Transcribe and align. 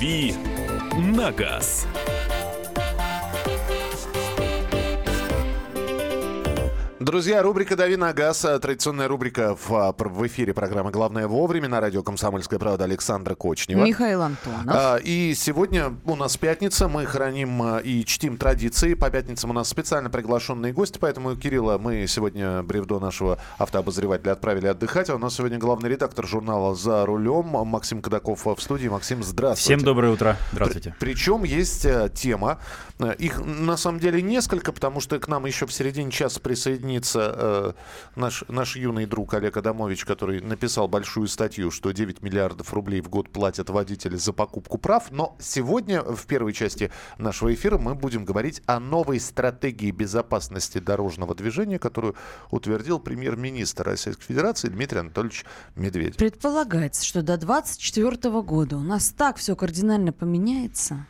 «Дави 0.00 0.32
на 0.96 1.30
газ». 1.30 1.86
Друзья, 7.10 7.42
рубрика 7.42 7.74
«Дави 7.74 7.96
на 7.96 8.12
газ», 8.12 8.44
э, 8.44 8.56
традиционная 8.60 9.08
рубрика 9.08 9.56
в, 9.56 9.74
а, 9.74 9.92
в 9.98 10.26
эфире 10.28 10.54
программы 10.54 10.92
«Главное 10.92 11.26
вовремя» 11.26 11.66
на 11.66 11.80
радио 11.80 12.04
«Комсомольская 12.04 12.60
правда» 12.60 12.84
Александра 12.84 13.34
Кочнева. 13.34 13.84
Михаил 13.84 14.22
Антонов. 14.22 14.64
А, 14.68 14.96
И 15.02 15.34
сегодня 15.34 15.92
у 16.04 16.14
нас 16.14 16.36
пятница, 16.36 16.86
мы 16.86 17.06
храним 17.06 17.62
а, 17.62 17.78
и 17.78 18.04
чтим 18.04 18.36
традиции. 18.36 18.94
По 18.94 19.10
пятницам 19.10 19.50
у 19.50 19.52
нас 19.52 19.68
специально 19.68 20.08
приглашенные 20.08 20.72
гости, 20.72 20.98
поэтому, 21.00 21.34
Кирилла, 21.34 21.78
мы 21.78 22.06
сегодня 22.06 22.62
бревдо 22.62 23.00
нашего 23.00 23.40
автообозревателя 23.58 24.30
отправили 24.30 24.68
отдыхать. 24.68 25.10
А 25.10 25.16
у 25.16 25.18
нас 25.18 25.34
сегодня 25.34 25.58
главный 25.58 25.90
редактор 25.90 26.28
журнала 26.28 26.76
«За 26.76 27.04
рулем» 27.04 27.46
Максим 27.66 28.02
Кадаков 28.02 28.46
в 28.46 28.56
студии. 28.60 28.86
Максим, 28.86 29.24
здравствуйте. 29.24 29.78
Всем 29.78 29.84
доброе 29.84 30.12
утро. 30.12 30.36
Здравствуйте. 30.52 30.94
При- 31.00 31.10
причем 31.14 31.42
есть 31.42 31.84
э, 31.84 32.08
тема. 32.14 32.60
Э, 33.00 33.16
Их 33.18 33.40
на 33.44 33.76
самом 33.76 33.98
деле 33.98 34.22
несколько, 34.22 34.70
потому 34.70 35.00
что 35.00 35.18
к 35.18 35.26
нам 35.26 35.44
еще 35.46 35.66
в 35.66 35.72
середине 35.72 36.12
часа 36.12 36.38
присоединится 36.38 36.99
э, 37.14 37.72
наш, 38.16 38.44
наш 38.48 38.76
юный 38.76 39.06
друг 39.06 39.34
Олег 39.34 39.56
Адамович, 39.56 40.04
который 40.04 40.40
написал 40.40 40.88
большую 40.88 41.28
статью, 41.28 41.70
что 41.70 41.92
9 41.92 42.22
миллиардов 42.22 42.72
рублей 42.72 43.00
в 43.00 43.08
год 43.08 43.30
платят 43.30 43.70
водители 43.70 44.16
за 44.16 44.32
покупку 44.32 44.78
прав. 44.78 45.10
Но 45.10 45.36
сегодня 45.38 46.02
в 46.02 46.26
первой 46.26 46.52
части 46.52 46.90
нашего 47.18 47.52
эфира 47.54 47.78
мы 47.78 47.94
будем 47.94 48.24
говорить 48.24 48.62
о 48.66 48.80
новой 48.80 49.20
стратегии 49.20 49.90
безопасности 49.90 50.78
дорожного 50.78 51.34
движения, 51.34 51.78
которую 51.78 52.16
утвердил 52.50 52.98
премьер-министр 52.98 53.84
Российской 53.84 54.24
Федерации 54.24 54.68
Дмитрий 54.68 55.00
Анатольевич 55.00 55.44
Медведев. 55.76 56.16
Предполагается, 56.16 57.04
что 57.04 57.22
до 57.22 57.36
2024 57.36 58.42
года 58.42 58.76
у 58.76 58.82
нас 58.82 59.10
так 59.10 59.36
все 59.36 59.56
кардинально 59.56 60.12
поменяется. 60.12 61.06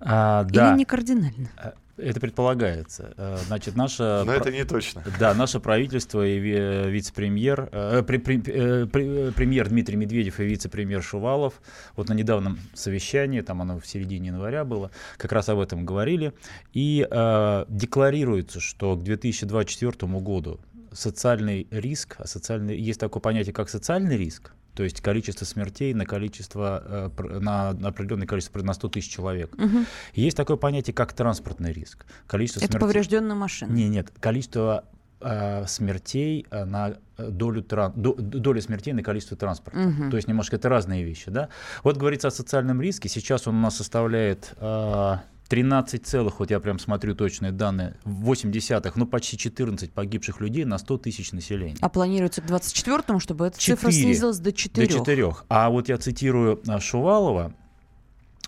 А, 0.00 0.44
да, 0.44 0.70
Или 0.70 0.78
не 0.78 0.84
кардинально? 0.84 1.50
Это 1.96 2.20
предполагается. 2.20 3.14
Э, 3.16 3.36
Значит, 3.46 3.76
наше... 3.76 4.22
Но 4.24 4.32
это 4.32 4.50
не 4.50 4.64
точно. 4.64 5.02
Да, 5.18 5.34
наше 5.34 5.60
правительство 5.60 6.26
и 6.26 6.38
ви- 6.38 6.90
вице-премьер, 6.90 7.68
э, 7.72 8.02
пре- 8.06 8.22
пре- 8.22 8.42
э, 8.46 8.84
пре- 8.86 9.28
э, 9.28 9.32
премьер 9.32 9.68
Дмитрий 9.68 9.96
Медведев 9.96 10.40
и 10.40 10.44
вице-премьер 10.44 11.02
Шувалов, 11.02 11.60
вот 11.96 12.08
на 12.08 12.14
недавнем 12.14 12.58
совещании, 12.74 13.40
там 13.40 13.62
оно 13.62 13.78
в 13.78 13.86
середине 13.86 14.28
января 14.28 14.64
было, 14.64 14.90
как 15.16 15.32
раз 15.32 15.48
об 15.48 15.58
этом 15.60 15.84
говорили, 15.84 16.32
и 16.72 17.06
э, 17.10 17.64
декларируется, 17.68 18.60
что 18.60 18.96
к 18.96 19.02
2024 19.02 20.12
году 20.20 20.60
социальный 20.92 21.66
риск, 21.70 22.16
а 22.18 22.26
социальный, 22.26 22.78
есть 22.78 23.00
такое 23.00 23.20
понятие, 23.20 23.52
как 23.52 23.68
социальный 23.68 24.16
риск, 24.16 24.52
то 24.74 24.82
есть 24.82 25.00
количество 25.00 25.44
смертей 25.44 25.94
на 25.94 26.04
количество 26.06 27.10
э, 27.16 27.38
на 27.40 27.70
определенное 27.70 28.26
количество 28.26 28.60
на 28.62 28.72
100 28.74 28.88
тысяч 28.88 29.10
человек. 29.10 29.56
Мгм. 29.56 29.86
Есть 30.14 30.36
такое 30.36 30.56
понятие, 30.56 30.94
как 30.94 31.12
транспортный 31.12 31.72
риск. 31.72 32.04
Количество 32.26 32.60
Это 32.60 32.72
смертей- 32.72 32.80
поврежденная 32.80 33.36
машина. 33.36 33.72
не, 33.72 33.88
нет, 33.88 34.12
количество 34.20 34.84
э, 35.20 35.66
смертей 35.66 36.46
э, 36.50 36.64
на 36.64 36.96
долю, 37.16 37.62
тран- 37.62 37.92
до- 37.96 38.14
доля 38.14 38.60
смертей 38.60 38.92
на 38.92 39.02
количество 39.02 39.36
транспорта. 39.36 39.78
Мгм. 39.78 40.10
То 40.10 40.16
есть 40.16 40.28
немножко 40.28 40.56
это 40.56 40.68
разные 40.68 41.04
вещи, 41.04 41.30
да. 41.30 41.48
Вот 41.82 41.96
говорится 41.96 42.28
о 42.28 42.30
социальном 42.30 42.82
риске. 42.82 43.08
Сейчас 43.08 43.46
он 43.46 43.54
у 43.56 43.60
нас 43.60 43.76
составляет 43.76 44.52
э, 44.58 45.16
13 45.48 46.06
целых, 46.06 46.40
вот 46.40 46.50
я 46.50 46.58
прям 46.58 46.78
смотрю 46.78 47.14
точные 47.14 47.52
данные, 47.52 47.96
8 48.04 48.50
десятых, 48.50 48.96
ну 48.96 49.06
почти 49.06 49.36
14 49.36 49.92
погибших 49.92 50.40
людей 50.40 50.64
на 50.64 50.78
100 50.78 50.98
тысяч 50.98 51.32
населения. 51.32 51.76
А 51.80 51.88
планируется 51.88 52.40
к 52.40 52.46
24-му, 52.46 53.20
чтобы 53.20 53.46
эта 53.46 53.58
цифра 53.58 53.90
Четыре. 53.90 54.04
снизилась 54.04 54.38
до 54.38 54.52
4. 54.52 54.86
До 54.86 54.92
четырех. 54.92 55.44
А 55.48 55.68
вот 55.70 55.88
я 55.88 55.98
цитирую 55.98 56.62
а, 56.66 56.80
Шувалова. 56.80 57.54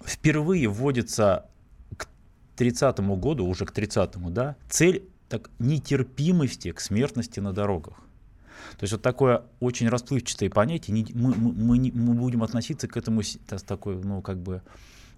Впервые 0.05 0.69
вводится 0.69 1.47
к 1.97 2.09
30 2.57 2.99
году, 3.01 3.47
уже 3.47 3.67
к 3.67 3.73
30 3.73 4.17
да, 4.33 4.57
цель 4.69 5.09
так, 5.29 5.51
нетерпимости 5.59 6.73
к 6.73 6.81
смертности 6.81 7.41
на 7.41 7.53
дорогах. 7.53 7.97
То 8.79 8.85
есть 8.85 8.93
вот 8.93 9.03
такое 9.03 9.43
очень 9.61 9.89
расплывчатое 9.89 10.51
понятие. 10.51 11.07
мы, 11.15 11.35
мы- 11.35 11.53
мы 11.53 11.93
мы 11.95 12.15
будем 12.15 12.43
относиться 12.43 12.89
к 12.89 12.97
этому 12.97 13.23
с 13.23 13.39
такой, 13.67 13.97
ну, 13.97 14.23
как 14.23 14.39
бы... 14.39 14.63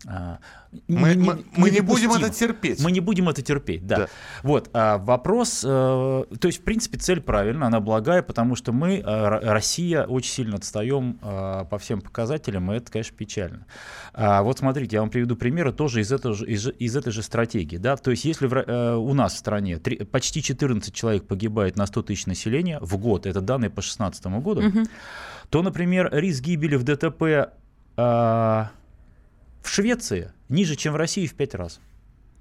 а, 0.07 0.39
Мы, 0.87 1.15
не- 1.15 1.23
мы- 1.25 1.45
мы 1.57 1.71
не 1.71 1.81
будем 1.81 2.11
это 2.13 2.31
терпеть. 2.31 2.83
Мы 2.85 2.93
не 2.93 3.01
будем 3.01 3.29
это 3.29 3.41
терпеть, 3.43 3.87
да. 3.87 3.97
Да. 3.97 4.07
Вот, 4.43 4.69
а 4.75 4.99
вопрос, 4.99 5.63
э, 5.65 5.67
то 5.69 6.47
есть, 6.47 6.61
в 6.61 6.63
принципе, 6.63 6.99
цель 6.99 7.21
правильная, 7.21 7.69
она 7.69 7.81
благая, 7.81 8.23
потому 8.23 8.55
что 8.55 8.73
мы, 8.73 8.99
э, 8.99 9.29
Россия, 9.51 10.05
очень 10.05 10.31
сильно 10.31 10.57
отстаем 10.57 11.19
э, 11.23 11.65
по 11.71 11.79
всем 11.79 12.01
показателям, 12.03 12.71
и 12.71 12.77
это, 12.77 12.93
конечно, 12.93 13.17
печально. 13.17 13.67
А, 14.13 14.43
вот 14.43 14.59
смотрите, 14.59 14.97
я 14.97 15.01
вам 15.01 15.11
приведу 15.11 15.37
примеры 15.37 15.73
тоже 15.73 16.01
из, 16.03 16.13
этого 16.13 16.35
же, 16.35 16.47
из, 16.47 16.69
из 16.69 16.95
этой 16.97 17.11
же 17.13 17.23
стратегии, 17.23 17.79
да, 17.79 17.97
то 17.97 18.11
есть, 18.11 18.25
если 18.25 18.47
в 18.47 18.97
у 18.99 19.15
нас 19.15 19.35
в 19.35 19.39
стране 19.39 19.79
три- 19.79 20.05
почти 20.05 20.43
14 20.43 20.93
человек 20.95 21.27
погибает 21.27 21.77
на 21.77 21.87
100 21.87 22.03
тысяч 22.03 22.27
населения 22.27 22.79
в 22.81 22.97
год, 22.99 23.25
это 23.27 23.41
данные 23.41 23.71
по 23.71 23.81
2016 23.81 24.27
году, 24.43 24.61
то, 25.51 25.63
например, 25.63 26.11
риск 26.13 26.43
гибели 26.45 26.77
в 26.77 26.85
ДТП 26.85 27.53
в 29.63 29.69
Швеции 29.69 30.33
ниже, 30.49 30.77
чем 30.77 30.93
в 30.93 30.97
России 30.97 31.27
в 31.27 31.35
5 31.35 31.55
раз. 31.55 31.81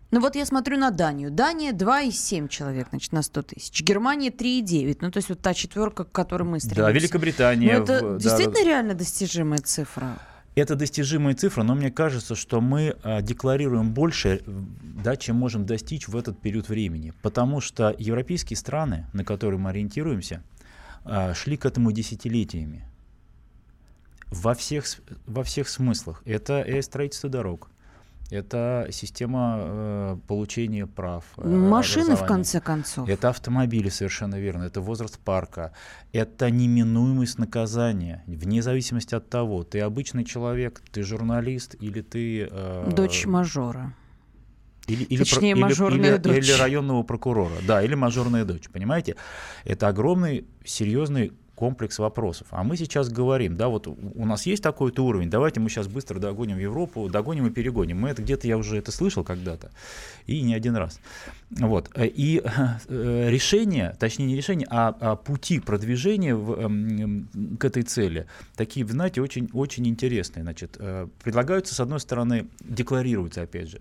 Ну 0.10 0.22
вот 0.22 0.36
я 0.36 0.46
смотрю 0.46 0.78
на 0.78 0.90
Данию. 0.92 1.32
Дания 1.32 1.74
2,7 1.74 2.48
человек 2.48 2.88
значит, 2.90 3.12
на 3.12 3.22
100 3.22 3.42
тысяч. 3.42 3.82
Германия 3.82 4.30
3,9. 4.30 5.00
Ну 5.02 5.12
то 5.12 5.18
есть 5.18 5.28
вот 5.30 5.42
та 5.42 5.54
четверка, 5.54 6.06
к 6.06 6.12
которой 6.12 6.44
мы 6.44 6.60
стремимся. 6.60 6.84
Да, 6.84 6.92
Великобритания. 6.92 7.78
Ну, 7.78 7.84
это 7.84 8.06
в- 8.06 8.14
да, 8.14 8.20
действительно 8.20 8.66
реально 8.66 8.94
достижимая 8.94 9.60
цифра. 9.60 10.18
Это 10.56 10.76
достижимые 10.76 11.36
цифры, 11.36 11.64
но 11.64 11.76
мне 11.76 11.92
кажется, 11.92 12.34
что 12.36 12.62
мы 12.62 12.96
а, 13.04 13.22
декларируем 13.22 13.92
больше, 13.94 14.42
да, 14.48 15.16
чем 15.16 15.36
можем 15.36 15.68
достичь 15.68 16.08
в 16.08 16.16
этот 16.16 16.40
период 16.40 16.68
времени. 16.68 17.14
Потому 17.22 17.62
что 17.62 17.94
европейские 18.00 18.58
страны, 18.58 19.06
на 19.14 19.24
которые 19.24 19.60
мы 19.60 19.70
ориентируемся, 19.70 20.42
а, 21.04 21.34
шли 21.36 21.58
к 21.58 21.66
этому 21.66 21.92
десятилетиями. 21.92 22.86
Во 24.32 24.54
всех, 24.54 24.86
во 25.26 25.44
всех 25.44 25.70
смыслах. 25.70 26.22
Это 26.26 26.62
и 26.62 26.82
строительство 26.82 27.30
дорог, 27.30 27.70
это 28.30 28.88
система 28.92 29.56
э, 29.60 30.18
получения 30.28 30.86
прав. 30.86 31.24
э, 31.38 31.48
Машины, 31.48 32.16
в 32.18 32.26
конце 32.26 32.60
концов. 32.60 33.08
Это 33.08 33.30
автомобили, 33.30 33.88
совершенно 33.90 34.36
верно. 34.38 34.64
Это 34.64 34.82
возраст 34.82 35.18
парка. 35.18 35.72
Это 36.12 36.52
неминуемость 36.52 37.40
наказания. 37.40 38.24
Вне 38.28 38.62
зависимости 38.62 39.16
от 39.16 39.30
того, 39.30 39.64
ты 39.64 39.80
обычный 39.80 40.26
человек, 40.26 40.82
ты 40.92 41.04
журналист 41.04 41.76
или 41.80 42.02
ты... 42.02 42.50
э, 42.52 42.92
Дочь 42.94 43.26
мажора. 43.26 43.94
или, 44.88 45.04
или, 45.06 45.20
Точнее, 45.24 45.52
или- 45.52 45.62
мажорная 45.62 46.10
или- 46.16 46.18
дочь. 46.18 46.38
или 46.50 46.52
районного 46.52 47.04
прокурора. 47.04 47.56
Да, 47.66 47.82
или 47.82 47.96
мажорная 47.96 48.44
дочь, 48.44 48.68
понимаете? 48.70 49.16
Это 49.64 49.88
огромный, 49.88 50.46
серьезный 50.66 51.32
комплекс 51.58 51.98
вопросов. 51.98 52.48
А 52.52 52.64
мы 52.64 52.78
сейчас 52.78 53.10
говорим, 53.10 53.58
да, 53.58 53.68
вот 53.68 53.88
у 53.88 54.26
нас 54.26 54.46
есть 54.46 54.62
такой-то 54.62 55.04
уровень, 55.04 55.32
давайте 55.32 55.60
мы 55.60 55.70
сейчас 55.70 55.88
быстро 55.88 56.20
догоним 56.20 56.60
Европу, 56.60 57.10
догоним 57.10 57.48
и 57.48 57.50
перегоним. 57.50 58.00
Мы 58.00 58.10
это 58.10 58.22
где-то, 58.22 58.48
я 58.48 58.58
уже 58.58 58.78
это 58.78 58.92
слышал 58.92 59.24
когда-то, 59.24 59.72
и 60.28 60.44
не 60.44 60.54
один 60.54 60.76
раз. 60.76 61.00
Вот. 61.50 61.90
Э, 61.96 62.06
И 62.06 62.44
э, 62.46 63.30
решение, 63.32 63.96
точнее 64.00 64.28
не 64.28 64.36
решение, 64.36 64.68
а, 64.70 64.96
а 65.00 65.16
пути 65.16 65.60
продвижения 65.60 66.36
в, 66.36 66.52
эм, 66.62 67.28
к 67.60 67.66
этой 67.66 67.82
цели, 67.82 68.28
такие, 68.56 68.86
знаете, 68.86 69.22
очень, 69.22 69.50
очень 69.54 69.88
интересные. 69.88 70.44
Значит, 70.44 70.78
э, 70.80 71.08
предлагаются, 71.24 71.74
с 71.74 71.80
одной 71.80 72.00
стороны, 72.00 72.48
декларируются, 72.60 73.42
опять 73.42 73.70
же, 73.70 73.80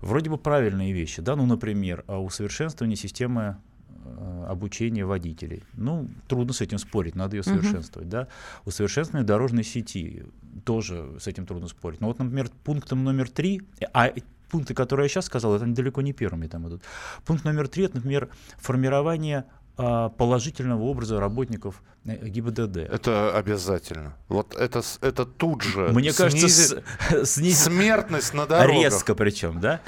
вроде 0.00 0.28
бы 0.28 0.38
правильные 0.38 0.92
вещи, 0.92 1.22
да, 1.22 1.36
ну, 1.36 1.46
например, 1.46 2.02
а, 2.08 2.20
усовершенствование 2.20 2.96
системы 2.96 3.58
э, 4.04 4.46
обучения 4.48 5.04
водителей. 5.04 5.64
Ну, 5.74 6.08
трудно 6.28 6.52
с 6.52 6.60
этим 6.60 6.78
спорить, 6.78 7.14
надо 7.14 7.36
ее 7.36 7.42
совершенствовать, 7.42 8.08
да. 8.08 8.28
Усовершенствование 8.64 9.26
дорожной 9.26 9.64
сети, 9.64 10.24
тоже 10.64 11.16
с 11.18 11.26
этим 11.26 11.46
трудно 11.46 11.68
спорить. 11.68 12.00
Но 12.00 12.08
вот, 12.08 12.18
например, 12.18 12.50
пунктом 12.64 13.04
номер 13.04 13.30
три, 13.30 13.62
а 13.92 14.10
пункты, 14.50 14.74
которые 14.74 15.04
я 15.06 15.08
сейчас 15.08 15.26
сказал, 15.26 15.54
это 15.54 15.66
далеко 15.66 16.02
не 16.02 16.12
первыми 16.12 16.46
там 16.46 16.68
идут. 16.68 16.82
Пункт 17.24 17.44
номер 17.44 17.68
три, 17.68 17.84
это, 17.84 17.96
например, 17.96 18.28
формирование 18.58 19.46
а, 19.78 20.10
положительного 20.10 20.82
образа 20.82 21.18
работников 21.18 21.82
э, 22.04 22.28
ГИБДД. 22.28 22.76
Это 22.76 23.34
обязательно. 23.34 24.14
Вот 24.28 24.54
это, 24.54 24.82
это 25.00 25.24
тут 25.24 25.62
же 25.62 25.88
Мне 25.92 26.12
кажется, 26.12 26.46
снизит 26.46 26.84
с- 27.10 27.24
снизит 27.34 27.58
смертность 27.58 28.34
на 28.34 28.46
дорогах. 28.46 28.82
резко 28.82 29.14
причем, 29.14 29.60
да? 29.60 29.80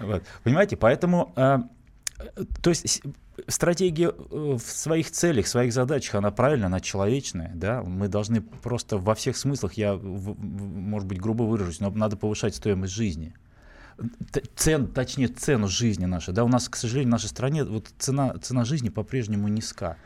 Вот. 0.00 0.22
Понимаете, 0.42 0.76
поэтому, 0.76 1.32
а, 1.36 1.62
э, 2.18 2.44
то 2.62 2.68
есть 2.68 3.02
стратегия 3.48 4.08
э, 4.08 4.12
в 4.30 4.60
своих 4.60 5.10
целях, 5.10 5.46
в 5.46 5.48
своих 5.48 5.72
задачах, 5.72 6.16
она 6.16 6.30
правильная, 6.30 6.66
она 6.66 6.80
человечная, 6.80 7.52
да? 7.54 7.82
Мы 7.82 8.08
должны 8.08 8.40
просто 8.40 8.98
во 8.98 9.14
всех 9.14 9.36
смыслах, 9.36 9.74
я, 9.74 9.94
может 9.94 11.08
быть, 11.08 11.20
грубо 11.20 11.44
выражусь, 11.44 11.80
но 11.80 11.90
надо 11.90 12.16
повышать 12.16 12.54
стоимость 12.54 12.92
жизни. 12.92 13.34
цен, 14.56 14.88
точнее, 14.88 15.28
цену 15.28 15.68
жизни 15.68 16.06
нашей. 16.06 16.34
Да, 16.34 16.44
у 16.44 16.48
нас, 16.48 16.68
к 16.68 16.76
сожалению, 16.76 17.08
в 17.08 17.12
нашей 17.12 17.28
стране 17.28 17.64
вот 17.64 17.92
цена, 17.98 18.34
цена 18.40 18.64
жизни 18.64 18.88
по-прежнему 18.88 19.48
низка. 19.48 19.96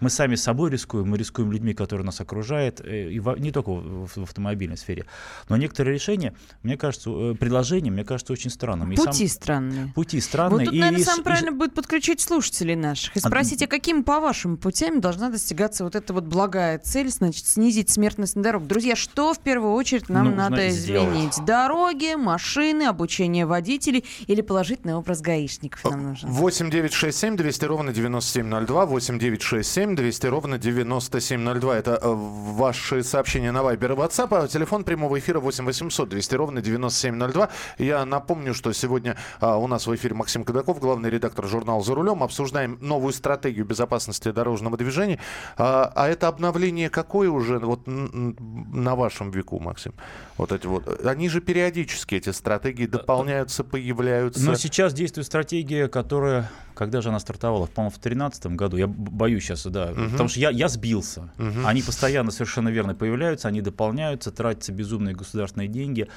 Мы 0.00 0.10
сами 0.10 0.34
собой 0.34 0.70
рискуем, 0.70 1.08
мы 1.08 1.18
рискуем 1.18 1.52
людьми, 1.52 1.74
которые 1.74 2.04
нас 2.04 2.20
окружают, 2.20 2.80
э, 2.80 3.10
и 3.10 3.20
во- 3.20 3.36
не 3.38 3.50
только 3.52 3.70
в, 3.70 4.06
в 4.14 4.22
автомобильной 4.22 4.76
сфере. 4.76 5.06
Но 5.48 5.56
некоторые 5.56 5.94
решения, 5.94 6.34
мне 6.62 6.76
кажется, 6.76 7.10
э, 7.10 7.34
предложения, 7.34 7.90
мне 7.90 8.04
кажется, 8.04 8.32
очень 8.32 8.50
странными. 8.50 8.94
И 8.94 8.96
сам- 8.96 9.06
Пути 9.06 9.28
странные. 9.28 9.92
пути 9.94 10.16
Вот 10.18 10.24
странные. 10.24 10.66
тут, 10.66 10.74
и 10.74 10.78
наверное, 10.78 10.98
ш- 11.00 11.04
самое 11.06 11.20
и 11.20 11.24
правильно 11.24 11.52
будет 11.52 11.74
подключить 11.74 12.20
слушателей 12.20 12.74
наших 12.76 13.16
и 13.16 13.20
А, 13.22 13.28
спросить, 13.28 13.62
а 13.62 13.66
какими, 13.66 14.02
по 14.02 14.20
вашим 14.20 14.56
путями 14.56 14.98
должна 14.98 15.30
достигаться 15.30 15.84
вот 15.84 15.94
эта 15.94 16.12
вот 16.12 16.24
благая 16.24 16.78
цель, 16.78 17.08
значит, 17.10 17.46
снизить 17.46 17.90
смертность 17.90 18.36
на 18.36 18.42
дорогах. 18.42 18.68
Друзья, 18.68 18.96
что 18.96 19.32
в 19.34 19.38
первую 19.40 19.72
очередь 19.74 20.08
нам 20.08 20.26
Нужно 20.26 20.50
надо 20.50 20.68
сделать. 20.70 21.08
изменить? 21.08 21.44
Дороги, 21.44 22.14
машины, 22.14 22.84
обучение 22.84 23.46
водителей 23.46 24.04
или 24.26 24.40
положительный 24.40 24.94
образ 24.94 25.20
гаишников 25.20 25.84
нам 25.84 26.02
нужен? 26.10 26.28
8 26.30 26.70
9 26.70 26.92
6 26.92 27.18
7 27.18 27.36
200 27.36 27.64
ровно 27.64 27.92
9702. 27.92 28.86
8 28.86 29.18
9 29.18 29.42
6 29.42 29.70
7 29.70 29.83
200 29.92 30.26
ровно 30.28 30.58
9702. 30.58 31.76
Это 31.76 31.98
э, 32.00 32.10
ваши 32.10 33.02
сообщения 33.04 33.52
на 33.52 33.58
Viber 33.58 33.92
и 33.92 33.96
WhatsApp. 33.96 34.44
А 34.44 34.48
телефон 34.48 34.84
прямого 34.84 35.18
эфира 35.18 35.40
8 35.40 35.64
800 35.66 36.08
200 36.08 36.34
ровно 36.34 36.62
9702. 36.62 37.50
Я 37.78 38.06
напомню, 38.06 38.54
что 38.54 38.72
сегодня 38.72 39.16
а, 39.40 39.58
у 39.58 39.66
нас 39.66 39.86
в 39.86 39.94
эфире 39.94 40.14
Максим 40.14 40.44
Кадаков, 40.44 40.80
главный 40.80 41.10
редактор 41.10 41.46
журнала 41.46 41.82
«За 41.82 41.94
рулем». 41.94 42.22
Обсуждаем 42.22 42.78
новую 42.80 43.12
стратегию 43.12 43.66
безопасности 43.66 44.32
дорожного 44.32 44.78
движения. 44.78 45.18
А, 45.58 45.92
а 45.94 46.08
это 46.08 46.28
обновление 46.28 46.88
какое 46.88 47.28
уже 47.28 47.58
вот 47.58 47.82
на 47.86 48.96
вашем 48.96 49.30
веку, 49.30 49.58
Максим? 49.58 49.92
Вот 50.38 50.52
эти 50.52 50.66
вот. 50.66 51.04
Они 51.04 51.28
же 51.28 51.40
периодически, 51.40 52.14
эти 52.14 52.30
стратегии, 52.30 52.86
дополняются, 52.86 53.62
появляются. 53.62 54.44
Но 54.44 54.54
сейчас 54.54 54.94
действует 54.94 55.26
стратегия, 55.26 55.88
которая, 55.88 56.50
когда 56.74 57.00
же 57.00 57.10
она 57.10 57.20
стартовала, 57.20 57.66
по-моему, 57.66 57.90
в 57.90 58.00
2013 58.00 58.46
году, 58.46 58.76
я 58.76 58.86
боюсь 58.86 59.44
сейчас, 59.44 59.66
да, 59.74 59.92
потому 60.12 60.28
что 60.28 60.40
я, 60.40 60.50
я 60.50 60.68
сбился. 60.68 61.30
Они 61.64 61.82
постоянно 61.82 62.30
совершенно 62.30 62.68
верно 62.68 62.94
появляются, 62.94 63.48
они 63.48 63.60
дополняются, 63.60 64.30
тратятся 64.30 64.72
безумные 64.72 65.14
государственные 65.14 65.68
деньги, 65.68 66.08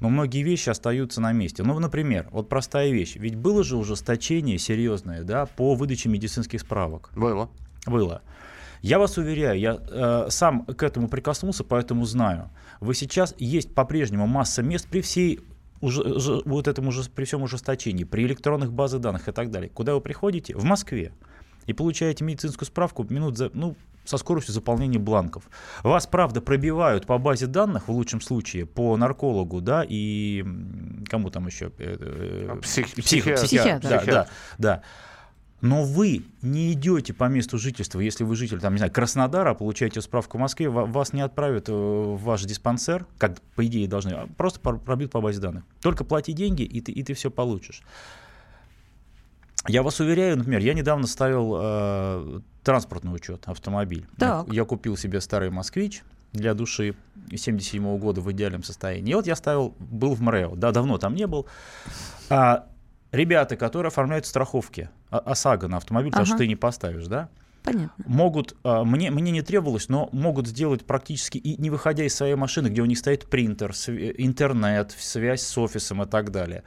но 0.00 0.08
многие 0.10 0.42
вещи 0.42 0.68
остаются 0.68 1.20
на 1.20 1.32
месте. 1.32 1.62
Ну, 1.62 1.78
например, 1.78 2.28
вот 2.30 2.48
простая 2.48 2.90
вещь, 2.90 3.16
ведь 3.16 3.34
было 3.34 3.64
же 3.64 3.76
ужесточение 3.76 4.58
серьезное, 4.58 5.22
да, 5.24 5.46
по 5.46 5.74
выдаче 5.74 6.08
медицинских 6.08 6.60
справок. 6.60 7.10
Было. 7.16 7.48
Было. 7.86 8.22
Я 8.82 8.98
вас 8.98 9.16
уверяю, 9.18 9.58
я 9.58 9.78
э, 9.80 10.26
сам 10.30 10.64
к 10.66 10.82
этому 10.82 11.08
прикоснулся, 11.08 11.64
поэтому 11.64 12.04
знаю. 12.04 12.50
Вы 12.80 12.94
сейчас 12.94 13.34
есть 13.38 13.74
по-прежнему 13.74 14.26
масса 14.26 14.62
мест 14.62 14.86
при 14.88 15.00
всей 15.00 15.40
уже, 15.80 16.18
же- 16.20 16.42
вот 16.44 16.68
этом 16.68 16.86
уже 16.88 17.08
при 17.10 17.24
всем 17.24 17.42
ужесточении, 17.42 18.04
при 18.04 18.24
электронных 18.24 18.72
базах 18.72 19.00
данных 19.00 19.28
и 19.28 19.32
так 19.32 19.50
далее. 19.50 19.70
Куда 19.70 19.94
вы 19.94 20.00
приходите? 20.00 20.54
В 20.54 20.64
Москве. 20.64 21.12
И 21.66 21.72
получаете 21.72 22.24
медицинскую 22.24 22.66
справку 22.66 23.04
минут 23.08 23.36
за, 23.36 23.50
ну, 23.54 23.76
со 24.04 24.18
скоростью 24.18 24.54
заполнения 24.54 24.98
бланков. 25.00 25.50
Вас, 25.82 26.06
правда, 26.06 26.40
пробивают 26.40 27.06
по 27.06 27.18
базе 27.18 27.46
данных, 27.46 27.88
в 27.88 27.92
лучшем 27.92 28.20
случае, 28.20 28.64
по 28.64 28.96
наркологу, 28.96 29.60
да, 29.60 29.84
и 29.86 30.44
кому 31.08 31.30
там 31.30 31.46
еще? 31.46 31.72
Э, 31.78 31.96
э, 31.98 32.56
Псих- 32.62 32.94
психо- 32.94 33.34
психиатр. 33.34 33.46
Психиатр. 33.46 33.88
Да, 33.88 34.04
да, 34.04 34.26
да. 34.58 34.82
Но 35.62 35.82
вы 35.84 36.22
не 36.42 36.72
идете 36.74 37.14
по 37.14 37.24
месту 37.24 37.58
жительства, 37.58 37.98
если 37.98 38.24
вы 38.24 38.36
житель, 38.36 38.60
там, 38.60 38.74
не 38.74 38.78
знаю, 38.78 38.92
Краснодара, 38.92 39.54
получаете 39.54 40.00
справку 40.02 40.36
в 40.36 40.40
Москве, 40.40 40.68
ва- 40.68 40.84
вас 40.84 41.12
не 41.14 41.22
отправят 41.22 41.68
э, 41.68 41.72
в 41.72 42.22
ваш 42.22 42.42
диспансер, 42.44 43.06
как 43.18 43.40
по 43.56 43.66
идее 43.66 43.88
должны, 43.88 44.10
а 44.10 44.28
просто 44.36 44.60
пробьют 44.60 45.10
по 45.10 45.20
базе 45.20 45.40
данных. 45.40 45.64
Только 45.80 46.04
плати 46.04 46.32
деньги, 46.32 46.62
и 46.62 46.80
ты, 46.82 46.92
и 46.92 47.02
ты 47.02 47.14
все 47.14 47.30
получишь. 47.30 47.82
Я 49.68 49.82
вас 49.82 50.00
уверяю, 50.00 50.36
например, 50.36 50.60
я 50.60 50.74
недавно 50.74 51.06
ставил 51.06 51.56
э, 51.60 52.40
транспортный 52.62 53.14
учет, 53.14 53.42
автомобиль. 53.46 54.06
Я, 54.18 54.42
Так. 54.44 54.52
я 54.52 54.64
купил 54.64 54.96
себе 54.96 55.20
старый 55.20 55.50
москвич 55.50 56.02
для 56.32 56.54
души 56.54 56.94
77 57.34 57.98
года 57.98 58.20
в 58.20 58.30
идеальном 58.32 58.62
состоянии. 58.62 59.10
И 59.12 59.14
вот 59.14 59.26
я 59.26 59.36
ставил, 59.36 59.74
был 59.78 60.14
в 60.14 60.20
МРЭО, 60.22 60.56
да, 60.56 60.70
давно 60.72 60.98
там 60.98 61.14
не 61.14 61.26
был. 61.26 61.46
А, 62.28 62.66
ребята, 63.12 63.56
которые 63.56 63.88
оформляют 63.88 64.26
страховки 64.26 64.90
о- 65.10 65.18
ОСАГО 65.18 65.68
на 65.68 65.78
автомобиль, 65.78 66.10
потому 66.10 66.26
что 66.26 66.34
Ага. 66.34 66.44
ты 66.44 66.48
не 66.48 66.56
поставишь, 66.56 67.06
да, 67.06 67.28
Понятно. 67.62 68.04
могут, 68.06 68.56
а, 68.64 68.84
мне, 68.84 69.10
мне 69.10 69.32
не 69.32 69.42
требовалось, 69.42 69.88
но 69.88 70.08
могут 70.12 70.46
сделать 70.46 70.84
практически, 70.84 71.38
и 71.38 71.60
не 71.60 71.70
выходя 71.70 72.04
из 72.04 72.14
своей 72.14 72.34
машины, 72.34 72.68
где 72.68 72.82
у 72.82 72.86
них 72.86 72.98
стоит 72.98 73.28
принтер, 73.30 73.74
св- 73.74 74.14
интернет, 74.18 74.92
связь 74.98 75.42
с 75.42 75.56
офисом 75.58 76.02
и 76.02 76.06
так 76.06 76.30
далее. 76.30 76.62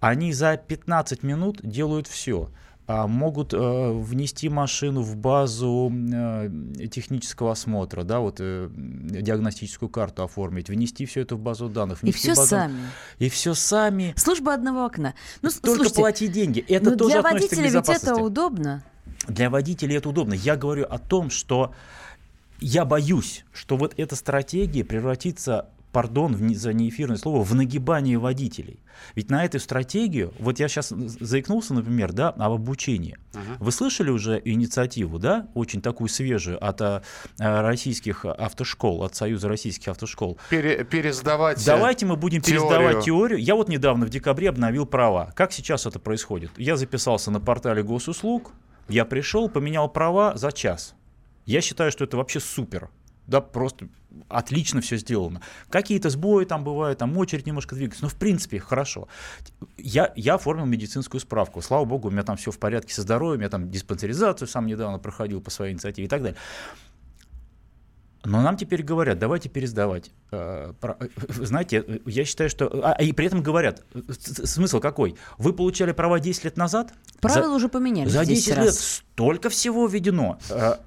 Они 0.00 0.32
за 0.32 0.56
15 0.56 1.22
минут 1.22 1.60
делают 1.62 2.06
все. 2.06 2.50
могут 2.88 3.52
э, 3.52 3.92
внести 3.92 4.48
машину 4.48 5.02
в 5.02 5.14
базу 5.16 5.92
э, 5.92 6.50
технического 6.90 7.52
осмотра, 7.52 8.02
да, 8.02 8.20
вот 8.20 8.36
э, 8.40 8.68
диагностическую 8.72 9.88
карту 9.88 10.24
оформить, 10.24 10.70
внести 10.70 11.04
все 11.06 11.20
это 11.20 11.36
в 11.36 11.38
базу 11.38 11.68
данных. 11.68 12.02
И 12.02 12.12
все 12.12 12.34
базу- 12.34 12.48
сами. 12.48 12.80
И 13.18 13.28
все 13.28 13.54
сами. 13.54 14.14
Служба 14.16 14.54
одного 14.54 14.86
окна. 14.86 15.14
Ну, 15.42 15.50
Только 15.50 15.76
слушайте, 15.76 16.00
плати 16.00 16.28
деньги. 16.28 16.64
Это 16.66 16.90
ну, 16.90 16.96
тоже 16.96 17.12
для 17.12 17.22
водителя 17.22 17.68
ведь 17.68 17.88
это 17.88 18.16
удобно. 18.16 18.82
Для 19.28 19.50
водителей 19.50 19.96
это 19.98 20.08
удобно. 20.08 20.32
Я 20.32 20.56
говорю 20.56 20.86
о 20.88 20.98
том, 20.98 21.30
что 21.30 21.74
я 22.60 22.84
боюсь, 22.84 23.44
что 23.52 23.76
вот 23.76 23.94
эта 23.96 24.16
стратегия 24.16 24.84
превратится, 24.84 25.68
пардон 25.92 26.54
за 26.54 26.72
неэфирное 26.72 27.16
слово, 27.16 27.42
в 27.42 27.54
нагибание 27.54 28.18
водителей. 28.18 28.80
Ведь 29.14 29.30
на 29.30 29.44
эту 29.44 29.58
стратегию, 29.58 30.32
вот 30.38 30.60
я 30.60 30.68
сейчас 30.68 30.90
заикнулся, 30.90 31.74
например, 31.74 32.12
да, 32.12 32.30
об 32.30 32.52
обучении. 32.52 33.16
Вы 33.58 33.72
слышали 33.72 34.10
уже 34.10 34.40
инициативу, 34.44 35.18
да, 35.18 35.48
очень 35.54 35.80
такую 35.82 36.08
свежую 36.08 36.62
от 36.64 36.80
а, 36.80 37.02
а, 37.38 37.62
российских 37.62 38.24
автошкол, 38.24 39.02
от 39.04 39.14
Союза 39.14 39.48
российских 39.48 39.88
автошкол? 39.88 40.38
Пере- 40.50 40.84
пересдавать. 40.84 41.60
э, 41.62 41.66
Давайте 41.66 42.06
мы 42.06 42.16
будем 42.16 42.40
теорию. 42.40 42.60
пересдавать 42.68 43.04
теорию. 43.04 43.38
Я 43.40 43.54
вот 43.54 43.68
недавно 43.68 44.06
в 44.06 44.10
декабре 44.10 44.48
обновил 44.50 44.86
права. 44.86 45.32
Как 45.34 45.52
сейчас 45.52 45.86
это 45.86 45.98
происходит? 45.98 46.50
Я 46.56 46.76
записался 46.76 47.30
на 47.30 47.40
портале 47.40 47.82
госуслуг, 47.82 48.52
я 48.88 49.04
пришел, 49.04 49.48
поменял 49.48 49.88
права 49.88 50.36
за 50.36 50.52
час. 50.52 50.94
Я 51.46 51.60
считаю, 51.60 51.90
что 51.90 52.04
это 52.04 52.16
вообще 52.16 52.38
супер. 52.38 52.90
Да, 53.30 53.40
просто 53.40 53.88
отлично 54.28 54.80
все 54.80 54.96
сделано. 54.96 55.40
Какие-то 55.68 56.10
сбои 56.10 56.44
там 56.44 56.64
бывают, 56.64 56.98
там 56.98 57.16
очередь 57.16 57.46
немножко 57.46 57.76
двигается, 57.76 58.02
но 58.02 58.08
в 58.08 58.16
принципе 58.16 58.58
хорошо. 58.58 59.06
Я, 59.78 60.12
я 60.16 60.34
оформил 60.34 60.66
медицинскую 60.66 61.20
справку. 61.20 61.62
Слава 61.62 61.84
богу, 61.84 62.08
у 62.08 62.10
меня 62.10 62.24
там 62.24 62.36
все 62.36 62.50
в 62.50 62.58
порядке 62.58 62.92
со 62.92 63.02
здоровьем, 63.02 63.42
я 63.42 63.48
там 63.48 63.70
диспансеризацию 63.70 64.48
сам 64.48 64.66
недавно 64.66 64.98
проходил 64.98 65.40
по 65.40 65.50
своей 65.50 65.72
инициативе 65.72 66.06
и 66.06 66.08
так 66.08 66.22
далее. 66.22 66.38
Но 68.24 68.42
нам 68.42 68.56
теперь 68.56 68.82
говорят, 68.82 69.18
давайте 69.18 69.48
пересдавать. 69.48 70.10
Э, 70.30 70.74
э, 70.82 71.08
Знаете, 71.28 71.82
э, 71.86 71.98
я 72.04 72.24
считаю, 72.26 72.50
что... 72.50 72.68
А, 72.84 72.92
и 73.02 73.12
при 73.12 73.26
этом 73.26 73.42
говорят, 73.42 73.82
смысл 74.44 74.78
какой? 74.78 75.16
Вы 75.38 75.54
получали 75.54 75.92
права 75.92 76.20
10 76.20 76.44
лет 76.44 76.56
назад? 76.58 76.92
Правила 77.20 77.48
За- 77.48 77.54
уже 77.54 77.68
поменялись. 77.68 78.12
За 78.12 78.26
10 78.26 78.44
10 78.44 78.56
раз. 78.56 78.66
лет 78.66 78.74
столько 78.74 79.48
всего 79.48 79.86
введено, 79.86 80.38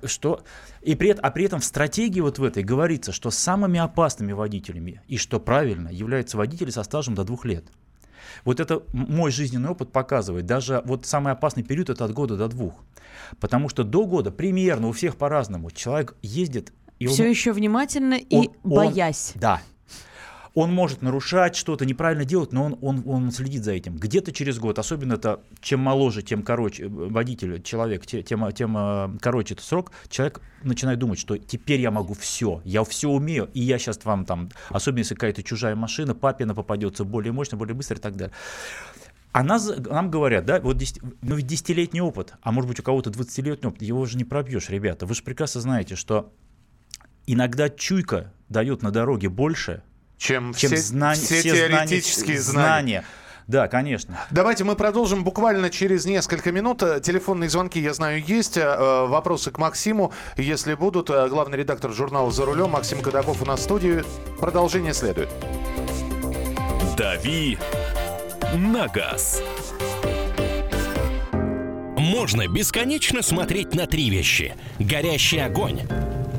что... 0.04 0.44
И 0.82 0.96
при, 0.96 1.10
а 1.10 1.32
при 1.32 1.46
этом 1.46 1.60
в 1.60 1.66
стратегии 1.66 2.20
вот 2.20 2.38
в 2.38 2.44
этой 2.44 2.62
говорится, 2.62 3.12
что 3.12 3.32
самыми 3.32 3.80
опасными 3.80 4.34
водителями, 4.34 5.02
и 5.08 5.18
что 5.18 5.40
правильно, 5.40 5.90
являются 5.90 6.38
водители 6.38 6.70
со 6.70 6.84
стажем 6.84 7.16
до 7.16 7.24
двух 7.24 7.46
лет. 7.46 7.66
Вот 8.46 8.60
это 8.60 8.84
мой 8.94 9.32
жизненный 9.32 9.70
опыт 9.70 9.92
показывает. 9.92 10.46
Даже 10.46 10.82
вот 10.86 11.06
самый 11.06 11.34
опасный 11.34 11.64
период 11.64 11.90
это 11.90 12.06
от 12.06 12.14
года 12.14 12.36
до 12.36 12.48
двух. 12.48 12.76
Потому 13.40 13.70
что 13.70 13.84
до 13.84 14.06
года 14.06 14.32
примерно 14.32 14.88
у 14.88 14.92
всех 14.92 15.16
по-разному. 15.16 15.72
Человек 15.72 16.16
ездит 16.22 16.74
и 17.04 17.08
он- 17.08 17.14
Все 17.14 17.30
еще 17.30 17.52
внимательно 17.54 18.14
и 18.16 18.36
он- 18.36 18.48
он- 18.64 18.72
боясь. 18.76 19.34
Да. 19.36 19.62
Он 20.56 20.72
может 20.72 21.02
нарушать 21.02 21.56
что-то, 21.56 21.84
неправильно 21.84 22.26
делать, 22.26 22.52
но 22.54 22.66
он, 22.66 22.78
он, 22.84 23.04
он 23.08 23.32
следит 23.32 23.64
за 23.64 23.72
этим. 23.72 23.98
Где-то 23.98 24.32
через 24.32 24.60
год, 24.60 24.78
особенно 24.78 25.14
это 25.14 25.42
чем 25.62 25.80
моложе, 25.80 26.22
тем 26.22 26.44
короче, 26.44 26.84
э, 26.84 26.88
водитель, 26.88 27.60
человек, 27.64 28.06
те- 28.06 28.22
тем, 28.22 28.52
тем 28.52 28.78
э, 28.78 29.18
короче 29.20 29.56
этот 29.56 29.66
срок, 29.66 29.92
человек 30.10 30.42
начинает 30.62 31.00
думать, 31.00 31.18
что 31.18 31.38
теперь 31.38 31.82
я 31.82 31.90
могу 31.90 32.14
все, 32.14 32.62
я 32.66 32.84
все 32.84 33.10
умею, 33.10 33.50
и 33.56 33.62
я 33.62 33.80
сейчас 33.80 34.00
вам 34.06 34.26
там, 34.26 34.50
особенно 34.70 35.00
если 35.00 35.16
какая-то 35.16 35.42
чужая 35.42 35.76
машина, 35.76 36.14
папина 36.14 36.54
попадется 36.54 37.04
более 37.04 37.32
мощно, 37.34 37.58
более 37.58 37.74
быстро 37.74 37.98
и 37.98 38.00
так 38.00 38.16
далее. 38.16 38.36
А 39.32 39.42
нас, 39.44 39.68
нам 39.90 40.12
говорят, 40.12 40.46
да, 40.46 40.60
вот 40.62 40.78
10, 40.78 41.02
ну 41.24 41.34
ведь 41.36 41.48
десятилетний 41.48 42.02
опыт, 42.02 42.36
а 42.44 42.52
может 42.52 42.70
быть 42.70 42.80
у 42.80 42.84
кого-то 42.84 43.10
20-летний 43.10 43.68
опыт, 43.70 43.82
его 43.82 44.06
же 44.06 44.16
не 44.20 44.24
пробьешь, 44.24 44.70
ребята. 44.70 45.08
Вы 45.08 45.16
же 45.16 45.24
прекрасно 45.24 45.60
знаете, 45.62 45.96
что 45.96 46.32
иногда 47.28 47.70
чуйка 47.70 48.32
дает 48.50 48.82
на 48.82 48.92
дороге 48.92 49.30
больше, 49.30 49.84
чем, 50.18 50.54
чем 50.54 50.72
все, 50.72 50.78
знания, 50.78 51.22
все 51.22 51.40
все 51.40 51.52
теоретические 51.56 52.40
знания. 52.40 53.02
знания. 53.02 53.06
Да, 53.48 53.68
конечно. 53.68 54.18
Давайте 54.32 54.64
мы 54.64 54.76
продолжим 54.76 55.24
буквально 55.26 55.70
через 55.70 56.06
несколько 56.06 56.52
минут. 56.54 56.82
Э, 56.82 57.02
Телефонные 57.02 57.50
звонки, 57.50 57.80
я 57.80 57.94
знаю, 57.94 58.24
есть. 58.26 58.56
Э, 58.58 59.06
Вопросы 59.06 59.52
к 59.52 59.58
Максиму, 59.58 60.14
если 60.38 60.76
будут. 60.76 61.10
Э, 61.10 61.28
Главный 61.28 61.58
редактор 61.58 61.92
журнала 61.92 62.32
«За 62.32 62.46
рулем» 62.46 62.70
Максим 62.70 63.02
Кадаков 63.02 63.42
у 63.42 63.46
нас 63.46 63.60
в 63.60 63.64
студии. 63.64 64.04
Продолжение 64.40 64.94
следует. 64.94 65.30
«Дави 66.98 67.58
на 68.56 68.88
газ. 68.88 69.42
Можно 71.98 72.48
бесконечно 72.48 73.22
смотреть 73.22 73.74
на 73.76 73.88
три 73.88 74.10
вещи. 74.10 74.56
Горящий 74.80 75.40
огонь, 75.40 75.82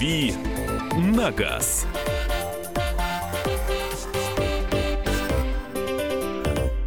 «Дави 0.00 0.32
на 0.96 1.30
газ». 1.30 1.84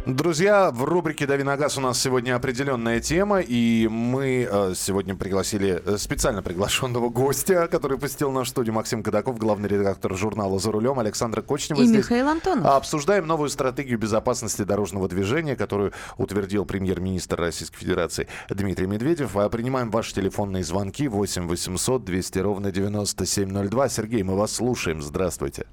Друзья, 0.06 0.70
в 0.70 0.84
рубрике 0.84 1.26
«Дави 1.26 1.44
на 1.44 1.56
газ» 1.56 1.78
у 1.78 1.80
нас 1.80 1.98
сегодня 1.98 2.36
определенная 2.36 3.00
тема, 3.00 3.40
и 3.40 3.88
мы 3.90 4.46
э, 4.50 4.74
сегодня 4.76 5.14
пригласили 5.14 5.80
э, 5.82 5.96
специально 5.96 6.42
приглашенного 6.42 7.08
гостя, 7.08 7.68
который 7.68 7.98
посетил 7.98 8.30
нашу 8.30 8.50
студию, 8.50 8.74
Максим 8.74 9.02
Кадаков, 9.02 9.38
главный 9.38 9.66
редактор 9.66 10.14
журнала 10.14 10.58
«За 10.58 10.70
рулем», 10.72 10.98
Александра 10.98 11.40
Кочнева. 11.40 11.80
И 11.80 11.86
здесь. 11.86 12.04
Михаил 12.04 12.28
Антонов. 12.28 12.66
Обсуждаем 12.66 13.26
новую 13.26 13.48
стратегию 13.48 13.98
безопасности 13.98 14.60
дорожного 14.60 15.08
движения, 15.08 15.56
которую 15.56 15.94
утвердил 16.18 16.66
премьер-министр 16.66 17.40
Российской 17.40 17.78
Федерации 17.78 18.28
Дмитрий 18.50 18.86
Медведев. 18.86 19.34
А 19.38 19.48
принимаем 19.48 19.90
ваши 19.90 20.12
телефонные 20.12 20.64
звонки 20.64 21.08
8 21.08 21.48
800 21.48 22.04
200 22.04 22.38
ровно 22.40 22.70
9702. 22.70 23.88
Сергей, 23.88 24.22
мы 24.22 24.36
вас 24.36 24.52
слушаем. 24.52 25.00
Здравствуйте. 25.00 25.64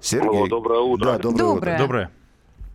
Сергей. 0.00 0.28
Алло, 0.28 0.46
доброе 0.46 0.80
утро. 0.82 1.04
Да, 1.04 1.18
доброе, 1.18 1.48
утро. 1.56 1.78
Доброе. 1.78 2.10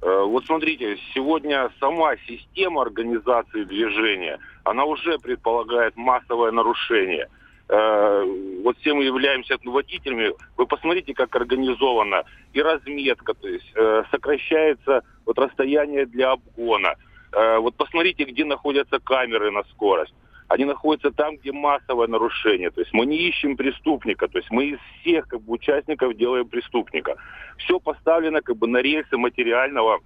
Э, 0.03 0.23
Вот 0.23 0.45
смотрите, 0.45 0.97
сегодня 1.13 1.69
сама 1.79 2.15
система 2.27 2.81
организации 2.81 3.63
движения, 3.63 4.37
она 4.65 4.83
уже 4.83 5.17
предполагает 5.17 5.95
массовое 5.95 6.51
нарушение. 6.51 7.29
Э, 7.69 8.23
Вот 8.63 8.77
все 8.79 8.93
мы 8.93 9.05
являемся 9.05 9.57
водителями. 9.63 10.33
Вы 10.57 10.65
посмотрите, 10.65 11.13
как 11.13 11.33
организована 11.35 12.23
и 12.53 12.61
разметка, 12.61 13.33
то 13.33 13.47
есть 13.47 13.71
э, 13.75 14.03
сокращается 14.11 15.03
вот 15.25 15.39
расстояние 15.39 16.05
для 16.05 16.31
обгона. 16.31 16.95
Вот 17.35 17.73
посмотрите, 17.75 18.25
где 18.25 18.45
находятся 18.45 18.99
камеры 18.99 19.49
на 19.49 19.63
скорость. 19.63 20.13
Они 20.53 20.65
находятся 20.65 21.09
там, 21.09 21.37
где 21.37 21.51
массовое 21.51 22.05
нарушение. 22.05 22.69
То 22.69 22.81
есть 22.81 22.93
мы 22.93 23.07
не 23.07 23.17
ищем 23.27 23.57
преступника, 23.57 24.27
то 24.27 24.37
есть 24.37 24.51
мы 24.51 24.65
из 24.65 24.79
всех 25.01 25.27
как 25.27 25.41
бы, 25.41 25.53
участников 25.53 26.15
делаем 26.15 26.47
преступника. 26.47 27.15
Все 27.57 27.79
поставлено 27.79 28.39
как 28.43 28.57
бы 28.57 28.67
на 28.67 28.77
рельсы 28.77 29.17
материального 29.17 30.01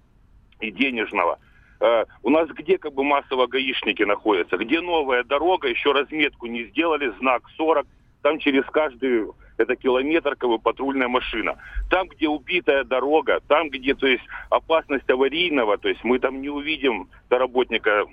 и 0.61 0.71
денежного. 0.71 1.37
Э, 1.81 2.05
у 2.23 2.29
нас 2.29 2.47
где 2.47 2.77
как 2.77 2.93
бы 2.93 3.03
массово 3.03 3.47
гаишники 3.47 4.03
находятся? 4.03 4.55
Где 4.55 4.79
новая 4.79 5.25
дорога, 5.25 5.67
еще 5.67 5.91
разметку 5.91 6.47
не 6.47 6.63
сделали, 6.67 7.11
знак 7.19 7.43
40, 7.57 7.85
там 8.21 8.39
через 8.39 8.63
каждый 8.67 9.27
это 9.57 9.75
километр 9.75 10.37
как 10.37 10.49
бы 10.49 10.59
патрульная 10.59 11.09
машина. 11.09 11.57
Там, 11.89 12.07
где 12.07 12.29
убитая 12.29 12.85
дорога, 12.85 13.41
там, 13.49 13.69
где 13.69 13.95
то 13.95 14.07
есть 14.07 14.23
опасность 14.49 15.09
аварийного, 15.09 15.77
то 15.77 15.89
есть 15.89 16.05
мы 16.05 16.19
там 16.19 16.39
не 16.39 16.47
увидим 16.47 17.09
работника 17.29 18.05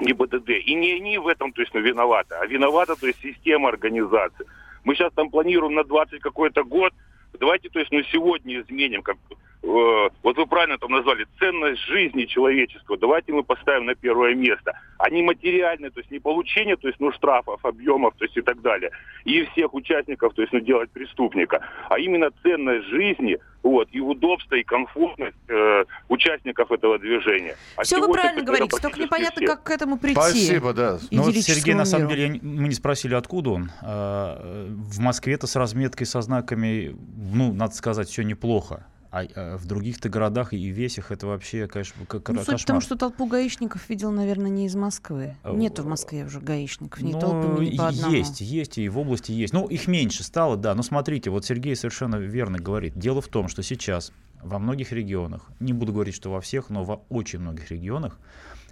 ГИБДД. 0.00 0.50
И 0.50 0.74
не 0.74 0.92
они 0.92 1.18
в 1.18 1.28
этом, 1.28 1.52
то 1.52 1.60
есть, 1.60 1.72
ну, 1.74 1.80
виноваты, 1.80 2.34
а 2.34 2.46
виновата, 2.46 2.96
то 2.96 3.06
есть, 3.06 3.20
система 3.20 3.68
организации. 3.68 4.46
Мы 4.84 4.94
сейчас 4.94 5.12
там 5.12 5.30
планируем 5.30 5.74
на 5.74 5.84
20 5.84 6.20
какой-то 6.20 6.64
год. 6.64 6.92
Давайте, 7.38 7.68
то 7.68 7.78
есть, 7.78 7.92
ну, 7.92 8.02
сегодня 8.04 8.60
изменим, 8.60 9.02
как, 9.02 9.16
вот 9.62 10.36
вы 10.36 10.46
правильно 10.46 10.78
там 10.78 10.90
назвали, 10.90 11.26
ценность 11.38 11.82
жизни 11.82 12.24
человеческого. 12.24 12.96
Давайте 12.96 13.32
мы 13.32 13.42
поставим 13.42 13.86
на 13.86 13.94
первое 13.94 14.34
место. 14.34 14.72
А 14.98 15.10
не 15.10 15.22
материальное, 15.22 15.90
то 15.90 16.00
есть, 16.00 16.10
не 16.10 16.18
получение, 16.18 16.76
то 16.76 16.88
есть, 16.88 16.98
ну, 16.98 17.12
штрафов, 17.12 17.64
объемов, 17.64 18.14
то 18.16 18.24
есть, 18.24 18.36
и 18.36 18.42
так 18.42 18.60
далее. 18.62 18.90
И 19.24 19.44
всех 19.52 19.74
участников, 19.74 20.32
то 20.34 20.42
есть, 20.42 20.52
ну, 20.52 20.60
делать 20.60 20.90
преступника. 20.90 21.60
А 21.88 21.98
именно 21.98 22.30
ценность 22.42 22.88
жизни, 22.88 23.38
вот, 23.62 23.88
и 23.92 24.00
удобство, 24.00 24.54
и 24.54 24.62
комфортность 24.62 25.36
э, 25.48 25.84
участников 26.08 26.72
этого 26.72 26.98
движения. 26.98 27.56
А 27.76 27.82
Все 27.82 27.98
вы 27.98 28.10
правильно 28.12 28.42
говорите, 28.42 28.76
только 28.80 28.98
непонятно, 28.98 29.42
все. 29.42 29.46
как 29.46 29.64
к 29.64 29.70
этому 29.70 29.98
прийти. 29.98 30.14
Спасибо, 30.14 30.72
да. 30.72 30.98
Ну, 31.10 31.22
вот 31.22 31.34
Сергей, 31.34 31.74
на 31.74 31.84
самом 31.84 32.08
деле, 32.08 32.40
мы 32.42 32.68
не 32.68 32.74
спросили, 32.74 33.14
откуда 33.14 33.50
он. 33.50 33.70
А, 33.82 34.66
В 34.66 35.00
Москве-то 35.00 35.46
с 35.46 35.56
разметкой, 35.56 36.06
со 36.06 36.22
знаками, 36.22 36.96
ну, 37.34 37.52
надо 37.52 37.74
сказать, 37.74 38.08
все 38.08 38.22
неплохо. 38.22 38.86
А 39.10 39.24
а 39.34 39.56
в 39.56 39.66
других-то 39.66 40.08
городах 40.08 40.52
и 40.52 40.68
весях 40.68 41.10
это 41.10 41.26
вообще, 41.26 41.66
конечно, 41.66 42.06
как 42.06 42.28
Ну, 42.28 42.44
суть 42.44 42.60
в 42.60 42.64
том, 42.64 42.80
что 42.80 42.96
толпу 42.96 43.26
гаишников 43.26 43.88
видел, 43.88 44.12
наверное, 44.12 44.50
не 44.50 44.66
из 44.66 44.76
Москвы. 44.76 45.36
А, 45.42 45.52
Нету 45.52 45.82
в 45.82 45.86
Москве 45.86 46.24
уже 46.24 46.40
гаишников, 46.40 47.02
ни 47.02 47.12
Ну, 47.12 47.20
толпами, 47.20 47.66
ни 47.66 47.76
по 47.76 47.88
одному. 47.88 48.14
Есть, 48.14 48.40
есть, 48.40 48.78
и 48.78 48.88
в 48.88 48.98
области 48.98 49.32
есть. 49.32 49.52
Ну, 49.52 49.66
их 49.66 49.88
меньше 49.88 50.22
стало, 50.22 50.56
да. 50.56 50.74
Но 50.74 50.82
смотрите, 50.82 51.30
вот 51.30 51.44
Сергей 51.44 51.74
совершенно 51.74 52.16
верно 52.16 52.58
говорит. 52.58 52.96
Дело 52.96 53.20
в 53.20 53.28
том, 53.28 53.48
что 53.48 53.62
сейчас 53.62 54.12
во 54.42 54.58
многих 54.58 54.92
регионах, 54.92 55.50
не 55.58 55.72
буду 55.72 55.92
говорить, 55.92 56.14
что 56.14 56.30
во 56.30 56.40
всех, 56.40 56.70
но 56.70 56.84
во 56.84 57.02
очень 57.08 57.40
многих 57.40 57.70
регионах 57.70 58.18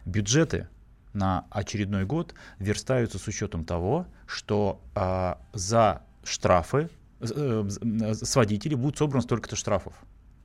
бюджеты 0.05 0.69
на 1.13 1.47
очередной 1.51 2.05
год 2.05 2.35
верстаются 2.59 3.19
с 3.19 3.27
учетом 3.27 3.65
того, 3.65 4.07
что 4.27 4.81
а, 4.95 5.41
за 5.53 6.03
штрафы 6.25 6.91
э, 7.21 7.27
э, 7.27 8.15
с 8.15 8.37
водителей 8.37 8.77
будет 8.77 8.99
собрано 8.99 9.23
столько-то 9.23 9.57
штрафов. 9.57 9.95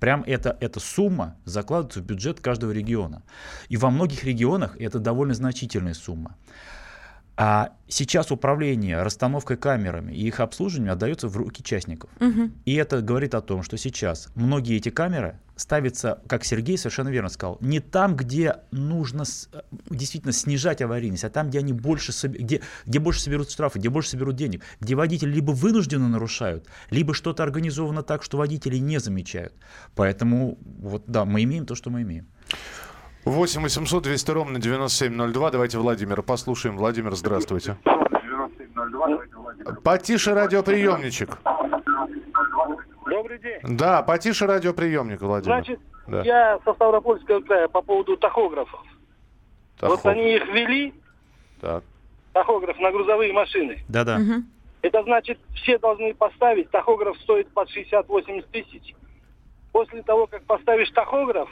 Прям 0.04 0.22
это, 0.28 0.58
эта 0.60 0.82
сумма 0.82 1.38
закладывается 1.46 2.02
в 2.02 2.04
бюджет 2.04 2.42
каждого 2.42 2.72
региона. 2.72 3.24
И 3.70 3.78
во 3.78 3.90
многих 3.90 4.26
регионах 4.26 4.76
это 4.78 5.00
довольно 5.00 5.34
значительная 5.34 5.94
сумма. 5.94 6.36
А 7.36 7.72
сейчас 7.88 8.32
управление 8.32 9.02
расстановкой 9.02 9.58
камерами 9.58 10.14
и 10.14 10.28
их 10.28 10.40
обслуживанием 10.40 10.94
отдается 10.94 11.28
в 11.28 11.36
руки 11.36 11.64
частников. 11.64 12.12
Мгм. 12.20 12.54
И 12.66 12.76
это 12.76 13.02
говорит 13.02 13.34
о 13.34 13.42
том, 13.42 13.64
что 13.64 13.76
сейчас 13.78 14.30
многие 14.36 14.78
эти 14.78 14.90
камеры 14.90 15.40
ставятся, 15.56 16.22
как 16.28 16.46
Сергей 16.46 16.78
совершенно 16.78 17.10
верно 17.10 17.30
сказал, 17.30 17.58
не 17.60 17.80
там, 17.80 18.16
где 18.16 18.58
нужно 18.72 19.26
с- 19.26 19.50
э, 19.52 19.62
действительно 19.90 20.34
снижать 20.34 20.82
аварийность, 20.82 21.24
а 21.24 21.30
там, 21.30 21.50
где 21.50 21.60
они 21.60 21.74
больше, 21.74 22.12
где, 22.28 22.62
где 22.86 23.00
больше 23.00 23.22
соберут 23.22 23.50
штрафы, 23.52 23.80
где 23.80 23.90
больше 23.90 24.10
соберут 24.10 24.36
денег, 24.36 24.64
где 24.80 24.94
водители 24.96 25.32
либо 25.32 25.52
вынужденно 25.52 26.08
нарушают, 26.10 26.68
либо 26.92 27.14
что-то 27.16 27.42
организовано 27.44 28.04
так, 28.04 28.24
что 28.24 28.38
водители 28.38 28.78
не 28.78 29.00
замечают. 29.00 29.54
Поэтому 29.96 30.58
вот 30.62 31.04
да, 31.08 31.26
мы 31.26 31.44
имеем 31.44 31.66
то, 31.66 31.74
что 31.76 31.90
мы 31.90 32.02
имеем. 32.04 32.28
8 33.26 33.62
800 33.62 34.04
200 34.04 34.32
ровно 34.32 34.60
9702. 34.60 35.52
Давайте 35.52 35.78
Владимира 35.78 36.22
послушаем. 36.22 36.78
Владимир, 36.78 37.16
здравствуйте. 37.16 37.78
Потише 39.84 40.34
радиоприемничек. 40.34 41.38
Добрый 43.06 43.40
день. 43.40 43.60
Да, 43.78 44.02
потише 44.04 44.46
радиоприемник, 44.46 45.22
Владимир. 45.22 45.56
Значит, 45.56 45.80
Да. 46.08 46.22
я 46.24 46.60
со 46.66 46.74
Ставропольского 46.74 47.40
края 47.42 47.68
по 47.68 47.82
поводу 47.82 48.18
тахографов. 48.18 48.82
Вот 49.82 50.00
Тахо- 50.04 50.12
они 50.12 50.36
их 50.36 50.46
ввели, 50.48 50.94
Так. 51.62 51.84
тахограф 52.34 52.78
на 52.80 52.92
грузовые 52.92 53.32
машины. 53.34 53.84
Да-да. 53.88 54.18
Мгм. 54.20 54.46
Это 54.82 55.04
значит, 55.04 55.40
все 55.56 55.78
должны 55.78 56.14
поставить, 56.14 56.70
тахограф 56.72 57.18
стоит 57.22 57.50
под 57.54 57.70
60-80 57.70 58.46
тысяч. 58.52 58.96
После 59.72 60.02
того, 60.04 60.28
как 60.28 60.44
поставишь 60.44 60.90
тахограф, 60.92 61.50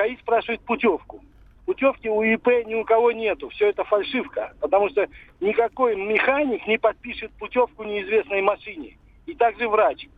ГАИ 0.00 0.16
спрашивает 0.16 0.60
путевку. 0.62 1.20
Путевки 1.66 2.08
у 2.08 2.22
ИП 2.22 2.48
ни 2.66 2.74
у 2.74 2.84
кого 2.84 3.12
нету. 3.12 3.48
Все 3.50 3.68
это 3.68 3.84
фальшивка. 3.84 4.52
Потому 4.60 4.88
что 4.88 5.06
никакой 5.40 5.94
механик 5.94 6.66
не 6.66 6.78
подпишет 6.78 7.30
путевку 7.38 7.84
неизвестной 7.84 8.40
машине. 8.42 8.96
И 9.26 9.34
также 9.34 9.68
врач. 9.68 10.04
И, 10.04 10.08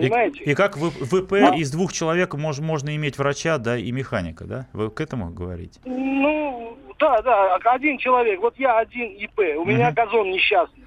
Понимаете? 0.00 0.42
и 0.44 0.54
как 0.54 0.76
в 0.76 0.90
ВП 0.90 1.30
Да. 1.30 1.54
из 1.56 1.70
двух 1.70 1.92
человек 1.92 2.34
мож- 2.34 2.62
можно 2.62 2.94
иметь 2.96 3.18
врача, 3.18 3.58
да, 3.58 3.76
и 3.76 3.90
механика, 3.92 4.44
да? 4.44 4.66
Вы 4.72 4.90
к 4.90 5.00
этому 5.00 5.30
говорите? 5.30 5.78
Ну, 5.84 6.76
да, 6.98 7.20
да, 7.22 7.56
один 7.56 7.98
человек. 7.98 8.40
Вот 8.40 8.58
я 8.58 8.78
один 8.78 9.10
ИП, 9.10 9.38
у 9.58 9.64
меня 9.64 9.86
Мгм. 9.90 9.94
газон 9.94 10.30
несчастный. 10.30 10.83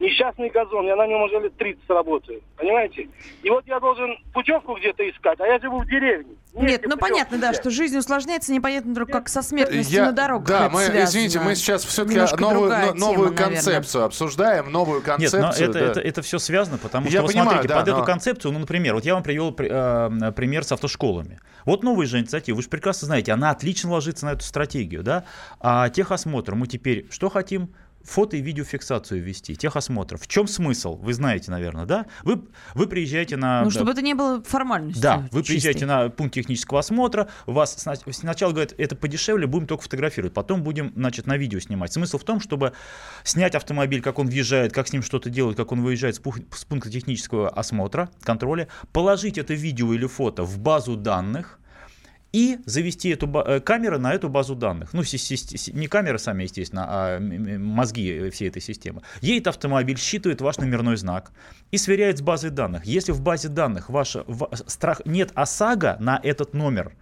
Несчастный 0.00 0.50
газон, 0.50 0.86
я 0.86 0.96
на 0.96 1.06
нем 1.06 1.22
уже 1.22 1.38
лет 1.40 1.56
30 1.56 1.82
работаю, 1.88 2.40
понимаете? 2.56 3.08
И 3.42 3.50
вот 3.50 3.64
я 3.66 3.80
должен 3.80 4.16
путевку 4.32 4.74
где-то 4.76 5.08
искать, 5.08 5.40
а 5.40 5.46
я 5.46 5.58
живу 5.58 5.80
в 5.80 5.86
деревне. 5.86 6.34
Нет, 6.54 6.82
ну 6.86 6.96
понятно, 6.96 7.38
да, 7.38 7.50
взять. 7.50 7.60
что 7.62 7.70
жизнь 7.70 7.96
усложняется, 7.98 8.52
непонятно 8.52 8.94
только 8.94 9.12
как 9.12 9.28
со 9.28 9.42
смертностью 9.42 9.96
Я- 9.96 10.06
на 10.06 10.12
дорогах 10.12 10.46
да, 10.46 10.68
мы, 10.68 10.82
связано. 10.84 11.04
извините, 11.04 11.40
мы 11.40 11.54
сейчас 11.56 11.84
все-таки 11.84 12.18
новую, 12.40 12.70
но- 12.70 12.94
новую 12.94 12.94
тема, 12.94 13.30
наверное. 13.30 13.34
концепцию 13.54 14.04
обсуждаем, 14.04 14.70
новую 14.70 14.98
Нет, 14.98 15.04
концепцию. 15.06 15.42
но 15.42 15.48
это, 15.50 15.72
да. 15.72 15.78
это, 15.80 15.90
это, 15.90 16.00
это 16.00 16.22
все 16.22 16.38
связано, 16.38 16.78
потому 16.78 17.06
Я 17.06 17.12
что, 17.12 17.22
вот 17.22 17.28
понимаю, 17.32 17.48
смотрите, 17.50 17.68
да, 17.74 17.80
под 17.80 17.88
но- 17.88 17.96
эту 17.96 18.04
концепцию, 18.06 18.52
ну, 18.52 18.58
например, 18.60 18.94
вот 18.94 19.04
я 19.04 19.14
вам 19.14 19.22
привел 19.24 19.50
при- 19.52 19.68
э, 19.70 20.32
пример 20.32 20.62
с 20.64 20.70
автошколами. 20.72 21.40
Вот 21.64 21.82
новая 21.82 22.06
же 22.06 22.18
инициатива, 22.20 22.56
вы 22.56 22.62
же 22.62 22.68
прекрасно 22.68 23.06
знаете, 23.06 23.32
она 23.32 23.50
отлично 23.50 23.90
ложится 23.90 24.26
на 24.26 24.32
эту 24.32 24.44
стратегию, 24.44 25.02
да? 25.02 25.24
А 25.60 25.88
техосмотр, 25.88 26.54
мы 26.54 26.66
теперь 26.68 27.06
что 27.10 27.30
хотим? 27.30 27.74
Фото 28.04 28.36
и 28.36 28.40
видеофиксацию 28.40 29.22
ввести, 29.22 29.56
техосмотр. 29.56 30.18
В 30.18 30.28
чем 30.28 30.46
смысл? 30.46 30.96
Вы 30.96 31.14
знаете, 31.14 31.50
наверное, 31.50 31.86
да? 31.86 32.06
Вы, 32.22 32.42
вы 32.74 32.86
приезжаете 32.86 33.36
на... 33.36 33.64
Ну, 33.64 33.70
чтобы 33.70 33.92
это 33.92 34.02
не 34.02 34.14
было 34.14 34.42
формальностью. 34.42 35.02
Да, 35.02 35.26
вы 35.32 35.40
чистой. 35.40 35.52
приезжаете 35.54 35.86
на 35.86 36.08
пункт 36.10 36.34
технического 36.34 36.80
осмотра, 36.80 37.28
вас 37.46 37.74
сна- 37.76 37.96
сначала 38.12 38.52
говорят, 38.52 38.74
это 38.76 38.94
подешевле, 38.94 39.46
будем 39.46 39.66
только 39.66 39.84
фотографировать, 39.84 40.34
потом 40.34 40.62
будем, 40.62 40.92
значит, 40.94 41.26
на 41.26 41.36
видео 41.36 41.60
снимать. 41.60 41.92
Смысл 41.92 42.18
в 42.18 42.24
том, 42.24 42.40
чтобы 42.40 42.72
снять 43.22 43.54
автомобиль, 43.54 44.02
как 44.02 44.18
он 44.18 44.26
въезжает, 44.28 44.72
как 44.72 44.88
с 44.88 44.92
ним 44.92 45.02
что-то 45.02 45.30
делают, 45.30 45.56
как 45.56 45.72
он 45.72 45.82
выезжает 45.82 46.16
с, 46.16 46.20
пух- 46.20 46.40
с 46.54 46.64
пункта 46.64 46.90
технического 46.90 47.48
осмотра, 47.48 48.10
контроля, 48.22 48.68
положить 48.92 49.38
это 49.38 49.54
видео 49.54 49.94
или 49.94 50.06
фото 50.06 50.42
в 50.44 50.58
базу 50.58 50.96
данных, 50.96 51.58
и 52.34 52.58
завести 52.66 53.10
эту 53.10 53.28
э, 53.28 53.60
камеру 53.60 54.00
на 54.00 54.12
эту 54.12 54.28
базу 54.28 54.56
данных. 54.56 54.92
Ну, 54.92 55.02
не 55.02 55.86
камеры 55.86 56.18
сами, 56.18 56.42
естественно, 56.42 56.84
а 56.88 57.20
мозги 57.20 58.10
э, 58.10 58.30
всей 58.30 58.48
этой 58.48 58.60
системы. 58.60 59.02
Едет 59.20 59.46
автомобиль, 59.46 59.96
считывает 59.96 60.40
ваш 60.40 60.58
номерной 60.58 60.96
знак 60.96 61.30
и 61.70 61.78
сверяет 61.78 62.18
с 62.18 62.22
базой 62.22 62.50
данных. 62.50 62.86
Если 62.86 63.12
в 63.12 63.20
базе 63.20 63.48
данных 63.48 63.88
ваша, 63.88 64.24
ва- 64.26 64.50
страх, 64.66 65.02
нет 65.04 65.30
ОСАГО 65.36 65.98
на 66.00 66.20
этот 66.24 66.54
номер, 66.54 66.96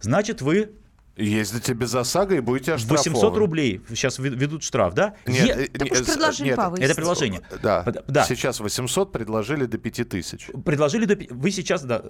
значит 0.00 0.40
вы 0.40 0.70
Ездите 1.16 1.72
без 1.72 1.94
ОСАГО 1.94 2.34
и 2.36 2.40
будете 2.40 2.74
оштрафованы. 2.74 3.14
800 3.14 3.36
рублей 3.38 3.80
сейчас 3.88 4.18
вед- 4.18 4.34
ведут 4.34 4.62
штраф, 4.62 4.92
да? 4.92 5.14
Нет, 5.26 5.46
Е- 5.46 5.64
э, 5.64 5.68
Так 5.68 5.82
не- 5.90 5.90
уж 5.92 6.00
э, 6.00 6.04
предложили 6.04 6.48
нет, 6.48 6.56
повысить. 6.56 6.84
Это 6.84 6.94
приложение. 6.94 7.40
Да. 7.62 7.82
Под- 7.82 8.04
да. 8.06 8.24
Сейчас 8.24 8.60
800 8.60 9.12
предложили 9.12 9.64
до 9.64 9.78
5000. 9.78 10.50
предложили, 10.64 11.06
до 11.06 11.16
вы 11.34 11.50
сейчас, 11.50 11.82
да, 11.84 12.02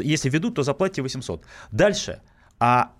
если 0.00 0.28
ведут, 0.30 0.54
то 0.54 0.62
заплатите 0.62 1.02
800. 1.02 1.42
Дальше. 1.72 2.20
А 2.60 2.92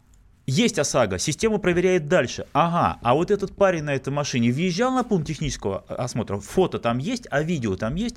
есть 0.47 0.79
ОСАГО, 0.79 1.19
система 1.19 1.59
проверяет 1.59 2.09
дальше. 2.09 2.47
Ага, 2.53 2.99
а 3.03 3.15
вот 3.15 3.31
этот 3.31 3.55
парень 3.55 3.85
на 3.85 3.95
этой 3.95 4.13
машине 4.13 4.51
въезжал 4.51 4.93
на 4.93 5.05
пункт 5.05 5.29
технического 5.29 5.85
осмотра, 5.89 6.39
фото 6.41 6.81
там 6.81 6.99
есть, 6.99 7.29
а 7.31 7.43
видео 7.43 7.77
там 7.77 7.95
есть. 7.95 8.17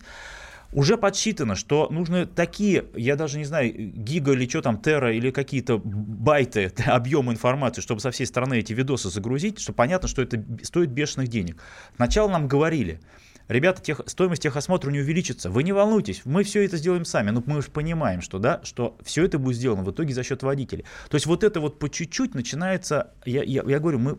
Уже 0.73 0.97
подсчитано, 0.97 1.55
что 1.55 1.87
нужны 1.89 2.25
такие, 2.25 2.85
я 2.95 3.15
даже 3.15 3.37
не 3.37 3.45
знаю, 3.45 3.71
гига 3.73 4.33
или 4.33 4.47
что 4.47 4.61
там, 4.61 4.81
тера 4.81 5.13
или 5.13 5.31
какие-то 5.31 5.79
байты, 5.83 6.73
объемы 6.85 7.31
информации, 7.31 7.81
чтобы 7.81 8.01
со 8.01 8.11
всей 8.11 8.25
страны 8.25 8.59
эти 8.59 8.73
видосы 8.73 9.09
загрузить, 9.09 9.59
что 9.59 9.71
понятно, 9.71 10.07
что 10.07 10.21
это 10.21 10.43
стоит 10.63 10.89
бешеных 10.89 11.29
денег. 11.29 11.61
Сначала 11.95 12.29
нам 12.29 12.47
говорили, 12.47 12.99
ребята, 13.47 13.81
тех, 13.81 14.01
стоимость 14.05 14.41
техосмотра 14.43 14.91
не 14.91 14.99
увеличится, 14.99 15.49
вы 15.49 15.63
не 15.63 15.71
волнуйтесь, 15.71 16.21
мы 16.25 16.43
все 16.43 16.63
это 16.65 16.77
сделаем 16.77 17.05
сами. 17.05 17.31
Но 17.31 17.43
мы 17.45 17.61
же 17.61 17.69
понимаем, 17.69 18.21
что, 18.21 18.39
да, 18.39 18.61
что 18.63 18.97
все 19.03 19.25
это 19.25 19.39
будет 19.39 19.57
сделано 19.57 19.83
в 19.83 19.91
итоге 19.91 20.13
за 20.13 20.23
счет 20.23 20.43
водителей. 20.43 20.85
То 21.09 21.15
есть 21.15 21.25
вот 21.25 21.43
это 21.43 21.59
вот 21.59 21.79
по 21.79 21.89
чуть-чуть 21.89 22.35
начинается, 22.35 23.11
я, 23.25 23.43
я, 23.43 23.63
я 23.65 23.79
говорю, 23.79 23.99
мы 23.99 24.17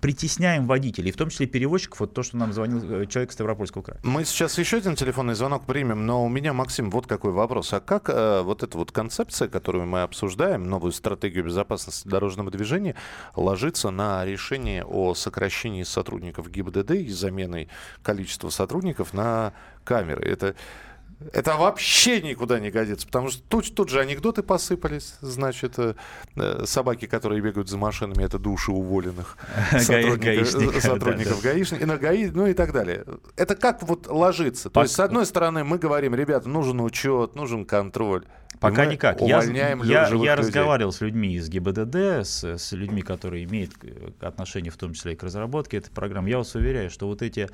притесняем 0.00 0.66
водителей, 0.66 1.12
в 1.12 1.16
том 1.16 1.30
числе 1.30 1.46
перевозчиков, 1.46 2.00
вот 2.00 2.14
то, 2.14 2.22
что 2.22 2.36
нам 2.36 2.52
звонил 2.52 2.78
э, 2.78 3.06
человек 3.06 3.30
из 3.30 3.34
Ставропольского 3.34 3.82
края. 3.82 4.00
Мы 4.02 4.24
сейчас 4.24 4.58
еще 4.58 4.78
один 4.78 4.96
телефонный 4.96 5.34
звонок 5.34 5.66
примем, 5.66 6.06
но 6.06 6.24
у 6.24 6.28
меня, 6.28 6.52
Максим, 6.52 6.90
вот 6.90 7.06
какой 7.06 7.32
вопрос. 7.32 7.72
А 7.72 7.80
как 7.80 8.08
э, 8.08 8.42
вот 8.42 8.62
эта 8.62 8.78
вот 8.78 8.92
концепция, 8.92 9.48
которую 9.48 9.86
мы 9.86 10.02
обсуждаем, 10.02 10.64
новую 10.64 10.92
стратегию 10.92 11.44
безопасности 11.44 12.08
дорожного 12.08 12.50
движения, 12.50 12.94
ложится 13.34 13.90
на 13.90 14.24
решение 14.24 14.84
о 14.84 15.14
сокращении 15.14 15.82
сотрудников 15.82 16.50
ГИБДД 16.50 16.92
и 16.92 17.08
заменой 17.08 17.68
количества 18.02 18.48
сотрудников 18.48 18.61
на 19.12 19.52
камеры? 19.84 20.22
Это... 20.22 20.54
Это 21.32 21.56
вообще 21.56 22.20
никуда 22.20 22.58
не 22.58 22.70
годится, 22.70 23.06
потому 23.06 23.30
что 23.30 23.42
тут, 23.48 23.74
тут 23.74 23.88
же 23.88 24.00
анекдоты 24.00 24.42
посыпались. 24.42 25.14
Значит, 25.20 25.78
э, 25.78 25.94
э, 26.36 26.64
собаки, 26.66 27.06
которые 27.06 27.40
бегают 27.40 27.68
за 27.68 27.78
машинами, 27.78 28.24
это 28.24 28.38
души 28.38 28.72
уволенных 28.72 29.36
сотрудников, 29.70 30.18
гаишников, 30.18 30.76
э, 30.76 30.80
сотрудников 30.80 31.42
гаишников, 31.42 31.82
и 31.82 31.86
на 31.86 31.96
ГАИ, 31.96 32.30
ну 32.30 32.46
и 32.46 32.54
так 32.54 32.72
далее. 32.72 33.04
Это 33.36 33.54
как 33.54 33.82
вот 33.82 34.06
ложится? 34.06 34.70
То 34.70 34.82
есть, 34.82 34.94
с 34.94 35.00
одной 35.00 35.26
стороны, 35.26 35.64
мы 35.64 35.78
говорим, 35.78 36.14
ребята, 36.14 36.48
нужен 36.48 36.80
учет, 36.80 37.34
нужен 37.34 37.64
контроль. 37.64 38.24
Пока 38.60 38.86
никак. 38.86 39.20
Я, 39.20 39.38
Увольняем 39.38 39.82
я, 39.82 40.08
я 40.08 40.36
разговаривал 40.36 40.92
с 40.92 41.00
людьми 41.00 41.34
из 41.34 41.48
ГИБДД, 41.48 41.96
с, 42.24 42.44
с 42.44 42.72
людьми, 42.72 43.02
которые 43.02 43.44
имеют 43.44 43.72
отношение 44.20 44.70
в 44.70 44.76
том 44.76 44.94
числе 44.94 45.14
и 45.14 45.16
к 45.16 45.22
разработке 45.22 45.78
этой 45.78 45.90
программы. 45.90 46.30
Я 46.30 46.38
вас 46.38 46.54
уверяю, 46.54 46.90
что 46.90 47.08
вот 47.08 47.22
эти 47.22 47.48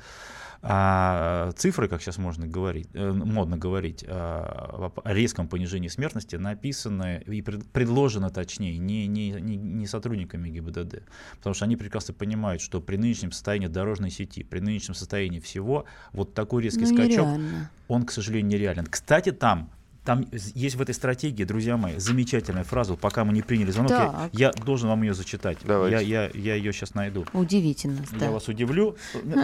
а, 0.61 1.51
цифры, 1.55 1.87
как 1.87 2.01
сейчас 2.01 2.17
можно 2.17 2.45
говорить, 2.47 2.89
э, 2.93 3.11
модно 3.11 3.57
говорить, 3.57 4.03
а, 4.07 4.91
о 5.03 5.13
резком 5.13 5.47
понижении 5.47 5.87
смертности 5.87 6.35
написаны 6.35 7.23
и 7.25 7.41
пред- 7.41 7.65
предложены, 7.71 8.29
точнее, 8.29 8.77
не, 8.77 9.07
не, 9.07 9.31
не, 9.31 9.55
не 9.55 9.87
сотрудниками 9.87 10.49
ГИБДД. 10.49 11.03
Потому 11.37 11.53
что 11.53 11.65
они 11.65 11.75
прекрасно 11.77 12.13
понимают, 12.13 12.61
что 12.61 12.81
при 12.81 12.97
нынешнем 12.97 13.31
состоянии 13.31 13.67
дорожной 13.67 14.09
сети, 14.11 14.43
при 14.43 14.59
нынешнем 14.59 14.95
состоянии 14.95 15.39
всего, 15.39 15.85
вот 16.11 16.33
такой 16.33 16.63
резкий 16.63 16.81
Ну, 16.85 16.87
скачок, 16.93 17.25
нереально. 17.27 17.71
он, 17.87 18.03
к 18.05 18.11
сожалению, 18.11 18.47
нереален. 18.51 18.85
Кстати, 18.85 19.31
там 19.31 19.69
там 20.09 20.25
есть 20.31 20.75
в 20.75 20.81
этой 20.81 20.95
стратегии, 20.95 21.43
друзья 21.43 21.77
мои, 21.77 21.99
замечательная 21.99 22.63
фраза. 22.63 22.95
Пока 22.95 23.23
мы 23.23 23.31
не 23.31 23.43
приняли 23.43 23.69
звонок, 23.69 23.91
я, 23.91 24.29
я 24.33 24.51
должен 24.51 24.89
вам 24.89 25.03
ее 25.03 25.13
зачитать. 25.13 25.59
Давайте. 25.63 26.03
Я, 26.03 26.23
я, 26.23 26.31
я 26.33 26.55
ее 26.55 26.73
сейчас 26.73 26.95
найду. 26.95 27.27
Удивительно, 27.31 27.99
Я 28.13 28.17
да. 28.17 28.31
вас 28.31 28.47
удивлю. 28.47 28.95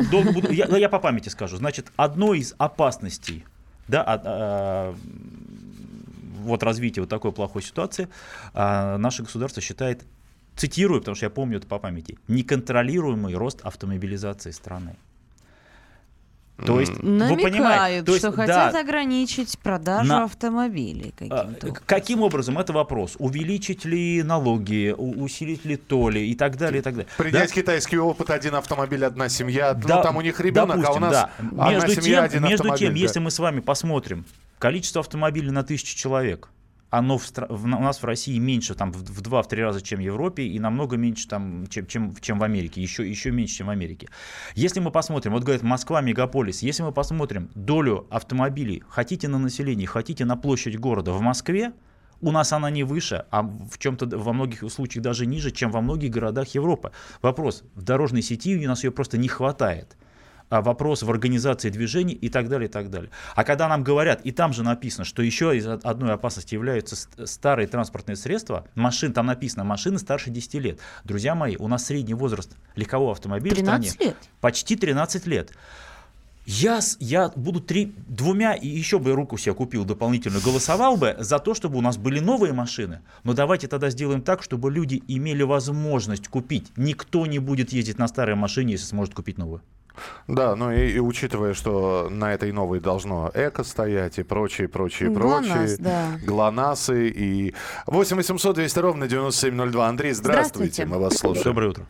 Долго 0.10 0.32
буду- 0.32 0.51
я, 0.51 0.65
я 0.65 0.89
по 0.89 0.97
памяти 0.97 1.30
скажу. 1.30 1.58
Значит, 1.58 1.91
одной 1.97 2.39
из 2.39 2.56
опасностей 2.58 3.45
да, 3.88 4.01
от, 4.01 4.21
а, 4.25 4.95
вот 6.39 6.63
развития 6.63 7.01
вот 7.01 7.12
такой 7.12 7.32
плохой 7.32 7.62
ситуации 7.62 8.08
а, 8.56 8.97
наше 8.97 9.21
государство 9.21 9.62
считает, 9.62 10.04
цитирую, 10.56 11.01
потому 11.01 11.13
что 11.13 11.28
я 11.28 11.30
помню 11.30 11.58
это 11.58 11.67
по 11.67 11.78
памяти, 11.78 12.17
неконтролируемый 12.28 13.36
рост 13.36 13.62
автомобилизации 13.62 14.49
страны. 14.49 14.95
То 16.63 16.79
есть, 16.79 16.93
вы 16.93 16.99
понимаете, 17.01 17.59
Намекают, 17.59 18.05
то 18.05 18.11
есть, 18.13 18.25
что 18.25 18.31
да, 18.31 18.43
хотят 18.43 18.75
ограничить 18.75 19.59
продажу 19.59 20.07
На- 20.07 20.23
автомобилей 20.23 21.13
а, 21.29 21.43
каким-то. 21.47 21.71
к- 21.73 21.85
Каким 21.85 22.21
образом? 22.21 22.57
Это 22.57 22.71
вопрос. 22.71 23.15
Увеличить 23.19 23.83
ли 23.83 24.23
налоги, 24.23 24.93
усилить 24.97 25.65
ли 25.65 25.75
то 25.75 26.09
ли 26.09 26.29
и 26.29 26.33
так 26.35 26.57
далее, 26.57 26.79
и 26.79 26.81
так 26.83 26.93
далее. 26.95 27.09
Принять 27.17 27.49
Да? 27.49 27.55
китайский 27.55 27.97
опыт, 27.97 28.29
один 28.29 28.55
автомобиль, 28.55 29.03
одна 29.03 29.27
семья. 29.27 29.73
Да, 29.73 29.97
ну, 29.97 30.03
там 30.03 30.15
у 30.15 30.21
них 30.21 30.39
ребенок, 30.39 30.77
а 30.77 30.79
у 30.79 30.81
допустим, 30.81 31.01
нас 31.01 31.11
да. 31.11 31.29
одна 31.39 31.71
между 31.71 32.01
семья, 32.01 32.15
тем, 32.15 32.23
один 32.25 32.41
между 32.43 32.55
автомобиль. 32.63 32.79
тем, 32.87 32.93
да. 32.93 32.99
если 32.99 33.19
мы 33.19 33.31
с 33.31 33.39
вами 33.39 33.59
посмотрим 33.59 34.25
количество 34.57 35.01
автомобилей 35.01 35.51
на 35.51 35.63
тысячу 35.63 35.95
человек, 35.97 36.47
оно 36.97 37.17
в 37.17 37.31
в- 37.49 37.65
у 37.65 37.67
нас 37.67 38.01
в 38.01 38.05
России 38.05 38.38
меньше 38.39 38.75
там 38.75 38.91
в, 38.91 38.97
в 38.97 39.21
2-3 39.21 39.62
раза, 39.62 39.81
чем 39.81 39.99
в 39.99 40.01
Европе, 40.01 40.43
и 40.43 40.60
намного 40.60 40.97
меньше, 40.97 41.27
там, 41.27 41.67
чем, 41.67 41.86
чем, 41.88 42.15
чем 42.21 42.39
в 42.39 42.43
Америке, 42.43 42.81
еще, 42.81 43.08
еще 43.10 43.31
меньше, 43.31 43.55
чем 43.58 43.67
в 43.67 43.69
Америке. 43.69 44.08
Если 44.55 44.79
мы 44.79 44.91
посмотрим, 44.91 45.34
вот 45.34 45.43
говорят, 45.43 45.63
Москва, 45.63 46.01
мегаполис, 46.01 46.63
если 46.63 46.84
мы 46.84 46.91
посмотрим 46.91 47.49
долю 47.55 48.08
автомобилей, 48.10 48.84
хотите 48.88 49.27
на 49.27 49.39
населении, 49.39 49.86
хотите 49.86 50.25
на 50.25 50.38
площадь 50.38 50.79
города 50.79 51.12
в 51.12 51.21
Москве, 51.21 51.73
у 52.21 52.31
нас 52.31 52.53
она 52.53 52.69
не 52.69 52.84
выше, 52.84 53.25
а 53.29 53.43
в 53.43 53.77
чем-то 53.77 54.17
во 54.17 54.34
многих 54.34 54.63
случаях 54.71 55.03
даже 55.03 55.25
ниже, 55.25 55.51
чем 55.51 55.71
во 55.71 55.81
многих 55.81 56.12
городах 56.12 56.55
Европы. 56.55 56.91
Вопрос, 57.21 57.63
в 57.75 57.81
дорожной 57.84 58.21
сети 58.21 58.55
у 58.58 58.67
нас 58.69 58.84
ее 58.84 58.91
просто 58.91 59.17
не 59.17 59.27
хватает 59.27 59.97
а, 60.49 60.62
вопрос 60.62 61.03
в 61.03 61.10
организации 61.10 61.69
движений 61.69 62.13
и 62.13 62.29
так 62.29 62.49
далее, 62.49 62.69
и 62.69 62.71
так 62.71 62.89
далее. 62.89 63.10
А 63.36 63.43
когда 63.43 63.67
нам 63.67 63.84
говорят, 63.84 64.21
и 64.23 64.31
там 64.31 64.53
же 64.53 64.63
написано, 64.63 65.05
что 65.05 65.21
еще 65.21 65.58
из 65.58 65.65
одной 65.67 66.13
опасности 66.13 66.53
являются 66.53 66.95
ст- 66.95 67.27
старые 67.27 67.67
транспортные 67.67 68.15
средства, 68.15 68.67
машин, 68.75 69.13
там 69.13 69.25
написано, 69.25 69.63
машины 69.63 69.97
старше 69.99 70.29
10 70.29 70.53
лет. 70.55 70.79
Друзья 71.03 71.36
мои, 71.36 71.55
у 71.58 71.67
нас 71.67 71.86
средний 71.86 72.13
возраст 72.13 72.55
легкового 72.75 73.12
автомобиля 73.13 73.55
в 73.55 73.60
стране 73.60 73.89
13 73.89 73.99
лет. 74.01 74.15
почти 74.41 74.75
13 74.75 75.25
лет. 75.27 75.51
Я, 76.47 76.79
я 76.99 77.29
буду 77.36 77.60
три, 77.60 77.95
двумя 78.08 78.53
и 78.53 78.67
еще 78.67 78.99
бы 78.99 79.13
руку 79.13 79.36
себе 79.36 79.55
купил 79.55 79.84
дополнительную, 79.84 80.43
голосовал 80.43 80.95
бы 80.95 81.15
за 81.17 81.39
то, 81.39 81.55
чтобы 81.55 81.79
у 81.79 81.81
нас 81.81 81.97
были 81.97 82.19
новые 82.19 82.53
машины. 82.53 83.01
Но 83.23 83.34
давайте 83.34 83.67
тогда 83.67 83.89
сделаем 83.89 84.21
так, 84.21 84.43
чтобы 84.43 84.69
люди 84.71 85.01
имели 85.08 85.41
возможность 85.41 86.27
купить. 86.27 86.71
Никто 86.75 87.25
не 87.25 87.39
будет 87.39 87.73
ездить 87.73 87.97
на 87.97 88.08
старой 88.08 88.36
машине, 88.36 88.73
если 88.73 88.86
сможет 88.86 89.15
купить 89.15 89.39
новую. 89.39 89.63
Да, 90.27 90.55
ну 90.55 90.71
и, 90.71 90.91
и 90.91 90.99
учитывая, 90.99 91.53
что 91.53 92.08
на 92.10 92.34
этой 92.34 92.51
новой 92.51 92.79
должно 92.79 93.31
эко 93.34 93.63
стоять 93.63 94.17
и 94.19 94.23
прочие, 94.23 94.67
прочие, 94.67 95.10
ГЛОНАСС, 95.10 95.47
прочие. 95.47 95.77
да. 95.79 96.08
ГЛОНАССы 96.25 97.08
и 97.10 97.53
8 97.88 98.15
800 98.17 98.55
200 98.55 98.79
ровно 98.79 99.08
9702. 99.08 99.88
Андрей, 99.88 100.12
здравствуйте, 100.13 100.84
Здравствуйте. 100.84 100.86
мы 100.86 100.99
вас 101.01 101.15
слушаем. 101.17 101.45
Доброе 101.45 101.69
утро. 101.69 101.86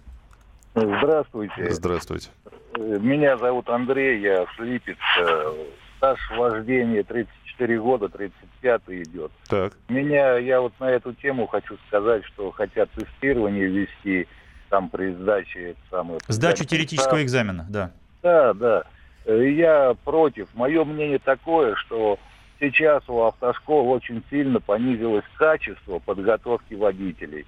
Здравствуйте. 0.75 1.69
Здравствуйте. 1.71 2.29
Меня 2.77 3.37
зовут 3.37 3.69
Андрей, 3.69 4.19
я 4.21 4.45
с 4.45 4.59
Липецка. 4.59 5.53
Стаж 5.97 6.19
вождения 6.37 7.03
34 7.03 7.79
года, 7.79 8.09
35 8.09 8.81
идет. 8.89 9.31
Так. 9.47 9.73
Меня, 9.87 10.37
я 10.37 10.59
вот 10.59 10.73
на 10.79 10.91
эту 10.91 11.13
тему 11.13 11.47
хочу 11.47 11.77
сказать, 11.87 12.25
что 12.25 12.51
хотят 12.51 12.89
тестирование 12.91 13.67
ввести 13.67 14.27
там 14.69 14.89
при 14.89 15.13
сдаче 15.13 15.75
самое, 15.89 16.19
Сдачу 16.27 16.65
теоретического 16.65 17.23
экзамена, 17.23 17.65
да. 17.69 17.91
Да, 18.21 18.53
да. 18.53 18.83
Э, 19.25 19.49
Я 19.49 19.95
против. 20.03 20.47
Мое 20.53 20.83
мнение 20.83 21.19
такое, 21.19 21.75
что 21.75 22.19
сейчас 22.59 23.07
у 23.07 23.21
автошкол 23.23 23.89
очень 23.89 24.23
сильно 24.29 24.59
понизилось 24.59 25.25
качество 25.37 25.99
подготовки 25.99 26.73
водителей. 26.73 27.45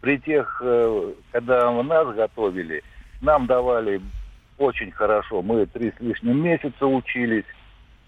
При 0.00 0.18
тех, 0.18 0.60
э, 0.64 1.12
когда 1.32 1.70
нас 1.82 2.14
готовили, 2.14 2.82
нам 3.20 3.46
давали 3.46 4.00
очень 4.58 4.90
хорошо. 4.90 5.42
Мы 5.42 5.66
три 5.66 5.92
с 5.96 6.00
лишним 6.00 6.42
месяца 6.42 6.86
учились. 6.86 7.44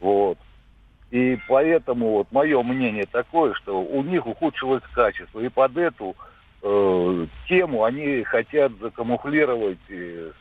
Вот. 0.00 0.38
И 1.10 1.38
поэтому 1.48 2.10
вот 2.10 2.28
мое 2.30 2.62
мнение 2.62 3.06
такое, 3.06 3.54
что 3.54 3.82
у 3.82 4.02
них 4.02 4.26
ухудшилось 4.26 4.82
качество. 4.94 5.40
И 5.40 5.48
под 5.48 5.76
эту 5.76 6.14
э, 6.62 7.26
тему 7.48 7.84
они 7.84 8.22
хотят 8.24 8.72
закамуфлировать 8.80 9.78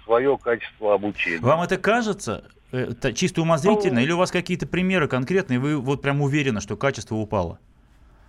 свое 0.04 0.38
качество 0.38 0.94
обучения. 0.94 1.40
Вам 1.40 1.62
это 1.62 1.78
кажется 1.78 2.44
э, 2.72 2.88
та- 2.94 3.14
чисто 3.14 3.42
умозрительно, 3.42 3.96
Ну- 4.00 4.02
или 4.06 4.12
у 4.12 4.18
вас 4.18 4.32
какие-то 4.32 4.68
примеры 4.68 5.08
конкретные, 5.08 5.60
вы 5.60 5.78
вот 5.78 6.02
прям 6.02 6.22
уверены, 6.22 6.62
что 6.62 6.76
качество 6.78 7.16
упало? 7.16 7.60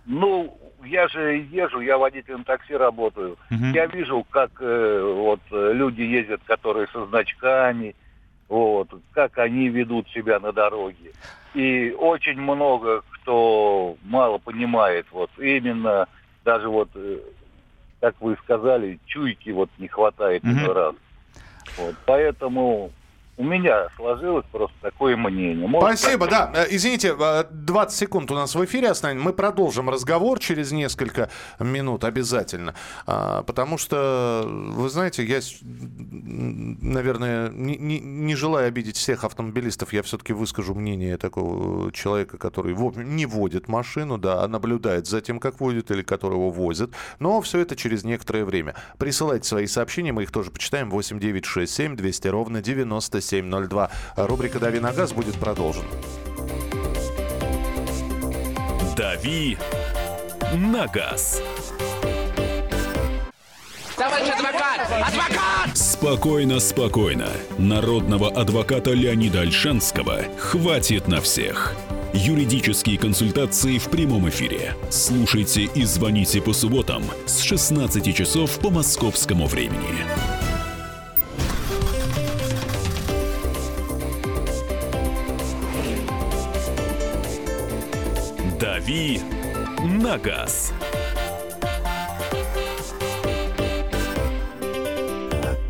Ну, 0.05 0.57
я 0.83 1.07
же 1.07 1.45
езжу, 1.51 1.79
я 1.81 1.97
водителем 1.97 2.43
такси 2.43 2.75
работаю. 2.75 3.37
Мгм. 3.49 3.71
Я 3.73 3.85
вижу, 3.85 4.25
как 4.29 4.51
э, 4.59 5.13
вот 5.15 5.41
э, 5.51 5.73
люди 5.73 6.01
ездят, 6.01 6.41
которые 6.45 6.87
со 6.87 7.05
значками, 7.05 7.95
вот, 8.49 8.89
как 9.11 9.37
они 9.37 9.69
ведут 9.69 10.09
себя 10.09 10.39
на 10.39 10.51
дороге. 10.51 11.11
И 11.53 11.95
очень 11.97 12.39
много 12.41 13.03
кто 13.11 13.95
мало 14.03 14.39
понимает, 14.39 15.05
вот 15.11 15.29
именно 15.37 16.07
даже 16.43 16.67
вот, 16.67 16.89
э, 16.95 17.19
как 18.01 18.15
вы 18.19 18.35
сказали, 18.43 18.99
чуйки 19.05 19.51
вот 19.51 19.69
не 19.77 19.87
хватает 19.87 20.43
иной 20.43 20.73
раз. 20.73 20.95
Вот, 21.77 21.95
поэтому 22.05 22.91
у 23.41 23.43
меня 23.43 23.87
сложилось 23.95 24.45
просто 24.51 24.75
такое 24.81 25.17
мнение. 25.17 25.67
Может, 25.67 25.99
Спасибо, 25.99 26.27
да. 26.27 26.51
Э, 26.53 26.65
Извините, 26.69 27.15
э, 27.19 27.43
20 27.49 27.97
секунд 27.97 28.29
у 28.29 28.35
нас 28.35 28.53
в 28.53 28.63
эфире 28.65 28.89
останется. 28.89 29.25
Мы 29.25 29.33
продолжим 29.33 29.89
разговор 29.89 30.37
через 30.39 30.71
несколько 30.71 31.29
минут 31.59 32.03
обязательно. 32.03 32.75
А, 33.07 33.41
Потому 33.43 33.79
что, 33.79 34.43
вы 34.47 34.89
знаете, 34.89 35.23
я, 35.25 35.39
наверное, 36.81 37.49
не, 37.49 37.77
не- 37.77 37.99
не 37.99 38.35
желая 38.35 38.67
обидеть 38.67 38.97
всех 38.97 39.23
автомобилистов, 39.23 39.91
я 39.93 40.03
все-таки 40.03 40.33
выскажу 40.33 40.75
мнение 40.75 41.17
такого 41.17 41.91
человека, 41.91 42.37
который 42.37 42.75
не 43.03 43.25
водит 43.25 43.67
машину, 43.67 44.17
да, 44.17 44.43
а 44.43 44.47
наблюдает 44.47 45.07
за 45.07 45.21
тем, 45.21 45.39
как 45.39 45.59
водит 45.59 45.89
или 45.91 46.03
которого 46.03 46.51
возят. 46.51 46.91
Но 47.19 47.41
все 47.41 47.59
это 47.59 47.75
через 47.75 48.03
некоторое 48.03 48.45
время. 48.45 48.75
Присылайте 48.99 49.47
свои 49.47 49.65
сообщения, 49.65 50.11
мы 50.11 50.23
их 50.23 50.31
тоже 50.31 50.51
почитаем. 50.51 50.89
8967 50.91 51.95
200 51.95 52.27
ровно 52.27 52.61
9702. 53.31 53.89
Рубрика 54.15 54.59
«Дави 54.59 54.79
на 54.79 54.91
газ» 54.91 55.13
будет 55.13 55.35
продолжена. 55.35 55.85
«Дави 58.95 59.57
на 60.53 60.87
газ». 60.87 61.41
Спокойно, 65.75 66.59
спокойно. 66.59 67.27
Народного 67.59 68.29
адвоката 68.29 68.91
Леонида 68.91 69.41
Альшанского 69.41 70.23
хватит 70.39 71.07
на 71.07 71.21
всех. 71.21 71.75
Юридические 72.13 72.97
консультации 72.97 73.77
в 73.77 73.85
прямом 73.85 74.27
эфире. 74.29 74.75
Слушайте 74.89 75.63
и 75.63 75.85
звоните 75.85 76.41
по 76.41 76.53
субботам 76.53 77.03
с 77.25 77.41
16 77.41 78.13
часов 78.13 78.59
по 78.59 78.69
московскому 78.69 79.45
времени. 79.45 80.40
«Дави 88.61 89.19
на 89.83 90.19
газ». 90.19 90.71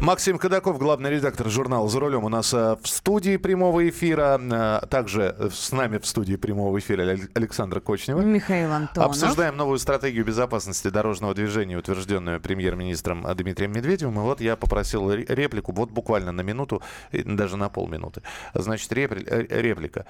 Максим 0.02 0.40
Кадаков, 0.40 0.80
главный 0.80 1.12
редактор 1.12 1.48
журнала 1.48 1.88
«За 1.88 2.00
рулем» 2.00 2.24
у 2.24 2.30
нас 2.30 2.52
э, 2.56 2.76
в 2.82 2.88
студии 2.88 3.38
прямого 3.38 3.88
эфира. 3.88 4.40
Э, 4.42 4.88
Также 4.88 5.36
э, 5.38 5.50
с 5.54 5.72
нами 5.72 6.00
в 6.00 6.08
студии 6.08 6.38
прямого 6.38 6.80
эфира 6.80 7.04
Александра 7.36 7.80
Кочнева. 7.82 8.20
Михаил 8.22 8.72
Антонов. 8.72 9.10
Обсуждаем 9.12 9.56
новую 9.58 9.78
стратегию 9.78 10.26
безопасности 10.26 10.88
дорожного 10.88 11.36
движения, 11.36 11.78
утвержденную 11.78 12.42
премьер-министром 12.42 13.28
Дмитрием 13.36 13.74
Медведевым. 13.74 14.16
И 14.16 14.22
вот 14.22 14.42
я 14.42 14.56
попросил 14.56 15.12
ре- 15.14 15.24
реплику, 15.28 15.72
вот 15.72 15.92
буквально 15.92 16.32
на 16.32 16.42
минуту, 16.42 16.82
даже 17.12 17.56
на 17.56 17.70
полминуты. 17.70 18.24
Значит, 18.56 18.92
репли- 18.94 19.46
реплика. 19.50 20.08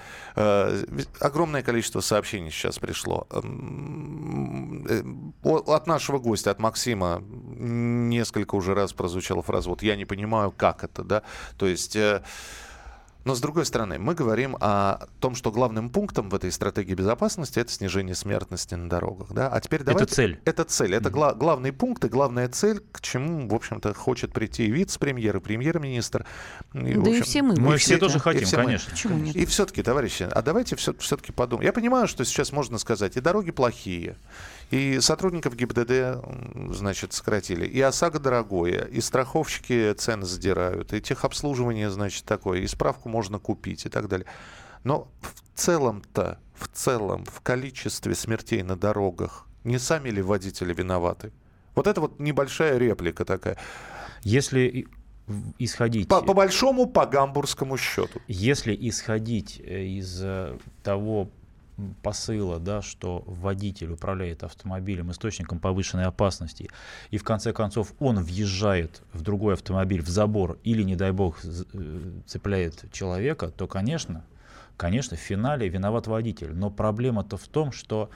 Огромное 1.20 1.64
количество 1.64 2.00
сообщений 2.00 2.50
сейчас 2.50 2.80
пришло. 2.80 3.28
М, 3.30 4.86
э, 4.90 5.04
о- 5.44 5.74
От 5.74 5.86
нашего 5.88 6.18
гостя, 6.20 6.52
от 6.52 6.60
Максима, 6.60 7.22
несколько 7.22 8.56
уже 8.56 8.74
раз 8.74 8.94
прозвучала 8.94 9.42
фраза, 9.42 9.70
вот 9.70 9.81
я 9.84 9.96
не 9.96 10.06
понимаю, 10.06 10.52
как 10.52 10.84
это, 10.84 11.04
да, 11.04 11.24
то 11.58 11.66
есть... 11.68 11.96
э, 11.96 12.22
но 13.24 13.36
с 13.36 13.40
другой 13.40 13.66
стороны, 13.68 14.00
мы 14.00 14.16
говорим 14.16 14.58
о 14.60 15.06
том, 15.20 15.36
что 15.36 15.52
главным 15.52 15.92
пунктом 15.92 16.30
в 16.30 16.34
этой 16.34 16.52
стратегии 16.52 16.96
безопасности 16.96 17.60
это 17.60 17.72
снижение 17.72 18.16
смертности 18.16 18.74
на 18.74 18.90
дорогах. 18.90 19.32
Да? 19.32 19.48
А 19.48 19.62
теперь 19.62 19.84
давайте... 19.84 20.12
цель. 20.12 20.42
Это 20.44 20.64
цель. 20.64 20.96
Это 20.96 21.12
гла- 21.12 21.36
главный 21.36 21.72
пункт 21.72 22.04
и 22.04 22.08
главная 22.08 22.50
цель, 22.50 22.82
к 22.92 23.00
чему, 23.02 23.48
в 23.48 23.54
общем-то, 23.54 23.94
хочет 23.94 24.34
прийти 24.34 24.66
и 24.66 24.72
вице-премьер, 24.72 25.38
и 25.38 25.40
премьер-министр. 25.40 26.26
И, 26.74 26.80
Да 26.80 27.12
и 27.12 27.20
общем, 27.20 27.24
все 27.24 27.42
мы. 27.44 27.56
Мы 27.60 27.68
бы 27.74 27.78
все 27.78 28.00
тоже 28.00 28.16
это. 28.16 28.24
хотим, 28.24 28.46
все 28.46 28.58
мы. 28.58 28.64
конечно. 28.64 28.90
Почему 28.90 29.18
нет? 29.20 29.36
И 29.36 29.46
все-таки, 29.46 29.84
товарищи, 29.84 30.24
а 30.24 30.42
давайте 30.42 30.76
все, 30.76 30.96
все-таки 30.96 31.32
подумаем. 31.32 31.68
Я 31.68 31.74
понимаю, 31.74 32.08
что 32.08 32.26
сейчас 32.26 32.52
можно 32.52 32.80
сказать, 32.80 33.18
и 33.18 33.22
дороги 33.22 33.52
плохие, 33.52 34.18
и 34.72 35.02
сотрудников 35.02 35.56
ГИБДД, 35.56 36.74
значит, 36.74 37.12
сократили, 37.12 37.66
и 37.66 37.80
ОСАГО 37.82 38.20
дорогое, 38.20 38.86
и 38.86 39.02
страховщики 39.02 39.94
цены 39.94 40.26
задирают, 40.26 40.94
и 40.94 41.02
техобслуживание, 41.02 41.90
значит, 41.90 42.24
такое, 42.24 42.62
и 42.62 42.68
справку 42.68 43.10
можно 43.10 43.38
купить 43.38 43.86
и 43.86 43.90
так 43.90 44.08
далее. 44.08 44.26
Но 44.86 45.12
в 45.20 45.60
целом-то, 45.60 46.40
в 46.56 46.70
целом, 46.70 47.26
в 47.26 47.42
количестве 47.42 48.16
смертей 48.16 48.64
на 48.64 48.78
дорогах, 48.78 49.46
не 49.66 49.78
сами 49.78 50.10
ли 50.10 50.22
водители 50.22 50.74
виноваты? 50.74 51.32
Вот 51.76 51.88
это 51.88 52.00
вот 52.00 52.20
небольшая 52.20 52.78
реплика 52.78 53.26
такая. 53.26 53.58
Если 54.24 54.88
исходить... 55.60 56.08
По, 56.08 56.22
по 56.22 56.34
большому, 56.34 56.88
по 56.88 57.06
гамбургскому 57.06 57.78
счету. 57.78 58.22
Если 58.28 58.76
исходить 58.90 59.62
э, 59.64 59.84
из 59.84 60.22
э, 60.24 60.58
того 60.84 61.30
посыла, 62.02 62.60
да, 62.60 62.82
что 62.82 63.24
водитель 63.26 63.92
управляет 63.92 64.44
автомобилем 64.44 65.12
источником 65.12 65.60
повышенной 65.60 66.06
опасности, 66.06 66.70
и 67.10 67.18
в 67.18 67.24
конце 67.24 67.54
концов 67.54 67.94
он 68.00 68.20
въезжает 68.20 69.02
в 69.14 69.22
другой 69.22 69.54
автомобиль, 69.54 70.02
в 70.02 70.08
забор, 70.08 70.58
или, 70.64 70.84
не 70.84 70.96
дай 70.96 71.12
бог, 71.12 71.40
э, 71.44 72.22
цепляет 72.26 72.92
человека, 72.92 73.50
то, 73.50 73.68
конечно, 73.68 74.24
конечно, 74.78 75.16
в 75.16 75.20
финале 75.20 75.70
виноват 75.70 76.08
водитель. 76.08 76.54
Но 76.54 76.72
проблема-то 76.72 77.38
в 77.38 77.48
том, 77.48 77.72
что 77.72 78.10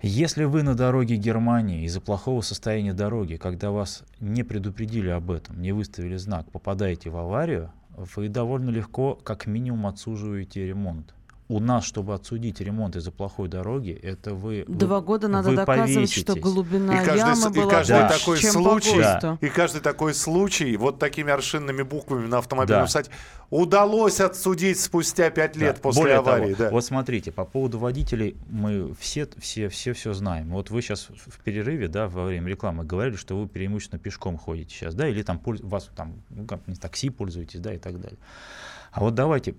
если 0.00 0.44
вы 0.44 0.62
на 0.62 0.76
дороге 0.76 1.16
Германии 1.16 1.84
из-за 1.86 2.00
плохого 2.00 2.40
состояния 2.42 2.92
дороги, 2.92 3.34
когда 3.34 3.72
вас 3.72 4.04
не 4.20 4.44
предупредили 4.44 5.08
об 5.08 5.32
этом, 5.32 5.60
не 5.60 5.72
выставили 5.72 6.16
знак, 6.16 6.48
попадаете 6.52 7.10
в 7.10 7.16
аварию, 7.16 7.72
вы 7.96 8.28
довольно 8.28 8.70
легко, 8.70 9.14
как 9.16 9.46
минимум, 9.46 9.88
отсуживаете 9.88 10.66
ремонт. 10.66 11.15
У 11.48 11.60
нас, 11.60 11.84
чтобы 11.84 12.12
отсудить 12.14 12.60
ремонт 12.60 12.96
из-за 12.96 13.12
плохой 13.12 13.48
дороги, 13.48 13.92
это 14.02 14.34
вы... 14.34 14.64
вы- 14.66 14.74
Два 14.74 15.00
года 15.00 15.28
надо 15.28 15.50
вы 15.50 15.54
доказывать, 15.56 16.10
что 16.10 16.24
повеситесь. 16.24 16.42
глубина 16.42 16.92
И 17.00 17.04
каждый, 17.04 17.18
ямы 17.18 17.36
с- 17.36 17.46
и 17.46 17.48
была 17.50 17.70
каждый 17.70 18.00
больше, 18.00 18.18
такой 18.18 18.38
чем 18.40 18.50
случай, 18.50 18.96
ГОСТу. 19.00 19.38
и 19.40 19.48
каждый 19.48 19.80
такой 19.80 20.14
случай, 20.14 20.76
вот 20.76 20.98
такими 20.98 21.30
аршинными 21.30 21.82
буквами 21.82 22.26
на 22.26 22.38
автомобиле 22.38 22.74
Да. 22.74 22.80
написать, 22.80 23.10
удалось 23.50 24.18
отсудить 24.20 24.80
спустя 24.80 25.30
пять 25.30 25.54
лет 25.54 25.76
Да. 25.76 25.82
после 25.82 26.02
Более 26.02 26.16
аварии. 26.18 26.54
того, 26.54 26.64
да. 26.64 26.70
Вот 26.70 26.84
смотрите, 26.84 27.30
по 27.30 27.44
поводу 27.44 27.78
водителей 27.78 28.36
мы 28.50 28.92
все, 28.98 29.28
все, 29.38 29.68
все, 29.68 29.92
все 29.92 30.14
знаем. 30.14 30.48
Вот 30.50 30.70
вы 30.70 30.82
сейчас 30.82 31.06
в 31.10 31.38
перерыве, 31.44 31.86
да, 31.86 32.08
во 32.08 32.24
время 32.24 32.48
рекламы 32.48 32.82
говорили, 32.84 33.14
что 33.14 33.38
вы 33.38 33.46
преимущественно 33.46 34.00
пешком 34.00 34.36
ходите 34.36 34.74
сейчас, 34.74 34.96
да, 34.96 35.08
или 35.08 35.22
там 35.22 35.40
вас 35.44 35.88
там 35.94 36.14
ну, 36.30 36.44
как, 36.44 36.66
не 36.66 36.74
такси 36.74 37.08
пользуетесь, 37.08 37.60
да, 37.60 37.72
и 37.72 37.78
так 37.78 38.00
далее. 38.00 38.18
А 38.90 38.98
вот 38.98 39.14
давайте 39.14 39.54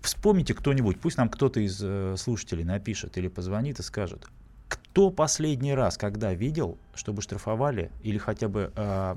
вспомните 0.00 0.54
кто-нибудь, 0.54 1.00
пусть 1.00 1.16
нам 1.16 1.28
кто-то 1.28 1.60
из 1.60 1.78
э, 1.82 2.16
слушателей 2.16 2.64
напишет 2.64 3.16
или 3.18 3.28
позвонит 3.28 3.80
и 3.80 3.82
скажет, 3.82 4.26
кто 4.68 5.10
последний 5.10 5.74
раз, 5.74 5.96
когда 5.96 6.34
видел, 6.34 6.78
чтобы 6.96 7.22
штрафовали 7.22 7.90
или 8.02 8.18
хотя 8.18 8.48
бы 8.48 8.72
э, 8.74 9.16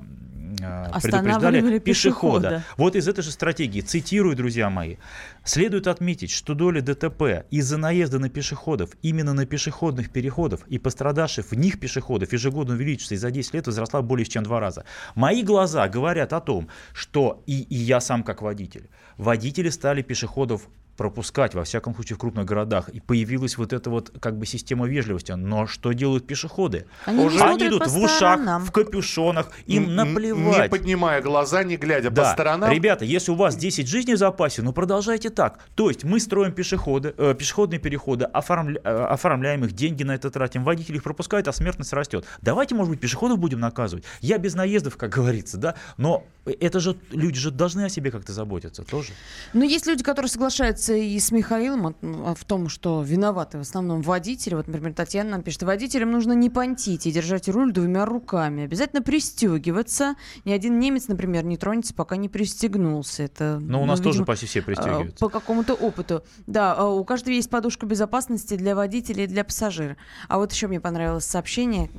э, 0.60 1.00
предупреждали 1.00 1.78
пешехода. 1.78 1.80
пешехода. 1.80 2.64
Вот 2.76 2.96
из 2.96 3.08
этой 3.08 3.22
же 3.22 3.30
стратегии, 3.30 3.80
цитирую, 3.80 4.36
друзья 4.36 4.70
мои, 4.70 4.96
следует 5.44 5.86
отметить, 5.86 6.30
что 6.30 6.54
доля 6.54 6.80
ДТП 6.80 7.46
из-за 7.50 7.76
наезда 7.76 8.18
на 8.18 8.28
пешеходов 8.28 8.90
именно 9.02 9.32
на 9.32 9.46
пешеходных 9.46 10.10
переходов 10.10 10.66
и 10.68 10.78
пострадавших 10.78 11.50
в 11.50 11.54
них 11.54 11.80
пешеходов 11.80 12.32
ежегодно 12.32 12.74
увеличится 12.74 13.14
и 13.14 13.18
за 13.18 13.30
10 13.30 13.54
лет 13.54 13.66
возросла 13.66 14.02
более 14.02 14.26
чем 14.26 14.42
в 14.42 14.46
два 14.46 14.60
раза. 14.60 14.84
Мои 15.14 15.42
глаза 15.42 15.88
говорят 15.88 16.32
о 16.32 16.40
том, 16.40 16.68
что 16.92 17.42
и, 17.46 17.62
и 17.62 17.76
я 17.76 18.00
сам 18.00 18.22
как 18.22 18.42
водитель, 18.42 18.88
водители 19.16 19.70
стали 19.70 20.02
пешеходов 20.02 20.68
пропускать, 20.98 21.54
во 21.54 21.62
всяком 21.62 21.94
случае, 21.94 22.16
в 22.16 22.18
крупных 22.18 22.44
городах. 22.44 22.88
И 22.88 23.00
появилась 23.00 23.56
вот 23.56 23.72
эта 23.72 23.88
вот 23.88 24.12
как 24.20 24.36
бы 24.36 24.44
система 24.44 24.86
вежливости. 24.86 25.32
Но 25.32 25.66
что 25.66 25.92
делают 25.92 26.26
пешеходы? 26.26 26.86
Они 27.06 27.20
не 27.20 27.28
Они 27.28 27.38
смотрят 27.38 27.67
идут 27.68 27.84
по 27.84 27.88
в 27.90 27.98
ушах, 27.98 28.40
в 28.62 28.70
капюшонах, 28.72 29.50
им 29.66 29.84
Н- 29.84 29.94
наплевать. 29.94 30.64
Не 30.64 30.68
поднимая 30.68 31.22
глаза, 31.22 31.62
не 31.64 31.76
глядя 31.76 32.10
Да, 32.10 32.22
по 32.24 32.30
сторонам. 32.30 32.70
ребята, 32.72 33.04
если 33.04 33.30
у 33.30 33.34
вас 33.34 33.56
10 33.56 33.86
жизней 33.88 34.14
в 34.14 34.18
запасе, 34.18 34.62
ну 34.62 34.72
продолжайте 34.72 35.30
так. 35.30 35.58
То 35.74 35.88
есть 35.88 36.04
мы 36.04 36.20
строим 36.20 36.52
пешеходы, 36.52 37.14
э, 37.16 37.34
пешеходные 37.38 37.78
переходы, 37.78 38.26
оформля- 38.32 38.80
э, 38.82 39.04
оформляем 39.06 39.64
их, 39.64 39.72
деньги 39.72 40.02
на 40.02 40.14
это 40.14 40.30
тратим, 40.30 40.64
водители 40.64 40.96
их 40.96 41.02
пропускают, 41.02 41.48
а 41.48 41.52
смертность 41.52 41.92
растет. 41.92 42.24
Давайте, 42.42 42.74
может 42.74 42.90
быть, 42.90 43.00
пешеходов 43.00 43.38
будем 43.38 43.60
наказывать. 43.60 44.04
Я 44.20 44.38
без 44.38 44.54
наездов, 44.54 44.96
как 44.96 45.10
говорится, 45.14 45.56
да, 45.56 45.74
но 45.96 46.24
это 46.60 46.80
же 46.80 46.96
люди 47.12 47.38
же 47.38 47.50
должны 47.50 47.84
о 47.84 47.88
себе 47.88 48.10
как-то 48.10 48.32
заботиться 48.32 48.82
тоже. 48.82 49.12
Но 49.52 49.64
есть 49.64 49.86
люди, 49.86 50.02
которые 50.02 50.30
соглашаются 50.30 50.94
и 50.94 51.18
с 51.18 51.30
Михаилом 51.30 51.94
в 52.02 52.44
том, 52.46 52.68
что 52.68 53.02
виноваты 53.02 53.58
в 53.58 53.62
основном 53.62 54.00
водители. 54.02 54.54
Вот, 54.54 54.66
например, 54.66 54.94
Татьяна 54.94 55.30
нам 55.30 55.42
пишет, 55.42 55.62
водителям 55.62 56.10
нужно 56.10 56.32
не 56.32 56.48
понтить 56.50 57.06
и 57.06 57.12
держать 57.12 57.48
руль 57.58 57.72
двумя 57.72 58.04
руками. 58.04 58.64
Обязательно 58.64 59.02
пристегиваться. 59.02 60.14
Ни 60.44 60.52
один 60.52 60.78
немец, 60.78 61.08
например, 61.08 61.44
не 61.44 61.56
тронется, 61.56 61.94
пока 61.94 62.16
не 62.16 62.28
пристегнулся. 62.28 63.24
Это, 63.24 63.58
Но 63.60 63.82
у 63.82 63.86
нас 63.86 63.98
ну, 63.98 64.04
тоже 64.04 64.18
видимо, 64.18 64.26
почти 64.26 64.46
все 64.46 64.60
а, 64.60 64.62
пристегиваются. 64.62 65.18
По 65.18 65.28
какому-то 65.28 65.74
опыту. 65.74 66.22
Да, 66.46 66.74
а, 66.74 66.88
у 66.88 67.04
каждого 67.04 67.34
есть 67.34 67.50
подушка 67.50 67.86
безопасности 67.86 68.54
для 68.54 68.74
водителя 68.74 69.24
и 69.24 69.26
для 69.26 69.44
пассажира. 69.44 69.96
А 70.28 70.38
вот 70.38 70.52
еще 70.52 70.68
мне 70.68 70.80
понравилось 70.80 71.24
сообщение. 71.24 71.90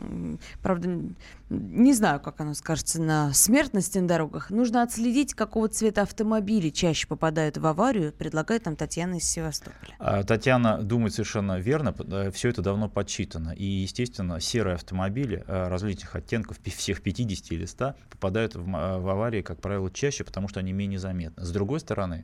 Правда, 0.61 0.99
не 1.49 1.93
знаю, 1.93 2.19
как 2.19 2.39
оно 2.41 2.53
скажется 2.53 3.01
на 3.01 3.33
смертности 3.33 3.97
на 3.97 4.07
дорогах. 4.07 4.51
Нужно 4.51 4.83
отследить, 4.83 5.33
какого 5.33 5.67
цвета 5.67 6.03
автомобили 6.03 6.69
чаще 6.69 7.07
попадают 7.07 7.57
в 7.57 7.65
аварию, 7.65 8.13
предлагает 8.13 8.65
нам 8.65 8.75
Татьяна 8.75 9.15
из 9.15 9.23
Севастополя. 9.23 9.95
А, 9.97 10.23
Татьяна 10.23 10.77
думает 10.77 11.13
совершенно 11.13 11.59
верно, 11.59 11.93
все 12.31 12.49
это 12.49 12.61
давно 12.61 12.87
подсчитано. 12.87 13.51
И, 13.51 13.63
естественно, 13.63 14.39
серые 14.39 14.75
автомобили 14.75 15.43
э, 15.47 15.67
различных 15.67 16.15
оттенков, 16.15 16.57
всех 16.63 17.01
50 17.01 17.51
или 17.51 17.65
100, 17.65 17.95
попадают 18.11 18.55
в, 18.55 18.59
э, 18.59 18.99
в 18.99 19.09
аварии, 19.09 19.41
как 19.41 19.59
правило, 19.59 19.89
чаще, 19.89 20.23
потому 20.23 20.47
что 20.49 20.59
они 20.59 20.71
менее 20.71 20.99
заметны. 20.99 21.43
С 21.43 21.51
другой 21.51 21.79
стороны, 21.79 22.23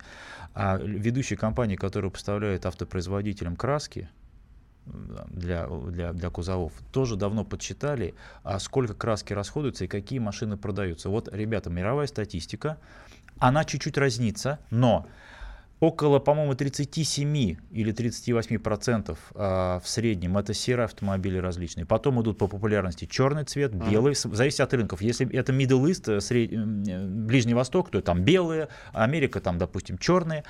а, 0.53 0.77
ведущие 0.77 1.37
компании, 1.37 1.75
которые 1.75 2.11
поставляют 2.11 2.65
автопроизводителям 2.65 3.55
краски, 3.55 4.07
для, 4.85 5.67
для, 5.67 6.13
для 6.13 6.29
кузовов, 6.29 6.73
тоже 6.91 7.15
давно 7.15 7.43
подсчитали, 7.43 8.13
а 8.43 8.59
сколько 8.59 8.93
краски 8.93 9.33
расходуется 9.33 9.85
и 9.85 9.87
какие 9.87 10.19
машины 10.19 10.57
продаются. 10.57 11.09
Вот, 11.09 11.27
ребята, 11.33 11.69
мировая 11.69 12.07
статистика, 12.07 12.77
она 13.39 13.63
чуть-чуть 13.65 13.97
разнится, 13.97 14.59
но 14.69 15.07
около, 15.81 16.19
по-моему, 16.19 16.55
37 16.55 17.57
или 17.71 17.91
38 17.91 18.59
процентов 18.59 19.19
а, 19.35 19.79
в 19.81 19.87
среднем 19.89 20.37
это 20.37 20.53
серые 20.53 20.85
автомобили 20.85 21.37
различные. 21.37 21.85
Потом 21.85 22.21
идут 22.21 22.37
по 22.37 22.47
популярности 22.47 23.05
черный 23.05 23.43
цвет, 23.43 23.73
белый, 23.73 24.15
с- 24.15 24.23
зависит 24.29 24.61
от 24.61 24.73
рынков. 24.73 25.01
Если 25.01 25.29
это 25.35 25.51
Middle 25.51 25.83
East, 25.89 26.09
э, 26.11 26.21
сред- 26.21 26.53
э, 26.53 27.05
Ближний 27.07 27.53
Восток, 27.53 27.91
то 27.91 28.01
там 28.01 28.23
белые, 28.23 28.69
Америка 28.93 29.41
там, 29.41 29.57
допустим, 29.57 29.97
черные. 29.97 30.43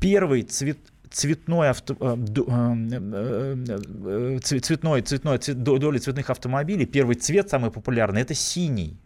Первый 0.00 0.42
цвет 0.42 0.78
цветной 1.14 1.70
авто, 1.70 1.94
э, 2.00 2.16
э, 2.16 3.56
э, 3.66 4.38
цве- 4.42 4.60
цветной, 4.60 5.02
цветной, 5.02 5.38
цвет- 5.38 5.62
до- 5.62 5.78
доля 5.78 5.98
цветных 5.98 6.30
автомобилей, 6.30 6.86
первый 6.86 7.14
цвет 7.16 7.48
самый 7.48 7.70
популярный, 7.70 8.20
это 8.22 8.34
синий. 8.34 8.98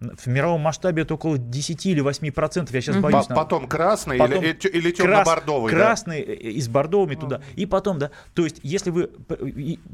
В 0.00 0.26
мировом 0.26 0.62
масштабе 0.62 1.02
это 1.02 1.14
около 1.14 1.38
10 1.38 1.86
или 1.92 2.00
8 2.00 2.32
процентов. 2.32 2.74
Я 2.74 2.80
сейчас 2.80 2.96
Мгм. 2.96 3.02
боюсь. 3.04 3.26
По- 3.26 3.30
на- 3.34 3.36
Потом 3.36 3.68
красный 3.68 4.18
Потом 4.18 4.42
или, 4.42 4.48
или 4.72 4.90
крас- 4.90 4.96
темно-бордовый. 4.98 5.70
да? 5.70 5.78
Красный 5.78 6.20
и 6.22 6.60
с 6.60 6.66
бордовыми 6.68 7.14
туда. 7.14 7.40
И 7.54 7.66
потом, 7.66 8.00
да. 8.00 8.10
То 8.34 8.42
есть, 8.42 8.58
если 8.64 8.90
вы 8.90 9.08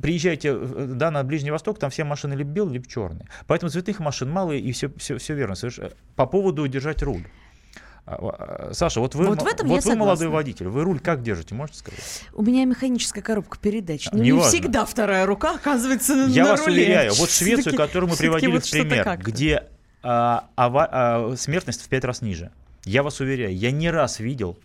приезжаете 0.01 0.57
да, 0.57 1.11
на 1.11 1.23
Ближний 1.25 1.51
Восток, 1.51 1.79
там 1.79 1.91
все 1.91 2.05
машины 2.05 2.33
либо 2.33 2.49
белые, 2.51 2.75
либо 2.75 2.87
черные. 2.89 3.27
Поэтому 3.47 3.69
цветных 3.71 4.01
машин 4.01 4.31
мало, 4.31 4.53
и 4.53 4.73
все, 4.73 4.89
все, 4.97 5.19
все 5.19 5.35
верно. 5.35 5.55
По 6.17 6.25
поводу 6.27 6.67
держать 6.69 7.03
руль. 7.03 7.25
А, 8.11 8.69
а, 8.71 8.75
Саша, 8.75 9.01
вот 9.01 9.15
вы, 9.15 9.27
Вот 9.27 9.43
в 9.43 9.47
этом 9.47 9.67
я 9.69 9.75
вот 9.75 9.85
вы 9.85 9.97
молодой 9.97 10.29
водитель, 10.29 10.69
вы 10.69 10.83
руль 10.83 10.99
как 10.99 11.23
держите, 11.23 11.55
можете 11.55 11.79
сказать? 11.79 12.01
У 12.33 12.43
меня 12.43 12.65
механическая 12.65 13.23
коробка 13.23 13.59
передач. 13.59 14.09
А, 14.11 14.17
Ну, 14.17 14.23
не 14.23 14.29
неважно. 14.31 14.49
всегда 14.51 14.85
вторая 14.87 15.27
рука 15.27 15.57
оказывается 15.57 16.15
Я 16.29 16.45
на 16.45 16.51
вас 16.53 16.67
руле. 16.67 16.85
уверяю, 16.85 17.13
вот 17.15 17.31
Швецию, 17.31 17.77
которую 17.77 18.11
мы 18.11 18.17
приводили 18.17 18.53
вот 18.53 18.65
в 18.65 18.71
пример, 18.71 19.19
где 19.19 19.65
а, 20.03 20.49
ава- 20.57 20.89
а, 20.91 21.35
смертность 21.37 21.83
в 21.85 21.89
пять 21.89 22.05
раз 22.05 22.23
ниже. 22.23 22.51
Я 22.85 23.03
вас 23.03 23.21
уверяю, 23.21 23.55
я 23.55 23.71
не 23.73 23.91
раз 23.91 24.21
видел, 24.21 24.57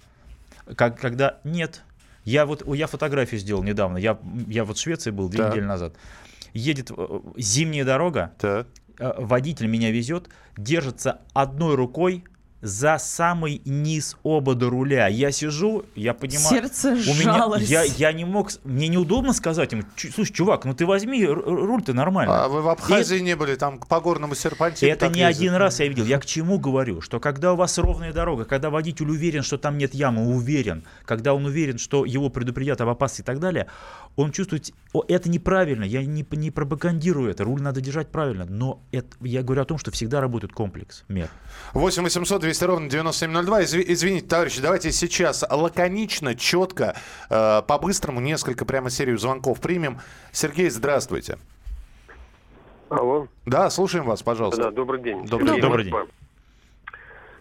как, 0.78 0.98
когда 1.00 1.40
нет. 1.44 1.82
Я 2.24 2.46
вот 2.46 2.64
я 2.74 2.88
фотографию 2.88 3.42
сделал 3.42 3.64
недавно. 3.64 3.98
Я, 3.98 4.18
я 4.48 4.64
вот 4.64 4.78
в 4.78 4.80
Швеции 4.82 5.12
был 5.12 5.28
две 5.28 5.40
Так. 5.40 5.52
недели 5.52 5.66
назад. 5.66 5.96
Едет 6.54 6.92
э, 6.96 7.20
зимняя 7.36 7.84
дорога, 7.84 8.32
Так. 8.38 8.68
э, 9.00 9.14
водитель 9.18 9.68
меня 9.68 9.92
везет, 9.92 10.30
держится 10.56 11.20
одной 11.34 11.76
рукой 11.76 12.24
за 12.64 12.98
самый 12.98 13.62
низ 13.66 14.16
обода 14.24 14.70
руля. 14.70 15.08
Я 15.08 15.32
сижу, 15.32 15.84
я 15.96 16.14
понимаю... 16.14 16.48
Сердце 16.48 16.92
У 16.92 17.14
меня, 17.14 17.34
сжалось. 17.36 17.70
я, 17.70 17.84
я 17.84 18.14
не 18.14 18.24
мог, 18.24 18.52
мне 18.64 18.88
неудобно 18.88 19.34
сказать 19.34 19.74
ему, 19.74 19.84
«Чу- 19.98 20.10
слушай, 20.14 20.32
чувак, 20.32 20.64
ну 20.64 20.74
ты 20.74 20.86
возьми, 20.86 21.22
р- 21.24 21.38
р- 21.40 21.44
руль-то 21.46 21.94
нормально. 21.94 22.46
А 22.46 22.48
вы 22.48 22.62
в 22.62 22.70
Абхазии 22.70 23.20
не 23.20 23.36
были, 23.36 23.56
там 23.56 23.80
по 23.80 24.00
горному 24.00 24.34
серпантину 24.34 24.90
Это 24.90 25.10
не 25.10 25.20
ездят? 25.20 25.38
один 25.42 25.54
раз 25.56 25.82
я 25.82 25.88
видел. 25.90 26.06
Я 26.06 26.20
к 26.20 26.26
чему 26.26 26.58
говорю? 26.58 27.02
Что 27.02 27.20
когда 27.20 27.52
у 27.52 27.58
вас 27.58 27.78
ровная 27.78 28.14
дорога, 28.14 28.46
когда 28.46 28.70
водитель 28.70 29.10
уверен, 29.10 29.44
что 29.44 29.58
там 29.58 29.78
нет 29.78 29.94
ямы, 29.94 30.34
уверен, 30.34 30.86
когда 31.06 31.34
он 31.34 31.46
уверен, 31.46 31.78
что 31.78 32.06
его 32.06 32.30
предупредят 32.30 32.80
об 32.80 32.88
опасности 32.88 33.22
и 33.22 33.26
так 33.26 33.40
далее, 33.40 33.68
он 34.16 34.32
чувствует, 34.32 34.72
о, 34.94 35.04
это 35.08 35.30
неправильно, 35.30 35.84
я 35.84 36.04
не, 36.06 36.26
не 36.32 36.50
пропагандирую 36.52 37.30
это, 37.30 37.44
руль 37.44 37.62
надо 37.62 37.82
держать 37.82 38.10
правильно, 38.10 38.46
но 38.46 38.82
это, 38.92 39.08
я 39.22 39.42
говорю 39.44 39.64
о 39.64 39.66
том, 39.66 39.78
что 39.78 39.92
всегда 39.92 40.22
работает 40.22 40.54
комплекс 40.54 41.04
мер. 41.10 41.30
8 41.74 42.04
800 42.04 42.44
200 42.54 42.64
ровно 42.66 42.88
9702. 42.90 43.62
Изви- 43.64 43.84
Извините, 43.88 44.28
товарищи, 44.28 44.62
давайте 44.62 44.92
сейчас 44.92 45.44
лаконично, 45.50 46.36
четко, 46.36 46.96
э, 47.32 47.62
по-быстрому 47.68 48.20
несколько 48.22 48.64
прямо 48.64 48.92
серию 48.92 49.18
звонков 49.18 49.60
примем. 49.60 50.00
Сергей, 50.32 50.70
здравствуйте. 50.70 51.40
Алло. 52.90 53.28
Да, 53.48 53.72
слушаем 53.72 54.06
вас, 54.06 54.22
пожалуйста. 54.22 54.66
Да, 54.66 54.72
добрый 54.72 55.02
день. 55.02 55.26
Добрый 55.26 55.50
день. 55.50 55.62
Добрый 55.62 55.86
Москва. 55.86 56.06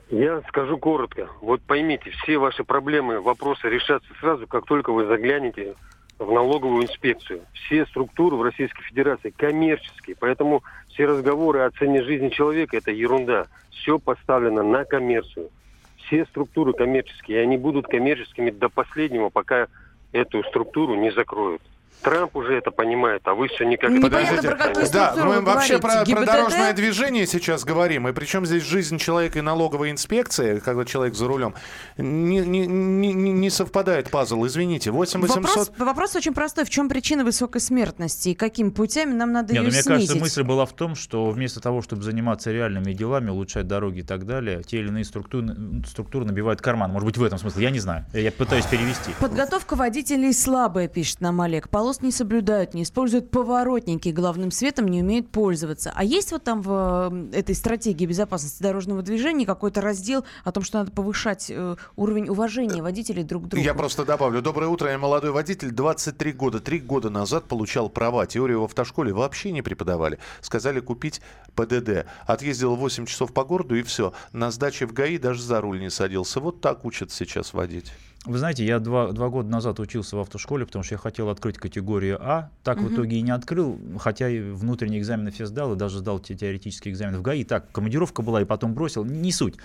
Я 0.09 0.41
скажу 0.49 0.79
коротко. 0.79 1.29
Вот 1.43 1.61
поймите, 1.61 2.11
все 2.23 2.39
ваши 2.39 2.65
проблемы, 2.65 3.21
вопросы 3.21 3.69
решатся 3.69 4.09
сразу, 4.19 4.47
как 4.47 4.65
только 4.65 4.93
вы 4.93 5.05
заглянете 5.07 5.75
в 6.19 6.33
налоговую 6.33 6.85
инспекцию. 6.85 7.43
Все 7.53 7.85
структуры 7.87 8.37
в 8.37 8.43
Российской 8.43 8.83
Федерации 8.85 9.29
коммерческие, 9.31 10.17
поэтому 10.19 10.63
все 10.93 11.07
разговоры 11.07 11.61
о 11.61 11.71
цене 11.71 12.03
жизни 12.03 12.29
человека– 12.29 12.77
это 12.79 12.91
ерунда. 12.91 13.47
Все 13.71 13.99
поставлено 13.99 14.63
на 14.63 14.85
коммерцию. 14.85 15.51
Все 15.97 16.27
структуры 16.27 16.73
коммерческие, 16.73 17.39
и 17.39 17.43
они 17.43 17.57
будут 17.57 17.87
коммерческими 17.87 18.51
до 18.51 18.69
последнего, 18.69 19.31
пока 19.31 19.69
эту 20.13 20.43
структуру 20.45 20.95
не 20.95 21.11
закроют. 21.11 21.63
Трамп 22.03 22.37
уже 22.37 22.55
это 22.55 22.71
понимает, 22.71 23.23
а 23.25 23.35
вы 23.35 23.49
все 23.49 23.65
никак 23.65 23.91
Непонятно, 23.91 24.37
не 24.37 24.49
про 24.49 24.57
какую 24.57 24.75
понимаете. 24.75 24.93
Да, 24.93 25.15
мы 25.25 25.41
вообще 25.41 25.79
про, 25.79 26.05
про 26.05 26.27
дорожное 26.27 26.73
движение 26.73 27.27
сейчас 27.27 27.65
говорим. 27.65 28.09
И 28.09 28.13
причем 28.13 28.45
здесь 28.45 28.63
жизнь 28.63 28.99
человека 28.99 29.39
и 29.39 29.43
налоговая 29.43 29.91
инспекция, 29.91 30.61
когда 30.61 30.85
человек 30.85 31.15
за 31.15 31.27
рулем, 31.27 31.55
не, 31.97 32.41
не, 32.41 32.67
не, 32.67 33.13
не- 33.13 33.51
совпадает 33.51 34.11
пазл. 34.11 34.47
Извините, 34.47 34.91
8 34.91 35.21
800... 35.21 35.43
Вопрос, 35.43 35.73
вопрос 35.79 36.17
очень 36.17 36.33
простой. 36.35 36.65
В 36.65 36.71
чем 36.71 36.89
причина 36.89 37.25
высокой 37.25 37.61
смертности 37.61 38.31
и 38.31 38.35
какими 38.35 38.71
путями 38.71 39.13
нам 39.13 39.33
надо 39.33 39.53
Нет, 39.53 39.63
ее 39.63 39.69
ну, 39.69 39.73
мне 39.73 39.83
снизить? 39.83 39.89
кажется, 39.89 40.17
мысль 40.17 40.43
была 40.43 40.67
в 40.67 40.73
том, 40.73 40.95
что 40.95 41.31
вместо 41.31 41.61
того, 41.61 41.83
чтобы 41.83 42.03
заниматься 42.03 42.51
реальными 42.51 42.93
делами, 42.93 43.31
улучшать 43.31 43.67
дороги 43.69 44.01
и 44.01 44.03
так 44.03 44.27
далее, 44.27 44.63
те 44.63 44.79
или 44.79 44.89
иные 44.89 45.05
структуры, 45.05 45.55
структуры 45.87 46.25
набивают 46.25 46.61
карман. 46.61 46.91
Может 46.91 47.07
быть, 47.07 47.17
в 47.19 47.23
этом 47.23 47.39
смысле, 47.39 47.63
я 47.65 47.71
не 47.71 47.79
знаю. 47.79 48.07
Я 48.13 48.33
пытаюсь 48.33 48.67
перевести. 48.67 49.13
Подготовка 49.21 49.77
водителей 49.77 50.33
слабая, 50.33 50.89
пишет 50.89 51.21
нам 51.21 51.41
Олег. 51.41 51.69
Полоски 51.69 51.92
полос 51.93 52.03
не 52.03 52.11
соблюдают, 52.11 52.75
не 52.75 52.85
используют 52.85 53.31
поворотники, 53.31 54.09
главным 54.09 54.51
светом 54.51 54.89
не 54.89 55.03
умеют 55.03 55.29
пользоваться. 55.29 55.93
А 55.95 56.05
есть 56.05 56.33
вот 56.33 56.43
там 56.43 56.63
в 56.63 57.11
э, 57.33 57.39
этой 57.39 57.55
стратегии 57.55 58.07
безопасности 58.07 58.63
дорожного 58.63 59.03
движения 59.03 59.45
какой-то 59.45 59.81
раздел 59.81 60.25
о 60.45 60.53
том, 60.53 60.63
что 60.63 60.79
надо 60.79 60.93
повышать 60.93 61.51
э, 61.51 61.77
уровень 61.97 62.29
уважения 62.29 62.83
водителей 62.83 63.25
друг 63.25 63.45
к 63.45 63.47
другу? 63.49 63.65
Я 63.65 63.75
просто 63.75 64.05
добавлю. 64.05 64.41
Доброе 64.41 64.69
утро, 64.69 64.91
я 64.91 64.99
молодой 64.99 65.33
водитель, 65.33 65.71
23 65.71 66.33
года. 66.33 66.61
Три 66.61 66.81
года 66.81 67.11
назад 67.11 67.45
получал 67.45 67.91
права. 67.91 68.27
Теорию 68.27 68.63
в 68.63 68.65
автошколе 68.65 69.13
вообще 69.13 69.53
не 69.53 69.61
преподавали. 69.61 70.19
Сказали 70.41 70.81
купить 70.81 71.21
ПДД. 71.55 72.07
Отъездил 72.27 72.75
8 72.75 73.05
часов 73.07 73.33
по 73.33 73.45
городу 73.45 73.75
и 73.75 73.83
все. 73.83 74.15
На 74.33 74.51
сдаче 74.51 74.87
в 74.87 74.95
ГАИ 74.95 75.19
даже 75.19 75.43
за 75.43 75.61
руль 75.61 75.81
не 75.81 75.91
садился. 75.91 76.41
Вот 76.41 76.61
так 76.63 76.85
учат 76.87 77.11
сейчас 77.11 77.53
водить. 77.53 77.93
Вы 78.25 78.39
знаете, 78.39 78.65
я 78.65 78.79
два, 78.79 79.11
два 79.11 79.29
года 79.31 79.49
назад 79.49 79.81
учился 79.81 80.17
в 80.17 80.21
автошколе, 80.21 80.65
потому 80.65 80.85
что 80.85 80.95
я 80.95 80.99
хотел 80.99 81.29
открыть 81.29 81.59
категорию 81.59 82.19
А. 82.21 82.51
Так 82.63 82.79
Мгм. 82.79 82.87
в 82.89 82.95
итоге 82.95 83.17
и 83.17 83.23
не 83.23 83.33
открыл, 83.33 83.79
хотя 83.99 84.29
и 84.29 84.41
внутренние 84.41 85.01
экзамены 85.01 85.33
все 85.33 85.47
сдал, 85.47 85.73
и 85.73 85.77
даже 85.77 85.99
сдал 85.99 86.21
те 86.21 86.37
теоретические 86.37 86.93
экзамены 86.95 87.19
в 87.19 87.23
ГАИ. 87.23 87.43
Так, 87.45 87.73
командировка 87.73 88.23
была, 88.23 88.41
и 88.41 88.45
потом 88.45 88.75
бросил. 88.75 89.05
Не 89.05 89.33
суть. 89.33 89.57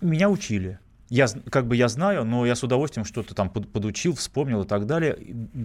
Меня 0.00 0.30
учили. 0.30 0.78
Я, 1.10 1.26
как 1.50 1.66
бы 1.66 1.76
я 1.76 1.88
знаю, 1.88 2.24
но 2.24 2.46
я 2.46 2.54
с 2.54 2.62
удовольствием 2.64 3.04
что-то 3.04 3.34
там 3.34 3.50
под- 3.50 3.70
подучил, 3.70 4.14
вспомнил 4.14 4.62
и 4.62 4.66
так 4.66 4.86
далее. 4.86 5.18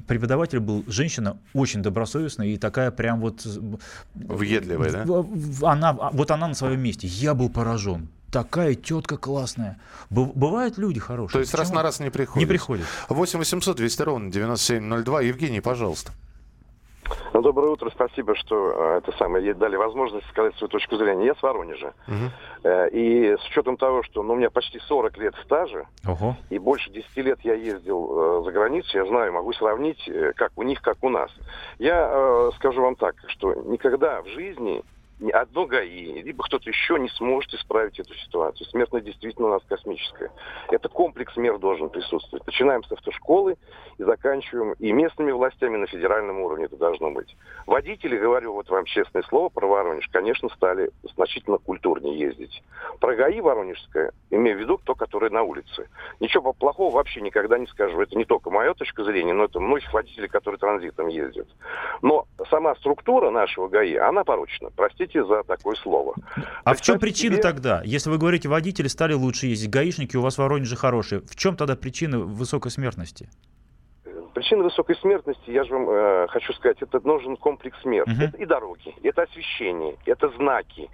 Преподаватель 0.06 0.60
был 0.60 0.84
женщина 0.88 1.38
очень 1.54 1.82
добросовестная 1.82 2.48
и 2.48 2.58
такая 2.58 2.92
прям 2.92 3.22
вот... 3.22 3.48
Въедливая, 4.14 4.92
да? 4.92 5.06
Она, 5.62 5.90
а, 5.92 6.10
вот 6.12 6.32
она 6.32 6.50
на 6.50 6.54
своем 6.54 6.82
месте. 6.82 7.08
Я 7.08 7.34
был 7.34 7.50
поражен. 7.50 8.10
Такая 8.32 8.76
тетка 8.76 9.18
классная. 9.18 9.80
Быв- 10.10 10.34
Бывают 10.36 10.78
люди 10.78 11.00
хорошие. 11.00 11.34
То 11.34 11.40
есть 11.40 11.54
раз 11.54 11.68
Почему? 11.68 11.76
на 11.78 11.84
раз 11.84 12.00
не 12.00 12.10
приходит? 12.10 12.38
Не 12.38 12.46
приходит. 12.46 12.86
8 13.10 13.40
800 13.40 13.78
200 13.78 14.02
ровно 14.02 14.32
9702. 14.32 15.22
Евгений, 15.22 15.62
пожалуйста. 15.62 16.12
Ну, 17.34 17.42
доброе 17.42 17.70
утро, 17.72 17.90
спасибо, 17.90 18.36
что 18.36 18.72
э, 18.74 18.98
это 18.98 19.18
самое, 19.18 19.46
ей 19.46 19.54
дали 19.54 19.78
возможность 19.78 20.28
сказать 20.28 20.54
свою 20.58 20.68
точку 20.68 20.98
зрения. 20.98 21.28
Я 21.28 21.36
с 21.36 21.42
Воронежа. 21.42 21.94
Э, 22.64 22.90
И 22.90 23.34
с 23.38 23.46
учетом 23.48 23.78
того, 23.78 24.04
что 24.04 24.24
ну, 24.24 24.34
у 24.34 24.36
меня 24.36 24.50
почти 24.50 24.80
40 24.80 25.18
лет 25.18 25.34
стажа, 25.46 25.86
Ого. 26.06 26.36
и 26.50 26.60
больше 26.60 26.90
10 26.92 27.16
лет 27.18 27.40
я 27.44 27.54
ездил 27.54 28.42
э, 28.42 28.44
за 28.44 28.52
границу, 28.52 28.98
я 28.98 29.06
знаю, 29.06 29.32
могу 29.32 29.54
сравнить, 29.54 30.04
э, 30.10 30.34
как 30.36 30.52
у 30.58 30.64
них, 30.64 30.82
как 30.82 30.98
у 31.02 31.10
нас. 31.10 31.32
Я 31.80 32.10
э, 32.12 32.50
скажу 32.58 32.82
вам 32.82 32.96
так, 32.98 33.16
что 33.30 33.54
никогда 33.54 34.22
в 34.22 34.28
жизни 34.28 34.74
ни 34.74 34.84
одно 35.34 35.66
ГАИ, 35.66 36.22
либо 36.22 36.44
кто-то 36.44 36.70
еще 36.70 37.00
не 37.00 37.10
сможет 37.10 37.54
исправить 37.54 38.00
эту 38.00 38.14
ситуацию. 38.16 38.68
Смертность 38.68 39.06
действительно 39.06 39.48
у 39.48 39.52
нас 39.52 39.64
космическая. 39.68 40.32
Это 40.70 40.90
комплекс 40.90 41.36
мер 41.38 41.58
должен 41.58 41.90
присутствовать. 41.90 42.46
Начинаем 42.46 42.84
с 42.84 42.92
автошколы 42.92 43.58
и 43.98 44.04
заканчиваем 44.04 44.74
и 44.74 44.92
местными 44.92 45.32
властями 45.32 45.78
на 45.78 45.88
федеральном 45.88 46.40
уровне 46.42 46.66
это 46.66 46.78
должно 46.78 47.12
быть. 47.12 47.36
Водители, 47.66 48.18
говорю 48.18 48.54
вот 48.54 48.70
вам 48.70 48.86
честное 48.86 49.24
слово 49.24 49.50
про 49.50 49.68
Воронеж, 49.68 50.08
конечно, 50.12 50.50
стали 50.50 50.92
значительно 51.16 51.58
культурнее 51.58 52.18
ездить. 52.18 52.64
Про 53.00 53.16
ГАИ 53.16 53.42
Воронежское, 53.42 54.12
имею 54.30 54.58
в 54.58 54.60
виду 54.60 54.80
то, 54.84 54.94
которое 54.94 55.32
на 55.32 55.42
улице. 55.42 55.90
Ничего 56.20 56.54
плохого 56.54 56.94
вообще 56.94 57.22
никогда 57.22 57.58
не 57.58 57.68
скажу. 57.68 58.00
Это 58.02 58.16
не 58.16 58.26
только 58.26 58.52
моя 58.52 58.74
точка 58.76 59.04
зрения, 59.04 59.34
но 59.34 59.46
это 59.46 59.60
многих 59.60 59.92
водителей, 59.94 60.28
которые 60.28 60.60
транзитом 60.60 61.08
ездят. 61.08 61.48
Но 62.02 62.28
сама 62.50 62.76
структура 62.76 63.32
нашего 63.32 63.68
ГАИ, 63.68 63.96
она 63.96 64.24
порочна. 64.24 64.70
Простите 64.76 65.07
за 65.14 65.44
такое 65.44 65.76
слово. 65.76 66.16
А 66.64 66.74
в 66.74 66.82
чем 66.82 67.00
причина 67.00 67.36
себе- 67.36 67.44
тогда? 67.44 67.82
Если 67.86 68.10
вы 68.10 68.18
говорите, 68.18 68.50
водители 68.50 68.88
стали 68.88 69.14
лучше 69.14 69.48
ездить, 69.48 69.70
гаишники 69.70 70.18
у 70.18 70.22
вас 70.22 70.36
в 70.36 70.40
Воронеже 70.40 70.76
хорошие, 70.76 71.22
в 71.22 71.36
чем 71.36 71.56
тогда 71.56 71.76
причина 71.76 72.20
высокой 72.20 72.72
смертности? 72.72 73.30
Причина 74.34 74.64
высокой 74.64 74.96
смертности, 74.98 75.50
я 75.50 75.64
же 75.64 75.74
вам 75.74 75.90
э, 75.90 76.28
хочу 76.30 76.54
сказать, 76.54 76.78
это 76.82 77.00
нужен 77.06 77.38
комплекс 77.38 77.78
мер. 77.86 78.04
Мгм. 78.08 78.22
Это 78.22 78.38
и 78.38 78.46
дороги, 78.46 78.94
это 79.02 79.24
освещение, 79.24 79.96
это 80.06 80.30
знаки, 80.38 80.90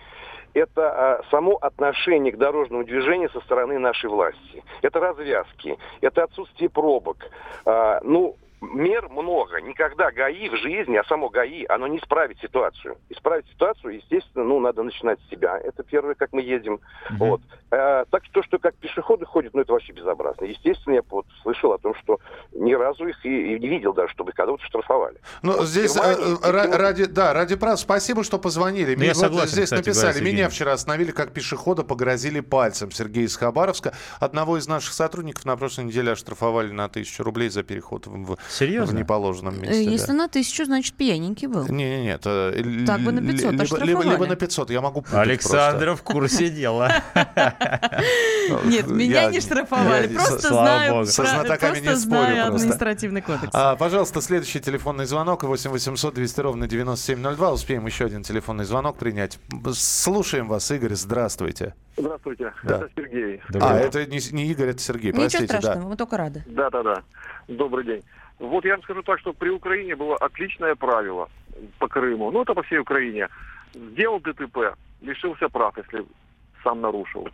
это 0.54 1.21
э, 1.26 1.30
само 1.30 1.56
отношение 1.58 2.32
к 2.32 2.38
дорожному 2.38 2.86
движению 2.86 3.30
со 3.32 3.41
стороны 3.41 3.80
нашей 3.80 4.10
власти. 4.10 4.63
Это 4.82 4.99
развязки, 4.99 5.78
это 5.99 6.23
отсутствие 6.23 6.69
пробок. 6.69 7.17
А, 7.65 7.99
ну, 8.04 8.38
мер 8.73 9.10
много. 9.10 9.62
Никогда 9.62 10.12
ГАИ 10.12 10.49
в 10.49 10.56
жизни, 10.58 10.95
а 10.97 11.04
само 11.06 11.30
ГАИ, 11.30 11.65
оно 11.69 11.88
не 11.88 11.97
исправит 11.97 12.38
ситуацию. 12.39 12.97
Исправить 13.10 13.47
ситуацию, 13.49 13.95
естественно, 13.95 14.43
ну, 14.45 14.60
надо 14.60 14.84
начинать 14.84 15.19
с 15.21 15.30
себя. 15.30 15.60
Это 15.60 15.84
первое, 15.84 16.15
как 16.15 16.34
мы 16.34 16.41
едем. 16.41 16.80
Вот. 17.12 17.41
Э, 17.71 18.06
так 18.10 18.23
что, 18.26 18.43
что 18.43 18.60
как 18.60 18.76
пешеходы 18.76 19.26
ходят, 19.26 19.54
ну, 19.54 19.62
это 19.62 19.73
вообще 19.73 19.93
безобразно. 19.93 20.45
Естественно, 20.45 20.95
я 20.95 21.02
вот 21.10 21.26
слышал 21.41 21.73
о 21.73 21.78
том, 21.78 21.95
что 21.95 22.19
ни 22.54 22.73
разу 22.73 23.08
их 23.08 23.26
и, 23.26 23.56
и 23.56 23.60
не 23.60 23.67
видел 23.67 23.93
даже, 23.93 24.12
чтобы 24.13 24.32
кого-то 24.32 24.63
штрафовали. 24.65 25.17
Ну, 25.41 25.58
Вот 25.58 25.67
здесь 25.67 25.95
Германии, 25.95 26.38
э, 26.43 26.52
ра- 26.52 26.78
ради, 26.78 27.06
да, 27.06 27.34
ради 27.34 27.56
прав. 27.56 27.80
Спасибо, 27.80 28.23
что 28.23 28.39
позвонили. 28.39 28.93
Ну, 28.93 28.99
Мне 28.99 29.08
я 29.08 29.13
вот 29.13 29.19
согласен, 29.19 29.54
здесь 29.54 29.65
кстати, 29.65 29.80
написали, 29.88 30.19
говоря, 30.19 30.32
меня 30.32 30.49
вчера 30.49 30.73
остановили, 30.73 31.12
как 31.12 31.32
пешехода 31.34 31.84
погрозили 31.84 32.39
пальцем. 32.39 32.91
Сергей 32.91 33.26
из 33.26 33.36
Хабаровска. 33.36 33.93
Одного 34.19 34.58
из 34.58 34.67
наших 34.67 34.93
сотрудников 34.93 35.45
на 35.45 35.58
прошлой 35.58 35.86
неделе 35.86 36.12
оштрафовали 36.12 36.71
на 36.71 36.89
тысячу 36.89 37.23
рублей 37.23 37.49
за 37.49 37.63
переход 37.63 38.08
в, 38.08 38.38
в 38.53 38.57
Серьезно? 38.57 38.97
неположенном 38.99 39.55
Э, 39.55 39.57
месте. 39.57 39.83
Если 39.83 40.07
да. 40.07 40.13
на 40.13 40.27
тысячу, 40.27 40.65
значит, 40.65 40.93
пьяненький 40.95 41.47
был. 41.47 41.67
Не, 41.67 41.97
не, 41.97 42.03
нет. 42.03 42.21
Так 42.21 43.01
бы 43.01 43.11
на 43.11 43.21
500 43.21 43.51
либо, 43.51 43.77
либо, 43.85 44.03
либо 44.03 44.27
на 44.27 44.35
500, 44.35 44.69
я 44.69 44.81
могу 44.81 45.01
путать 45.01 45.17
Александр 45.19 45.91
в 45.95 46.03
курсе 46.03 46.49
дела. 46.49 46.91
Нет, 48.65 48.87
меня 48.87 49.23
Я- 49.23 49.31
не 49.31 49.39
штрафовали. 49.39 50.07
Просто 50.07 50.47
знаю. 50.49 51.05
Со 51.05 51.21
про- 51.23 51.29
знатоками 51.31 51.79
не 51.79 51.95
спорю 51.95 52.45
административный 52.47 53.21
кодекс. 53.21 53.49
А, 53.53 53.75
пожалуйста, 53.75 54.21
следующий 54.21 54.59
телефонный 54.59 55.05
звонок 55.05 55.43
8 55.43 55.71
800 55.71 56.13
200 56.13 56.39
ровно 56.41 56.67
9702. 56.67 57.51
Успеем 57.53 57.85
еще 57.85 58.05
один 58.05 58.23
телефонный 58.23 58.65
звонок 58.65 58.97
принять. 58.97 59.39
Слушаем 59.73 60.47
вас, 60.47 60.69
Игорь. 60.71 60.93
Здравствуйте. 60.95 61.73
Здравствуйте, 61.97 62.51
Да. 62.63 62.77
это 62.77 62.89
Сергей. 62.95 63.41
А, 63.61 63.77
это 63.77 64.05
не, 64.05 64.19
не 64.31 64.47
Игорь, 64.51 64.69
это 64.69 64.79
Сергей. 64.81 65.11
Ничего 65.11 65.21
Простите, 65.21 65.45
страшного, 65.47 65.81
да. 65.81 65.87
мы 65.87 65.95
только 65.95 66.17
рады. 66.17 66.43
Да-да-да. 66.47 67.03
Добрый 67.47 67.85
день. 67.85 68.01
Вот 68.39 68.65
я 68.65 68.73
вам 68.73 68.83
скажу 68.83 69.03
так, 69.03 69.19
что 69.19 69.33
при 69.33 69.49
Украине 69.49 69.95
было 69.95 70.17
отличное 70.17 70.75
правило 70.75 71.29
по 71.79 71.87
Крыму, 71.87 72.31
ну 72.31 72.41
это 72.41 72.53
по 72.53 72.63
всей 72.63 72.79
Украине. 72.79 73.29
Сделал 73.73 74.19
ДТП, 74.19 74.75
лишился 75.01 75.49
прав, 75.49 75.77
если 75.77 76.05
сам 76.63 76.81
нарушил. 76.81 77.29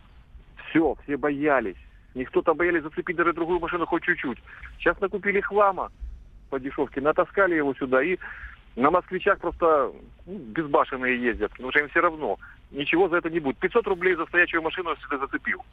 Все, 0.68 0.96
все 1.02 1.16
боялись. 1.16 1.76
Никто-то 2.14 2.54
боялись 2.54 2.82
зацепить 2.82 3.16
даже 3.16 3.32
другую 3.32 3.60
машину 3.60 3.86
хоть 3.86 4.02
чуть-чуть. 4.02 4.38
Сейчас 4.78 5.00
накупили 5.00 5.40
хлама 5.40 5.90
по 6.50 6.58
дешевке, 6.58 7.00
натаскали 7.00 7.54
его 7.54 7.74
сюда 7.74 8.02
и 8.02 8.18
на 8.76 8.90
москвичах 8.90 9.38
просто 9.38 9.92
ну, 10.26 10.38
безбашенные 10.38 11.20
ездят, 11.20 11.50
потому 11.52 11.70
что 11.70 11.80
им 11.80 11.88
все 11.88 12.00
равно. 12.00 12.38
Ничего 12.70 13.08
за 13.08 13.16
это 13.16 13.30
не 13.30 13.40
будет. 13.40 13.58
500 13.58 13.86
рублей 13.88 14.14
за 14.14 14.26
стоячую 14.26 14.62
машину, 14.62 14.90
если 14.90 15.06
ты 15.08 15.18
зацепил. 15.18 15.64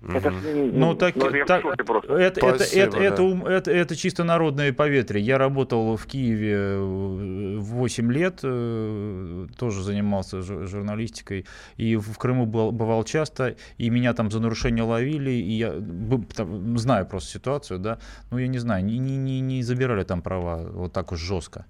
Это, 0.00 0.30
Ну, 0.30 0.94
так, 0.94 1.16
ну, 1.16 1.24
так- 1.44 1.62
это, 2.08 2.40
это, 2.40 2.54
Спасибо, 2.56 2.82
это, 2.86 2.98
это, 2.98 3.16
да. 3.16 3.22
ум- 3.24 3.46
это, 3.46 3.70
это 3.72 3.96
чисто 3.96 4.22
народное 4.22 4.72
поветрие. 4.72 5.24
Я 5.24 5.38
работал 5.38 5.96
в 5.96 6.06
Киеве 6.06 6.54
э, 6.54 7.56
8 7.58 8.12
лет, 8.12 8.40
э, 8.44 9.46
тоже 9.56 9.82
занимался 9.82 10.38
жу- 10.38 10.66
журналистикой, 10.66 11.46
и 11.76 11.96
в 11.96 12.16
Крыму 12.16 12.46
был, 12.46 12.70
бывал 12.70 13.02
часто, 13.02 13.56
и 13.76 13.90
меня 13.90 14.12
там 14.14 14.30
за 14.30 14.38
нарушение 14.40 14.84
ловили, 14.84 15.30
и 15.32 15.52
я 15.52 15.74
там, 16.36 16.78
знаю 16.78 17.04
просто 17.06 17.30
ситуацию, 17.32 17.80
да, 17.80 17.98
ну, 18.30 18.38
я 18.38 18.46
не 18.46 18.58
знаю, 18.58 18.84
не, 18.84 18.98
не, 18.98 19.16
не, 19.16 19.40
не 19.40 19.62
забирали 19.64 20.04
там 20.04 20.22
права 20.22 20.58
вот 20.72 20.92
так 20.92 21.10
уж 21.12 21.18
жестко. 21.18 21.64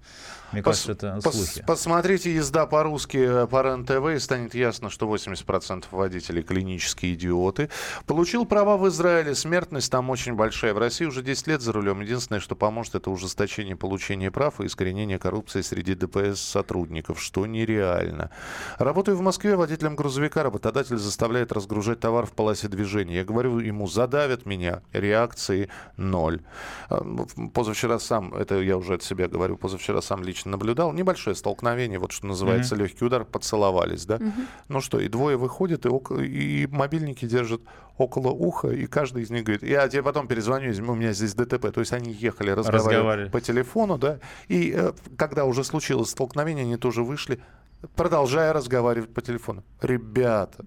Мне 0.51 0.61
Пос- 0.61 0.63
кажется, 0.65 0.91
это 0.93 1.07
пос- 1.23 1.31
слухи. 1.31 1.63
посмотрите 1.67 2.33
«Езда 2.33 2.65
по-русски» 2.65 3.45
по 3.47 3.61
РЕН-ТВ, 3.61 4.15
и 4.15 4.19
станет 4.19 4.55
ясно, 4.55 4.89
что 4.89 5.07
80% 5.07 5.85
водителей 5.91 6.41
клинические 6.41 7.13
идиоты. 7.13 7.69
Получил 8.07 8.45
права 8.45 8.77
в 8.77 8.87
Израиле, 8.87 9.35
смертность 9.35 9.91
там 9.91 10.09
очень 10.09 10.33
большая. 10.33 10.73
В 10.73 10.77
России 10.79 11.05
уже 11.05 11.21
10 11.21 11.47
лет 11.47 11.61
за 11.61 11.71
рулем. 11.71 12.01
Единственное, 12.01 12.39
что 12.39 12.55
поможет, 12.55 12.95
это 12.95 13.11
ужесточение 13.11 13.75
получения 13.75 14.31
прав 14.31 14.59
и 14.59 14.65
искоренение 14.65 15.19
коррупции 15.19 15.61
среди 15.61 15.93
ДПС 15.93 16.39
сотрудников, 16.41 17.21
что 17.21 17.45
нереально. 17.45 18.31
Работаю 18.79 19.17
в 19.17 19.21
Москве 19.21 19.55
водителем 19.55 19.95
грузовика. 19.95 20.41
Работодатель 20.41 20.97
заставляет 20.97 21.51
разгружать 21.51 21.99
товар 21.99 22.25
в 22.25 22.31
полосе 22.31 22.67
движения. 22.69 23.17
Я 23.17 23.25
говорю 23.25 23.59
ему, 23.59 23.87
задавят 23.87 24.45
меня. 24.45 24.81
Реакции 24.93 25.69
ноль. 25.97 26.41
Ну, 26.89 27.27
Позавчера 27.53 27.99
сам, 27.99 28.33
это 28.33 28.59
я 28.61 28.77
уже 28.77 28.95
от 28.95 29.03
себя 29.03 29.27
говорю, 29.27 29.57
позавчера 29.57 30.01
сам 30.01 30.23
лично 30.23 30.38
наблюдал. 30.47 30.93
Небольшое 30.93 31.35
столкновение, 31.35 31.99
вот 31.99 32.11
что 32.11 32.27
называется 32.27 32.75
легкий 32.75 33.03
удар, 33.03 33.25
поцеловались, 33.25 34.05
да? 34.05 34.19
Ну 34.67 34.79
что, 34.81 34.99
и 34.99 35.07
двое 35.09 35.35
выходят, 35.37 35.85
и, 35.85 35.89
око- 35.89 36.21
и 36.21 36.67
мобильники 36.67 37.25
держат 37.25 37.61
около 37.97 38.29
уха, 38.29 38.69
и 38.69 38.85
каждый 38.85 39.23
из 39.23 39.29
них 39.29 39.43
говорит, 39.43 39.63
я 39.63 39.87
тебе 39.89 40.03
потом 40.03 40.27
перезвоню, 40.27 40.71
у 40.89 40.95
меня 40.95 41.11
здесь 41.13 41.33
ДТП. 41.33 41.71
То 41.71 41.81
есть 41.81 41.91
они 41.91 42.11
ехали, 42.11 42.51
разговаривали, 42.51 42.95
Разговаривали. 42.95 43.29
по 43.29 43.41
телефону, 43.41 43.97
да, 43.97 44.19
и 44.47 44.73
э, 44.75 44.93
когда 45.17 45.43
уже 45.45 45.63
случилось 45.63 46.09
столкновение, 46.11 46.63
они 46.63 46.77
тоже 46.77 47.03
вышли, 47.03 47.39
продолжая 47.95 48.53
разговаривать 48.53 49.13
по 49.13 49.21
телефону. 49.21 49.63
Ребята, 49.81 50.65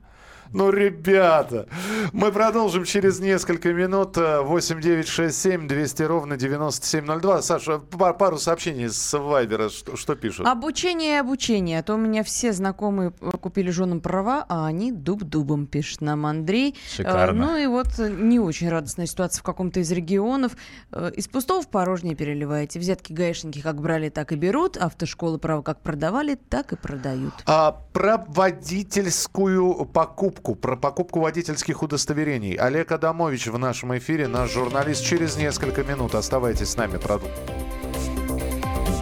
Ну, 0.62 0.70
ребята, 0.70 1.66
мы 2.12 2.30
продолжим 2.30 2.84
через 2.84 3.20
несколько 3.20 3.72
минут. 3.72 4.16
8 4.16 4.80
9 4.80 5.08
6 5.08 5.42
7 5.42 5.66
200 5.66 6.02
ровно 6.02 6.36
9702. 6.36 7.42
Саша, 7.42 7.78
пару 7.78 8.36
сообщений 8.36 8.90
с 8.90 9.18
Вайбера. 9.18 9.70
Что, 9.70 9.96
что 9.96 10.14
пишут? 10.14 10.46
Обучение 10.46 11.14
и 11.14 11.18
обучение. 11.18 11.78
А 11.78 11.82
то 11.82 11.94
у 11.94 11.96
меня 11.96 12.22
все 12.22 12.52
знакомые 12.52 13.12
купили 13.40 13.70
женам 13.70 14.00
права, 14.00 14.44
а 14.46 14.66
они 14.66 14.92
дуб-дубом, 14.92 15.66
пишет 15.66 16.02
нам 16.02 16.26
Андрей. 16.26 16.76
Шикарно. 16.94 17.46
Ну 17.46 17.56
и 17.56 17.66
вот 17.66 17.98
не 17.98 18.38
очень 18.38 18.68
радостная 18.68 19.06
ситуация 19.06 19.40
в 19.40 19.44
каком-то 19.44 19.80
из 19.80 19.90
регионов. 19.90 20.52
Э, 20.90 21.10
из 21.14 21.28
пустого 21.28 21.62
в 21.62 21.68
порожнее 21.68 22.14
переливаете. 22.14 22.78
Взятки 22.78 23.12
гаишники 23.12 23.60
как 23.60 23.80
брали, 23.80 24.10
так 24.10 24.32
и 24.32 24.36
берут. 24.36 24.76
Автошколы 24.76 25.38
право 25.38 25.62
как 25.62 25.80
продавали, 25.80 26.34
так 26.34 26.72
и 26.72 26.76
продают. 26.76 27.32
А 27.46 27.72
про 27.92 28.24
водительскую 28.28 29.86
покупку, 29.86 30.41
про 30.42 30.76
покупку 30.76 31.20
водительских 31.20 31.82
удостоверений. 31.82 32.54
Олег 32.54 32.92
Адамович 32.92 33.46
в 33.46 33.58
нашем 33.58 33.96
эфире, 33.98 34.28
наш 34.28 34.52
журналист, 34.52 35.04
через 35.04 35.36
несколько 35.36 35.84
минут. 35.84 36.14
Оставайтесь 36.14 36.70
с 36.70 36.76
нами, 36.76 36.98
продукт. 36.98 37.32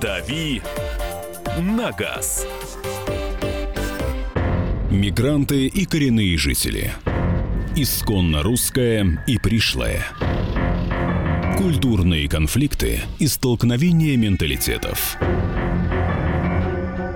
«Дави 0.00 0.62
на 1.58 1.92
газ». 1.92 2.46
Мигранты 4.90 5.66
и 5.66 5.84
коренные 5.84 6.36
жители. 6.36 6.92
Исконно 7.76 8.42
русская 8.42 9.22
и 9.26 9.38
пришлая. 9.38 10.04
Культурные 11.56 12.28
конфликты 12.28 13.00
и 13.18 13.26
столкновения 13.26 14.16
менталитетов. 14.16 15.16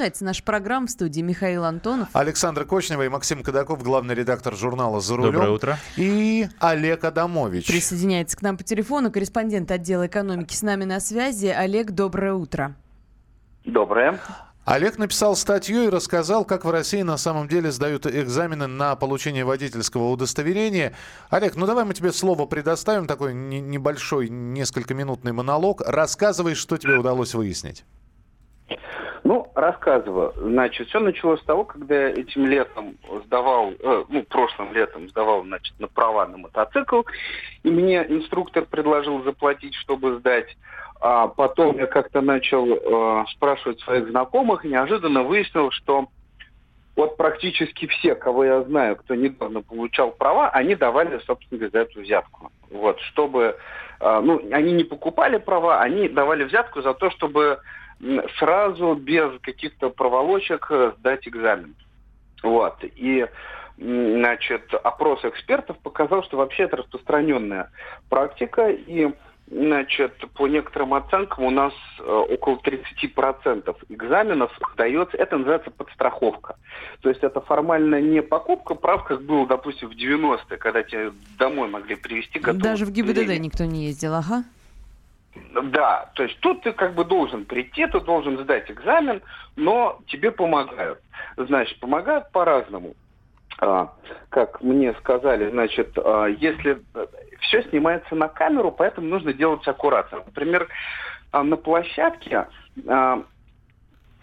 Продолжается 0.00 0.24
наша 0.24 0.42
программа 0.42 0.86
в 0.86 0.90
студии 0.90 1.20
Михаил 1.20 1.62
Антонов. 1.62 2.08
Александр 2.14 2.64
Кочнева 2.64 3.04
и 3.04 3.10
Максим 3.10 3.42
Кадаков, 3.42 3.82
главный 3.82 4.14
редактор 4.14 4.56
журнала 4.56 5.02
«За 5.02 5.14
рулем». 5.14 5.32
Доброе 5.32 5.50
утро. 5.50 5.78
И 5.98 6.48
Олег 6.58 7.04
Адамович. 7.04 7.66
Присоединяется 7.66 8.34
к 8.34 8.40
нам 8.40 8.56
по 8.56 8.64
телефону 8.64 9.12
корреспондент 9.12 9.70
отдела 9.70 10.06
экономики 10.06 10.54
с 10.54 10.62
нами 10.62 10.84
на 10.84 11.00
связи. 11.00 11.48
Олег, 11.48 11.90
доброе 11.90 12.32
утро. 12.32 12.74
Доброе. 13.66 14.18
Олег 14.64 14.96
написал 14.96 15.36
статью 15.36 15.82
и 15.82 15.88
рассказал, 15.90 16.46
как 16.46 16.64
в 16.64 16.70
России 16.70 17.02
на 17.02 17.18
самом 17.18 17.46
деле 17.46 17.70
сдают 17.70 18.06
экзамены 18.06 18.68
на 18.68 18.96
получение 18.96 19.44
водительского 19.44 20.08
удостоверения. 20.08 20.94
Олег, 21.28 21.56
ну 21.56 21.66
давай 21.66 21.84
мы 21.84 21.92
тебе 21.92 22.10
слово 22.12 22.46
предоставим, 22.46 23.06
такой 23.06 23.34
небольшой, 23.34 24.30
несколько 24.30 24.94
минутный 24.94 25.32
монолог. 25.32 25.82
Рассказывай, 25.84 26.54
что 26.54 26.78
тебе 26.78 26.96
удалось 26.96 27.34
выяснить. 27.34 27.84
Ну, 29.30 29.46
рассказываю. 29.54 30.32
Значит, 30.34 30.88
все 30.88 30.98
началось 30.98 31.38
с 31.38 31.44
того, 31.44 31.62
когда 31.62 31.94
я 31.94 32.08
этим 32.08 32.46
летом 32.46 32.96
сдавал, 33.26 33.70
э, 33.78 34.04
ну, 34.08 34.24
прошлым 34.24 34.72
летом 34.72 35.08
сдавал, 35.08 35.44
значит, 35.44 35.72
на 35.78 35.86
права 35.86 36.26
на 36.26 36.36
мотоцикл, 36.36 37.02
и 37.62 37.70
мне 37.70 38.04
инструктор 38.08 38.64
предложил 38.64 39.22
заплатить, 39.22 39.76
чтобы 39.76 40.18
сдать. 40.18 40.56
А 41.00 41.28
потом 41.28 41.78
я 41.78 41.86
как-то 41.86 42.22
начал 42.22 42.66
э, 42.74 43.24
спрашивать 43.36 43.78
своих 43.82 44.08
знакомых, 44.08 44.64
и 44.64 44.68
неожиданно 44.68 45.22
выяснил, 45.22 45.70
что 45.70 46.08
вот 46.96 47.16
практически 47.16 47.86
все, 47.86 48.16
кого 48.16 48.44
я 48.44 48.62
знаю, 48.62 48.96
кто 48.96 49.14
недавно 49.14 49.62
получал 49.62 50.10
права, 50.10 50.48
они 50.48 50.74
давали, 50.74 51.20
собственно 51.24 51.60
говоря, 51.60 51.70
за 51.70 51.78
эту 51.88 52.00
взятку. 52.00 52.50
Вот, 52.68 52.98
чтобы, 53.02 53.56
э, 54.00 54.20
ну, 54.24 54.42
они 54.50 54.72
не 54.72 54.82
покупали 54.82 55.36
права, 55.36 55.80
они 55.82 56.08
давали 56.08 56.42
взятку 56.42 56.82
за 56.82 56.94
то, 56.94 57.12
чтобы 57.12 57.60
сразу 58.38 58.94
без 58.94 59.38
каких-то 59.40 59.90
проволочек 59.90 60.66
э, 60.70 60.92
сдать 60.98 61.28
экзамен. 61.28 61.74
Вот. 62.42 62.76
И 62.82 63.26
значит, 63.78 64.74
опрос 64.74 65.24
экспертов 65.24 65.78
показал, 65.78 66.22
что 66.24 66.36
вообще 66.36 66.64
это 66.64 66.76
распространенная 66.76 67.70
практика, 68.08 68.68
и 68.68 69.10
Значит, 69.50 70.12
по 70.34 70.46
некоторым 70.46 70.94
оценкам 70.94 71.44
у 71.44 71.50
нас 71.50 71.72
э, 71.98 72.04
около 72.04 72.54
30% 72.54 73.76
экзаменов 73.88 74.56
дается, 74.76 75.16
это 75.16 75.38
называется 75.38 75.72
подстраховка. 75.72 76.54
То 77.00 77.08
есть 77.08 77.24
это 77.24 77.40
формально 77.40 78.00
не 78.00 78.22
покупка 78.22 78.76
прав, 78.76 79.02
как 79.02 79.22
было, 79.22 79.48
допустим, 79.48 79.88
в 79.88 79.92
90-е, 79.92 80.56
когда 80.56 80.84
тебе 80.84 81.12
домой 81.36 81.68
могли 81.68 81.96
привезти. 81.96 82.38
Даже 82.38 82.84
в 82.84 82.92
ГИБДД 82.92 83.40
никто 83.40 83.64
не 83.64 83.86
ездил, 83.86 84.14
ага. 84.14 84.44
Да, 85.52 86.10
то 86.14 86.24
есть 86.24 86.38
тут 86.40 86.62
ты 86.62 86.72
как 86.72 86.94
бы 86.94 87.04
должен 87.04 87.44
прийти, 87.44 87.86
ты 87.86 88.00
должен 88.00 88.38
сдать 88.38 88.70
экзамен, 88.70 89.22
но 89.56 90.00
тебе 90.06 90.32
помогают. 90.32 91.00
Значит, 91.36 91.78
помогают 91.80 92.30
по-разному. 92.32 92.94
А, 93.58 93.92
как 94.30 94.60
мне 94.62 94.94
сказали, 94.94 95.50
значит, 95.50 95.96
а, 95.98 96.26
если 96.26 96.82
э, 96.94 97.06
все 97.40 97.62
снимается 97.64 98.14
на 98.14 98.28
камеру, 98.28 98.72
поэтому 98.72 99.08
нужно 99.08 99.32
делать 99.32 99.66
аккуратно. 99.68 100.18
Например, 100.24 100.68
а, 101.30 101.42
на 101.42 101.56
площадке 101.56 102.48
а, 102.88 103.22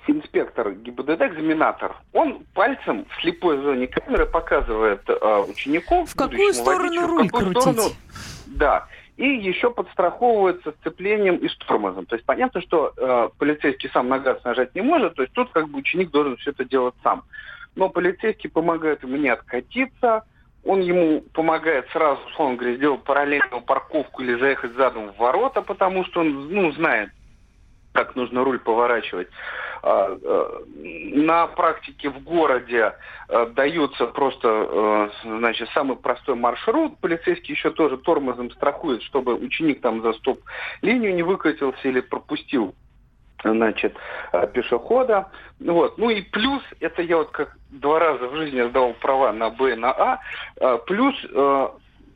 инспектор 0.07 0.71
ГИБДД, 0.71 1.21
экзаменатор, 1.21 1.95
он 2.13 2.45
пальцем 2.53 3.05
в 3.05 3.21
слепой 3.21 3.61
зоне 3.61 3.87
камеры 3.87 4.25
показывает 4.25 5.01
а, 5.09 5.41
ученику, 5.41 6.05
в 6.05 6.15
какую 6.15 6.53
сторону 6.53 6.83
водителю, 6.83 7.07
руль 7.07 7.27
в 7.27 7.31
какую 7.31 7.53
крутить. 7.53 7.61
Сторону, 7.61 7.95
да, 8.47 8.87
и 9.17 9.27
еще 9.27 9.71
подстраховывается 9.71 10.73
сцеплением 10.79 11.37
и 11.37 11.47
с 11.49 11.57
тормозом. 11.57 12.05
То 12.05 12.15
есть 12.15 12.25
понятно, 12.25 12.61
что 12.61 12.93
э, 12.95 13.29
полицейский 13.37 13.89
сам 13.91 14.09
на 14.09 14.19
газ 14.19 14.43
нажать 14.43 14.75
не 14.75 14.81
может, 14.81 15.15
то 15.15 15.23
есть 15.23 15.33
тут 15.33 15.51
как 15.51 15.67
бы 15.69 15.79
ученик 15.79 16.11
должен 16.11 16.37
все 16.37 16.51
это 16.51 16.63
делать 16.63 16.95
сам. 17.03 17.23
Но 17.75 17.89
полицейский 17.89 18.49
помогает 18.49 19.03
ему 19.03 19.17
не 19.17 19.29
откатиться, 19.29 20.23
он 20.63 20.81
ему 20.81 21.21
помогает 21.33 21.87
сразу, 21.89 22.21
условно 22.27 22.57
говоря, 22.57 22.75
сделать 22.75 23.03
параллельную 23.03 23.61
парковку 23.61 24.21
или 24.21 24.39
заехать 24.39 24.73
задом 24.75 25.11
в 25.11 25.17
ворота, 25.17 25.61
потому 25.61 26.05
что 26.05 26.21
он 26.21 26.49
ну, 26.49 26.71
знает, 26.73 27.09
как 27.97 28.15
нужно 28.15 28.43
руль 28.43 28.59
поворачивать. 28.59 29.27
А, 29.81 30.15
а, 30.23 30.63
на 30.75 31.47
практике 31.47 32.11
в 32.11 32.23
городе 32.23 32.93
а, 33.27 33.47
дается 33.47 34.05
просто 34.05 35.09
значит, 35.23 35.67
самый 35.73 35.97
простой 35.97 36.35
маршрут. 36.35 36.99
Полицейский 36.99 37.55
еще 37.55 37.71
тоже 37.71 37.97
тормозом 37.97 38.51
страхует, 38.51 39.01
чтобы 39.01 39.33
ученик 39.33 39.81
там 39.81 40.03
за 40.03 40.13
стоп-линию 40.13 41.15
не 41.15 41.23
выкатился 41.23 41.87
или 41.87 42.01
пропустил 42.01 42.75
значит, 43.43 43.95
пешехода. 44.53 45.31
Вот. 45.59 45.97
Ну 45.97 46.11
и 46.11 46.21
плюс, 46.21 46.61
это 46.79 47.01
я 47.01 47.17
вот 47.17 47.31
как 47.31 47.57
два 47.71 47.97
раза 47.97 48.27
в 48.27 48.35
жизни 48.35 48.61
сдавал 48.61 48.93
права 48.93 49.31
на 49.33 49.49
Б 49.49 49.73
и 49.73 49.75
на 49.75 49.91
А, 49.91 50.77
плюс 50.85 51.15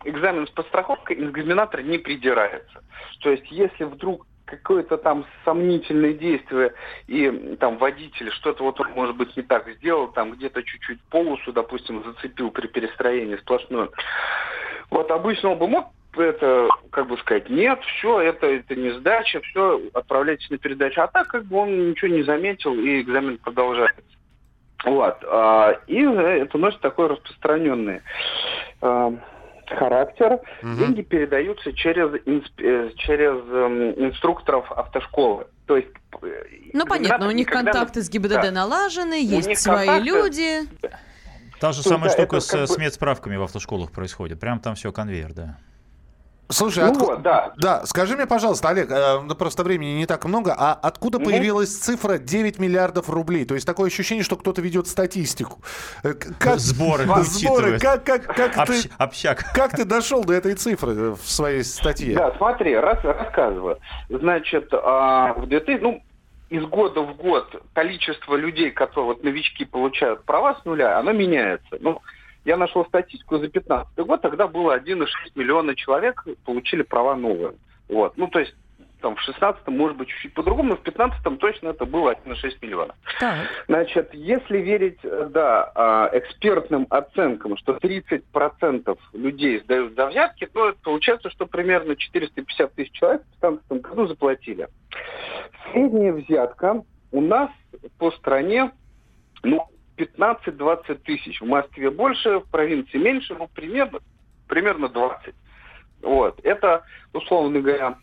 экзамен 0.04 0.46
с 0.46 0.52
подстраховкой 0.52 1.16
экзаменатор 1.16 1.82
не 1.82 1.98
придирается. 1.98 2.84
То 3.22 3.32
есть 3.32 3.52
если 3.52 3.84
вдруг 3.84 4.28
какое-то 4.52 4.98
там 4.98 5.26
сомнительное 5.46 6.14
действие, 6.14 6.74
и 7.08 7.56
там 7.60 7.78
водитель 7.78 8.32
что-то 8.32 8.64
вот 8.64 8.80
он, 8.80 8.92
может 8.92 9.16
быть, 9.16 9.36
не 9.36 9.44
так 9.44 9.68
сделал, 9.78 10.08
там 10.10 10.32
где-то 10.32 10.64
чуть-чуть 10.64 11.02
полосу, 11.10 11.52
допустим, 11.52 12.04
зацепил 12.04 12.52
при 12.52 12.68
перестроении 12.68 13.38
сплошную. 13.38 13.92
Вот 14.90 15.10
обычно 15.10 15.52
он 15.52 15.58
бы 15.58 15.68
мог 15.68 15.88
это, 16.18 16.68
как 16.92 17.08
бы 17.08 17.18
сказать, 17.20 17.50
нет, 17.50 17.80
все, 17.82 18.20
это, 18.20 18.46
это 18.46 18.76
не 18.76 18.92
сдача, 19.00 19.40
все, 19.42 19.82
отправляйтесь 19.94 20.50
на 20.50 20.58
передачу. 20.58 21.02
А 21.02 21.08
так, 21.08 21.28
как 21.28 21.46
бы 21.46 21.58
он 21.58 21.90
ничего 21.90 22.12
не 22.12 22.24
заметил, 22.24 22.74
и 22.74 23.02
экзамен 23.02 23.38
продолжается. 23.38 24.04
Вот. 24.84 25.18
А, 25.24 25.80
и 25.88 26.02
это 26.02 26.58
носит 26.58 26.82
такой 26.82 27.08
распространенный 27.08 28.02
а, 28.82 29.14
характер. 29.74 30.40
Угу. 30.64 30.76
Деньги 30.76 31.02
передаются 31.02 31.74
через, 31.74 32.14
э, 32.14 32.90
через 32.96 33.44
эм, 33.52 34.10
инструкторов 34.10 34.72
автошколы. 34.72 35.48
То 35.66 35.78
есть, 35.78 35.90
э, 36.22 36.44
ну, 36.74 36.86
понятно, 36.86 37.28
у 37.28 37.32
них 37.32 37.48
контакты 37.48 38.02
с 38.02 38.10
ГИБДД 38.10 38.42
да. 38.42 38.52
налажены, 38.52 39.24
есть 39.24 39.58
свои 39.58 39.88
контакты... 39.88 40.10
люди. 40.10 40.60
Та 41.60 41.74
же 41.74 41.84
самая 41.84 42.10
штука 42.10 42.40
с, 42.40 42.52
с 42.52 42.78
медсправками 42.78 43.36
в 43.36 43.44
автошколах 43.44 43.92
происходит. 43.92 44.40
Прям 44.40 44.60
там 44.60 44.76
все 44.76 44.92
конвейер, 44.92 45.34
да. 45.34 45.58
Слушай, 46.52 46.84
Ну 46.86 46.92
отку- 46.92 47.06
вот, 47.06 47.22
да. 47.22 47.54
Да, 47.58 47.86
скажи 47.86 48.16
мне, 48.16 48.26
пожалуйста, 48.28 48.70
Олег, 48.70 48.92
э, 48.92 49.20
ну, 49.22 49.36
просто 49.36 49.64
времени 49.64 49.92
не 49.98 50.06
так 50.06 50.26
много, 50.26 50.54
а 50.58 50.74
откуда 50.74 51.18
Мгм. 51.20 51.26
появилась 51.30 51.78
цифра 51.78 52.18
9 52.18 52.60
миллиардов 52.60 53.10
рублей? 53.10 53.46
То 53.46 53.54
есть 53.56 53.66
такое 53.66 53.88
ощущение, 53.88 54.24
что 54.24 54.36
кто-то 54.36 54.62
ведет 54.62 54.88
статистику. 54.88 55.60
Э, 56.04 56.14
Как, 56.14 56.60
Сборы 56.60 57.06
Сборы, 57.24 57.80
как, 57.80 58.04
как, 58.04 58.26
как, 58.26 58.58
Общ- 58.58 58.84
ты, 58.84 58.90
общак. 58.98 59.44
как 59.54 59.72
ты 59.72 59.86
дошел 59.86 60.24
до 60.24 60.34
этой 60.34 60.56
цифры 60.56 60.92
э, 60.94 61.16
в 61.22 61.30
своей 61.30 61.64
статье? 61.64 62.16
Да, 62.16 62.34
смотри, 62.38 62.76
раз, 62.76 63.04
рассказываю. 63.04 63.78
Значит, 64.10 64.70
а, 64.74 65.34
в 65.34 65.48
2000, 65.48 65.82
ну, 65.82 66.02
из 66.50 66.66
года 66.66 67.02
в 67.02 67.16
год 67.16 67.48
количество 67.74 68.36
людей, 68.36 68.72
которые 68.72 69.14
вот 69.14 69.24
новички 69.24 69.64
получают 69.66 70.24
права 70.26 70.58
с 70.62 70.66
нуля, 70.66 71.00
оно 71.00 71.14
меняется. 71.14 71.78
Ну, 71.80 72.02
я 72.46 72.58
нашел 72.58 72.86
статистику 72.86 73.38
за 73.38 73.48
15 73.48 73.98
год, 73.98 74.22
тогда 74.22 74.48
было 74.48 74.78
1,6 74.78 75.06
миллиона 75.36 75.76
человек 75.76 76.26
получили 76.46 76.82
права 76.82 77.16
новые. 77.16 77.54
Вот. 77.88 78.18
Ну, 78.18 78.28
то 78.28 78.40
есть 78.40 78.56
там 79.02 79.16
в 79.16 79.28
16-м, 79.28 79.76
может 79.76 79.98
быть, 79.98 80.08
чуть-чуть 80.08 80.34
по-другому, 80.34 80.70
но 80.70 80.76
в 80.78 80.84
15-м 80.84 81.38
точно 81.38 81.70
это 81.70 81.86
было 81.86 82.12
1,6 82.12 82.58
миллиона. 82.62 82.96
Так. 83.20 83.36
Значит, 83.68 84.14
если 84.14 84.60
верить, 84.60 85.00
э, 85.04 85.28
да, 85.32 85.72
а, 85.76 86.10
экспертным 86.14 86.88
оценкам, 86.90 87.58
что 87.58 87.74
30% 87.74 88.98
людей 89.14 89.60
сдают 89.62 89.96
за 89.96 90.08
взятки, 90.08 90.46
то 90.46 90.74
получается, 90.84 91.30
что 91.30 91.46
примерно 91.46 91.96
450 91.96 92.74
тысяч 92.74 92.92
человек 92.92 93.24
в 93.24 93.42
2015 93.42 93.82
году 93.82 94.08
заплатили. 94.08 94.68
Средняя 95.72 96.14
взятка 96.14 96.84
у 97.12 97.22
нас 97.22 97.50
по 97.98 98.12
стране, 98.12 98.72
ну, 99.44 99.68
15-20 100.02 100.96
тысяч. 101.04 101.42
В 101.42 101.46
Москве 101.46 101.90
больше, 101.90 102.40
в 102.40 102.50
провинции 102.50 102.98
меньше, 102.98 103.36
ну, 103.36 103.48
примерно, 103.54 104.00
примерно 104.48 104.90
20. 104.90 105.34
Вот. 106.02 106.40
Это, 106.44 106.84
условно 107.14 107.60
говоря, 107.60 107.98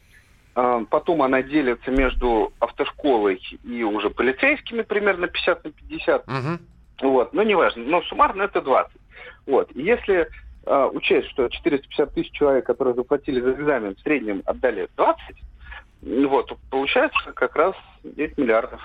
а, 0.59 0.85
Потом 0.91 1.23
она 1.23 1.41
делится 1.41 1.93
между 1.93 2.53
автошколой 2.59 3.41
и 3.63 3.85
уже 3.85 4.11
полицейскими 4.11 4.83
примерно 4.83 5.29
50 5.29 5.65
на 5.65 5.71
50. 5.71 6.27
Мгм. 6.27 6.61
Вот, 7.01 7.33
но 7.33 7.45
неважно. 7.45 7.85
Но 7.85 8.03
суммарно 8.03 8.43
это 8.43 8.61
20. 8.61 8.91
Вот. 9.47 9.71
И 9.77 9.83
если 9.83 10.29
а, 10.67 10.89
учесть, 10.89 11.29
что 11.29 11.49
450 11.49 12.13
тысяч 12.13 12.33
человек, 12.33 12.67
которые 12.67 12.95
заплатили 12.95 13.41
за 13.41 13.53
экзамен, 13.53 13.95
в 13.95 14.01
среднем 14.01 14.43
отдали 14.47 14.89
20, 14.97 15.21
ну 15.29 15.37
вот, 16.03 16.57
получается 16.71 17.33
как 17.35 17.57
раз 17.57 17.75
9 18.05 18.39
миллиардов. 18.39 18.81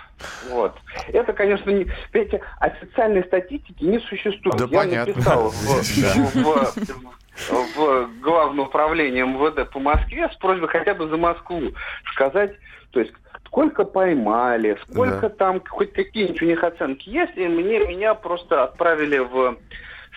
Вот. 0.49 0.75
Это, 1.09 1.33
конечно, 1.33 1.69
не... 1.69 1.87
Понимаете, 2.11 2.41
официальной 2.59 3.23
статистики 3.25 3.83
не 3.83 3.99
существует. 3.99 4.57
Да 4.57 4.65
Я 4.69 4.79
понятно. 4.79 5.13
написал 5.13 5.49
в, 5.49 5.53
в- 6.33 6.75
в- 7.49 7.75
в 7.75 8.19
Главное 8.21 8.65
управление 8.65 9.25
МВД 9.25 9.69
по 9.71 9.79
Москве 9.79 10.29
с 10.29 10.35
просьбой 10.37 10.69
хотя 10.69 10.93
бы 10.95 11.07
за 11.07 11.17
Москву 11.17 11.61
сказать, 12.13 12.53
то 12.91 12.99
есть 12.99 13.11
сколько 13.45 13.83
поймали, 13.85 14.77
сколько 14.89 15.21
Да. 15.21 15.29
там, 15.29 15.61
хоть 15.67 15.93
какие-нибудь 15.93 16.41
у 16.41 16.45
них 16.45 16.63
оценки 16.63 17.09
есть, 17.09 17.35
и 17.35 17.47
мне, 17.47 17.79
меня 17.79 18.13
просто 18.15 18.63
отправили 18.63 19.19
в 19.19 19.57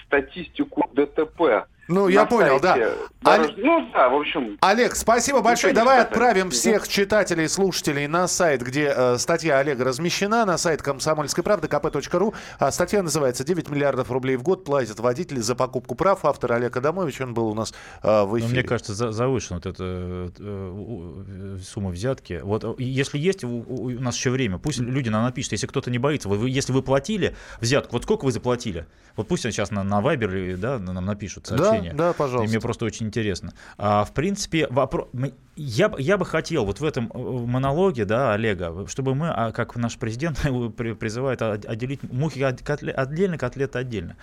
статистику 0.07 0.89
ДТП. 0.93 1.67
Ну, 1.89 2.09
я 2.09 2.27
понял, 2.27 2.59
да. 2.61 2.75
Олег- 2.75 2.99
дорож- 3.23 3.55
Ну, 3.57 3.91
да, 3.93 4.09
в 4.09 4.15
общем, 4.17 4.59
Олег, 4.61 4.95
спасибо 4.97 5.41
большое. 5.41 5.73
Давай 5.73 5.97
сказать. 6.01 6.13
отправим 6.13 6.51
всех 6.51 6.89
читателей 6.89 7.45
и 7.45 7.49
слушателей 7.49 8.07
на 8.07 8.27
сайт, 8.29 8.63
где 8.63 8.93
э, 8.97 9.19
статья 9.19 9.59
Олега 9.59 9.85
размещена, 9.85 10.45
на 10.45 10.59
сайт 10.59 10.83
комсомольской 10.83 11.45
правды, 11.45 11.69
kp.ru. 11.69 12.35
А 12.59 12.71
статья 12.73 13.03
называется 13.03 13.45
«9 13.45 13.71
миллиардов 13.71 14.11
рублей 14.11 14.37
в 14.37 14.43
год 14.43 14.65
платят 14.65 14.99
водители 15.01 15.41
за 15.41 15.55
покупку 15.55 15.95
прав». 15.95 16.25
Автор 16.25 16.53
Олег 16.53 16.77
Адамович, 16.77 17.21
он 17.21 17.35
был 17.35 17.49
у 17.49 17.55
нас 17.55 17.73
э, 18.03 18.23
в 18.25 18.31
Но 18.33 18.39
эфире. 18.39 18.53
мне 18.53 18.63
кажется, 18.63 18.95
за- 18.95 19.13
завышена 19.13 19.57
вот 19.63 19.67
эта 19.67 19.85
э, 19.85 20.29
э, 20.39 21.59
сумма 21.65 21.91
взятки. 21.91 22.41
Вот 22.43 22.65
э, 22.65 22.75
если 22.79 23.19
есть 23.19 23.45
у, 23.45 23.49
у- 23.49 23.91
нас 24.01 24.17
еще 24.17 24.31
время, 24.31 24.59
пусть 24.59 24.79
люди 24.79 25.09
нам 25.09 25.23
напишут, 25.25 25.53
если 25.53 25.67
кто-то 25.67 25.91
не 25.91 25.99
боится, 25.99 26.29
вы, 26.29 26.49
если 26.51 26.73
вы 26.73 26.83
платили 26.83 27.35
взятку, 27.61 27.93
вот 27.95 28.03
сколько 28.05 28.25
вы 28.25 28.33
заплатили? 28.33 28.87
Вот 29.17 29.29
пусть 29.29 29.43
сейчас 29.45 29.71
на, 29.71 29.83
на 29.83 30.01
Viber 30.01 30.57
да, 30.57 30.79
нам 30.79 31.05
напишут 31.07 31.47
да, 31.51 31.76
сообщение. 31.77 31.99
да, 31.99 32.11
И 32.11 32.15
пожалуйста. 32.15 32.49
мне 32.51 32.61
просто 32.61 32.85
очень 32.85 33.07
интересно. 33.07 33.53
А, 33.79 34.05
в 34.05 34.13
принципе, 34.13 34.67
вопро- 34.71 35.09
мы- 35.13 35.35
я, 35.57 35.89
бы- 35.89 36.01
я 36.01 36.17
бы 36.19 36.25
хотел 36.27 36.65
вот 36.65 36.81
в 36.81 36.85
этом 36.85 37.11
э, 37.15 37.19
монологе, 37.19 38.05
да, 38.05 38.33
Олега, 38.35 38.87
чтобы 38.89 39.15
мы, 39.15 39.29
а, 39.31 39.53
как 39.53 39.77
наш 39.77 39.97
президент 39.97 40.39
при- 40.77 40.95
призывает, 40.95 41.43
отделить 41.43 42.01
мухи 42.13 42.41
отдельно, 42.41 43.39
котлеты 43.39 43.79
отдельно. 43.79 44.17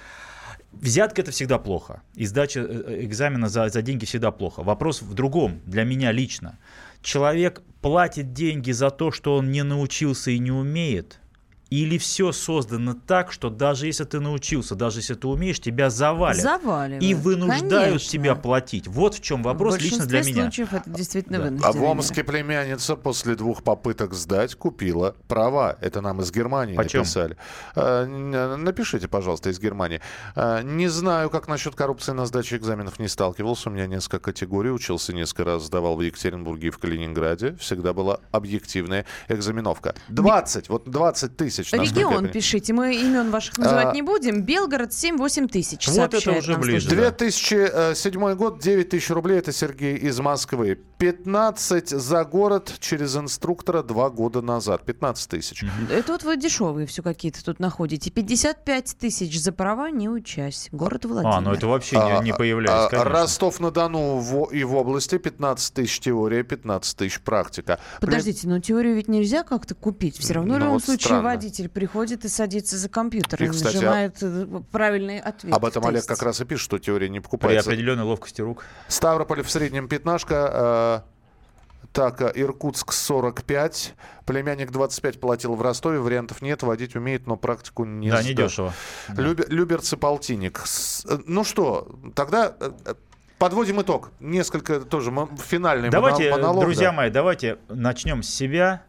Взятка 0.71 1.21
это 1.21 1.29
всегда 1.31 1.59
плохо. 1.59 2.01
И 2.15 2.25
сдача 2.25 2.61
э, 2.61 3.03
экзамена 3.05 3.47
за, 3.47 3.69
за 3.69 3.81
деньги 3.81 4.05
всегда 4.05 4.31
плохо. 4.31 4.63
Вопрос 4.63 5.01
в 5.03 5.13
другом, 5.13 5.61
для 5.65 5.83
меня 5.83 6.11
лично. 6.11 6.57
Человек 7.03 7.61
платит 7.81 8.33
деньги 8.33 8.71
за 8.71 8.89
то, 8.89 9.11
что 9.11 9.35
он 9.35 9.51
не 9.51 9.61
научился 9.63 10.31
и 10.31 10.39
не 10.39 10.51
умеет, 10.51 11.19
или 11.69 11.97
все 11.97 12.31
создано 12.31 12.93
так, 13.07 13.31
что 13.31 13.49
даже 13.49 13.87
если 13.87 14.03
ты 14.03 14.19
научился, 14.19 14.75
даже 14.75 14.99
если 14.99 15.15
ты 15.15 15.27
умеешь, 15.27 15.59
тебя 15.59 15.89
завалят. 15.89 16.41
Заваливают. 16.41 17.03
И 17.03 17.13
вынуждают 17.15 17.69
Конечно. 17.71 18.09
тебя 18.11 18.35
платить. 18.35 18.87
Вот 18.87 19.15
в 19.15 19.21
чем 19.21 19.41
вопрос 19.41 19.77
в 19.77 19.79
лично 19.81 20.05
для 20.05 20.21
меня. 20.23 20.43
случаев 20.43 20.73
это 20.73 20.89
действительно 20.89 21.39
Да. 21.39 21.43
вынужденная 21.45 21.73
А 21.73 21.77
в 21.79 21.83
Омске 21.83 22.23
племянница 22.23 22.95
после 22.95 23.35
двух 23.35 23.63
попыток 23.63 24.13
сдать 24.13 24.53
купила 24.55 25.15
права. 25.27 25.75
Это 25.81 26.01
нам 26.01 26.21
из 26.21 26.31
Германии 26.31 26.75
Почем? 26.75 26.99
написали. 26.99 27.37
Э, 27.75 28.03
н- 28.03 28.63
Напишите, 28.63 29.07
пожалуйста, 29.07 29.49
из 29.49 29.59
Германии. 29.59 29.99
Э, 30.35 30.61
Не 30.63 30.87
знаю, 30.89 31.29
как 31.29 31.47
насчет 31.47 31.75
коррупции 31.75 32.11
на 32.11 32.25
сдаче 32.25 32.57
экзаменов 32.57 32.99
не 32.99 33.07
сталкивался. 33.07 33.69
У 33.69 33.73
меня 33.73 33.87
несколько 33.87 34.19
категорий. 34.19 34.69
Учился 34.69 35.13
несколько 35.13 35.43
раз, 35.45 35.63
сдавал 35.63 35.95
в 35.95 36.01
Екатеринбурге 36.01 36.67
и 36.67 36.69
в 36.71 36.77
Калининграде. 36.77 37.55
Всегда 37.59 37.93
была 37.93 38.19
объективная 38.31 39.05
экзаменовка. 39.27 39.95
20, 40.09 40.69
вот 40.69 40.89
20 40.89 41.35
тысяч. 41.35 41.52
Я 41.61 41.79
Регион 41.79 42.27
пишите, 42.29 42.73
мы 42.73 42.95
имен 42.95 43.31
ваших 43.31 43.57
называть 43.57 43.87
А, 43.87 43.91
не 43.93 44.01
будем. 44.01 44.41
Белгород 44.41 44.89
7-8 44.91 45.47
тысяч. 45.47 45.87
Вот 45.87 46.13
это 46.13 46.31
уже 46.31 46.55
ближе, 46.57 46.87
слушатель. 46.89 46.89
да. 47.01 47.11
2007 47.11 48.33
год, 48.35 48.59
9 48.59 48.89
тысяч 48.89 49.09
рублей. 49.09 49.39
Это 49.39 49.51
Сергей 49.51 49.95
из 49.97 50.19
Москвы. 50.19 50.79
15 50.97 51.89
за 51.89 52.23
город 52.23 52.73
через 52.79 53.15
инструктора 53.17 53.83
два 53.83 54.09
года 54.09 54.41
назад. 54.41 54.85
15 54.85 55.29
тысяч. 55.29 55.63
Это 55.91 56.13
вот 56.13 56.23
вы 56.23 56.37
дешевые 56.37 56.87
все 56.87 57.03
какие-то 57.03 57.43
тут 57.43 57.59
находите. 57.59 58.09
55 58.09 58.95
тысяч 58.99 59.39
за 59.39 59.51
права, 59.51 59.89
не 59.91 60.09
учась. 60.09 60.69
Город 60.71 61.05
Владимир. 61.05 61.35
А, 61.35 61.41
ну 61.41 61.51
это 61.53 61.67
вообще 61.67 61.97
не, 61.97 62.25
не 62.25 62.31
А, 62.31 62.35
появляется, 62.35 62.85
а, 62.87 62.89
конечно. 62.89 63.09
Ростов-на-Дону 63.11 64.17
в- 64.19 64.49
и 64.51 64.63
в 64.63 64.75
области 64.75 65.17
15 65.17 65.73
тысяч 65.73 65.99
теория, 65.99 66.43
15 66.43 66.97
тысяч 66.97 67.19
практика. 67.21 67.79
Подождите, 67.99 68.47
но 68.47 68.59
теорию 68.59 68.95
ведь 68.95 69.07
нельзя 69.07 69.43
как-то 69.43 69.75
купить. 69.75 70.17
Все 70.17 70.33
равно 70.35 70.53
в 70.53 70.57
Ну 70.57 70.59
любом 70.59 70.73
вот 70.75 70.83
случае 70.85 71.05
странно. 71.05 71.23
Водитель 71.43 71.67
приходит 71.69 72.23
и 72.25 72.29
садится 72.29 72.77
за 72.77 72.87
компьютер 72.89 73.41
И, 73.41 73.45
и, 73.45 73.49
кстати, 73.49 73.75
а- 73.75 73.79
нажимает 73.81 74.17
э, 74.21 74.61
правильный 74.71 75.19
ответ. 75.19 75.53
Об 75.53 75.65
этом 75.65 75.85
Олег 75.85 76.05
как 76.05 76.21
раз 76.23 76.39
и 76.41 76.45
пишет, 76.45 76.63
что 76.63 76.79
теория 76.79 77.09
не 77.09 77.19
При 77.19 77.23
покупается. 77.25 77.69
определенной 77.69 78.03
ловкости 78.03 78.41
рук. 78.41 78.63
Ставрополь 78.87 79.43
в 79.43 79.49
среднем 79.51 79.87
пятнашка. 79.87 81.03
э, 81.05 81.13
так, 81.91 82.21
э, 82.21 82.31
Иркутск 82.35 82.93
45. 82.93 83.93
Племянник 84.25 84.71
25 84.71 85.19
платил 85.19 85.53
в 85.55 85.61
Ростове. 85.61 85.99
Вариантов 85.99 86.41
нет. 86.41 86.63
Водить 86.63 86.95
умеет, 86.95 87.27
но 87.27 87.35
практику 87.35 87.83
не 87.85 88.09
да, 88.09 88.21
сдал. 88.21 88.31
недешево. 88.31 88.73
Да. 89.09 89.21
Любе- 89.21 89.45
Люберцы 89.49 89.97
полтинник. 89.97 90.61
Э, 91.07 91.17
Ну 91.27 91.43
что, 91.43 91.93
тогда 92.15 92.55
подводим 93.37 93.81
итог. 93.81 94.11
Несколько 94.21 94.79
тоже 94.79 95.11
финальный 95.45 95.89
Давайте, 95.89 96.29
моно- 96.31 96.41
монолог. 96.43 96.63
друзья 96.63 96.89
да. 96.89 96.95
мои, 96.95 97.09
давайте 97.11 97.57
начнем 97.67 98.23
с 98.23 98.29
себя. 98.29 98.83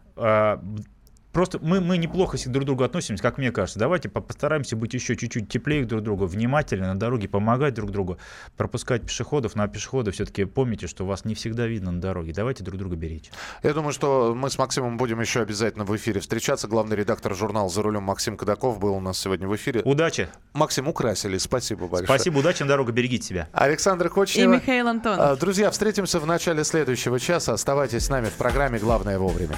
Просто 1.35 1.59
мы, 1.61 1.81
мы 1.81 1.97
неплохо 1.97 2.37
друг 2.45 2.63
к 2.63 2.65
другу 2.65 2.85
относимся, 2.85 3.21
как 3.21 3.37
мне 3.37 3.51
кажется. 3.51 3.77
Давайте 3.77 4.07
по- 4.07 4.21
постараемся 4.21 4.77
быть 4.77 4.93
еще 4.93 5.17
чуть-чуть 5.17 5.49
теплее 5.49 5.83
друг 5.83 5.99
к 5.99 6.05
другу, 6.05 6.27
внимательны 6.27 6.87
на 6.87 6.97
дороге, 6.97 7.27
помогать 7.27 7.73
друг 7.73 7.91
другу, 7.91 8.17
пропускать 8.55 9.01
пешеходов. 9.01 9.53
На 9.53 9.67
пешеходы 9.67 10.11
все-таки 10.11 10.45
помните, 10.45 10.87
что 10.87 11.05
вас 11.05 11.25
не 11.25 11.35
всегда 11.35 11.67
видно 11.67 11.91
на 11.91 11.99
дороге. 11.99 12.31
Давайте 12.31 12.63
друг 12.63 12.79
друга 12.79 12.95
беречь. 12.95 13.31
Я 13.63 13.73
думаю, 13.73 13.91
что 13.91 14.33
мы 14.33 14.49
с 14.49 14.57
Максимом 14.57 14.95
будем 14.95 15.19
еще 15.19 15.41
обязательно 15.41 15.83
в 15.83 15.93
эфире 15.97 16.21
встречаться. 16.21 16.69
Главный 16.69 16.95
редактор 16.95 17.35
журнала 17.35 17.67
«За 17.67 17.81
рулем» 17.81 18.03
Максим 18.03 18.37
Кадаков 18.37 18.79
был 18.79 18.93
у 18.93 19.01
нас 19.01 19.19
сегодня 19.19 19.49
в 19.49 19.53
эфире. 19.57 19.81
Удачи. 19.83 20.29
Максим, 20.53 20.87
украсили. 20.87 21.37
Спасибо 21.37 21.87
большое. 21.87 22.07
Спасибо, 22.17 22.37
удачи 22.37 22.63
на 22.63 22.69
дорогу, 22.69 22.93
берегите 22.93 23.27
себя. 23.27 23.49
Александр 23.51 24.07
И 24.07 24.09
Кочнева. 24.09 24.53
Михаил 24.53 24.87
Антонов. 24.87 25.19
А, 25.19 25.35
Друзья, 25.35 25.69
встретимся 25.69 26.21
в 26.21 26.25
начале 26.25 26.63
следующего 26.63 27.19
часа. 27.19 27.51
Оставайтесь 27.51 28.05
с 28.05 28.09
нами 28.09 28.27
в 28.27 28.35
программе 28.35 28.79
«Главное 28.79 29.19
вовремя». 29.19 29.57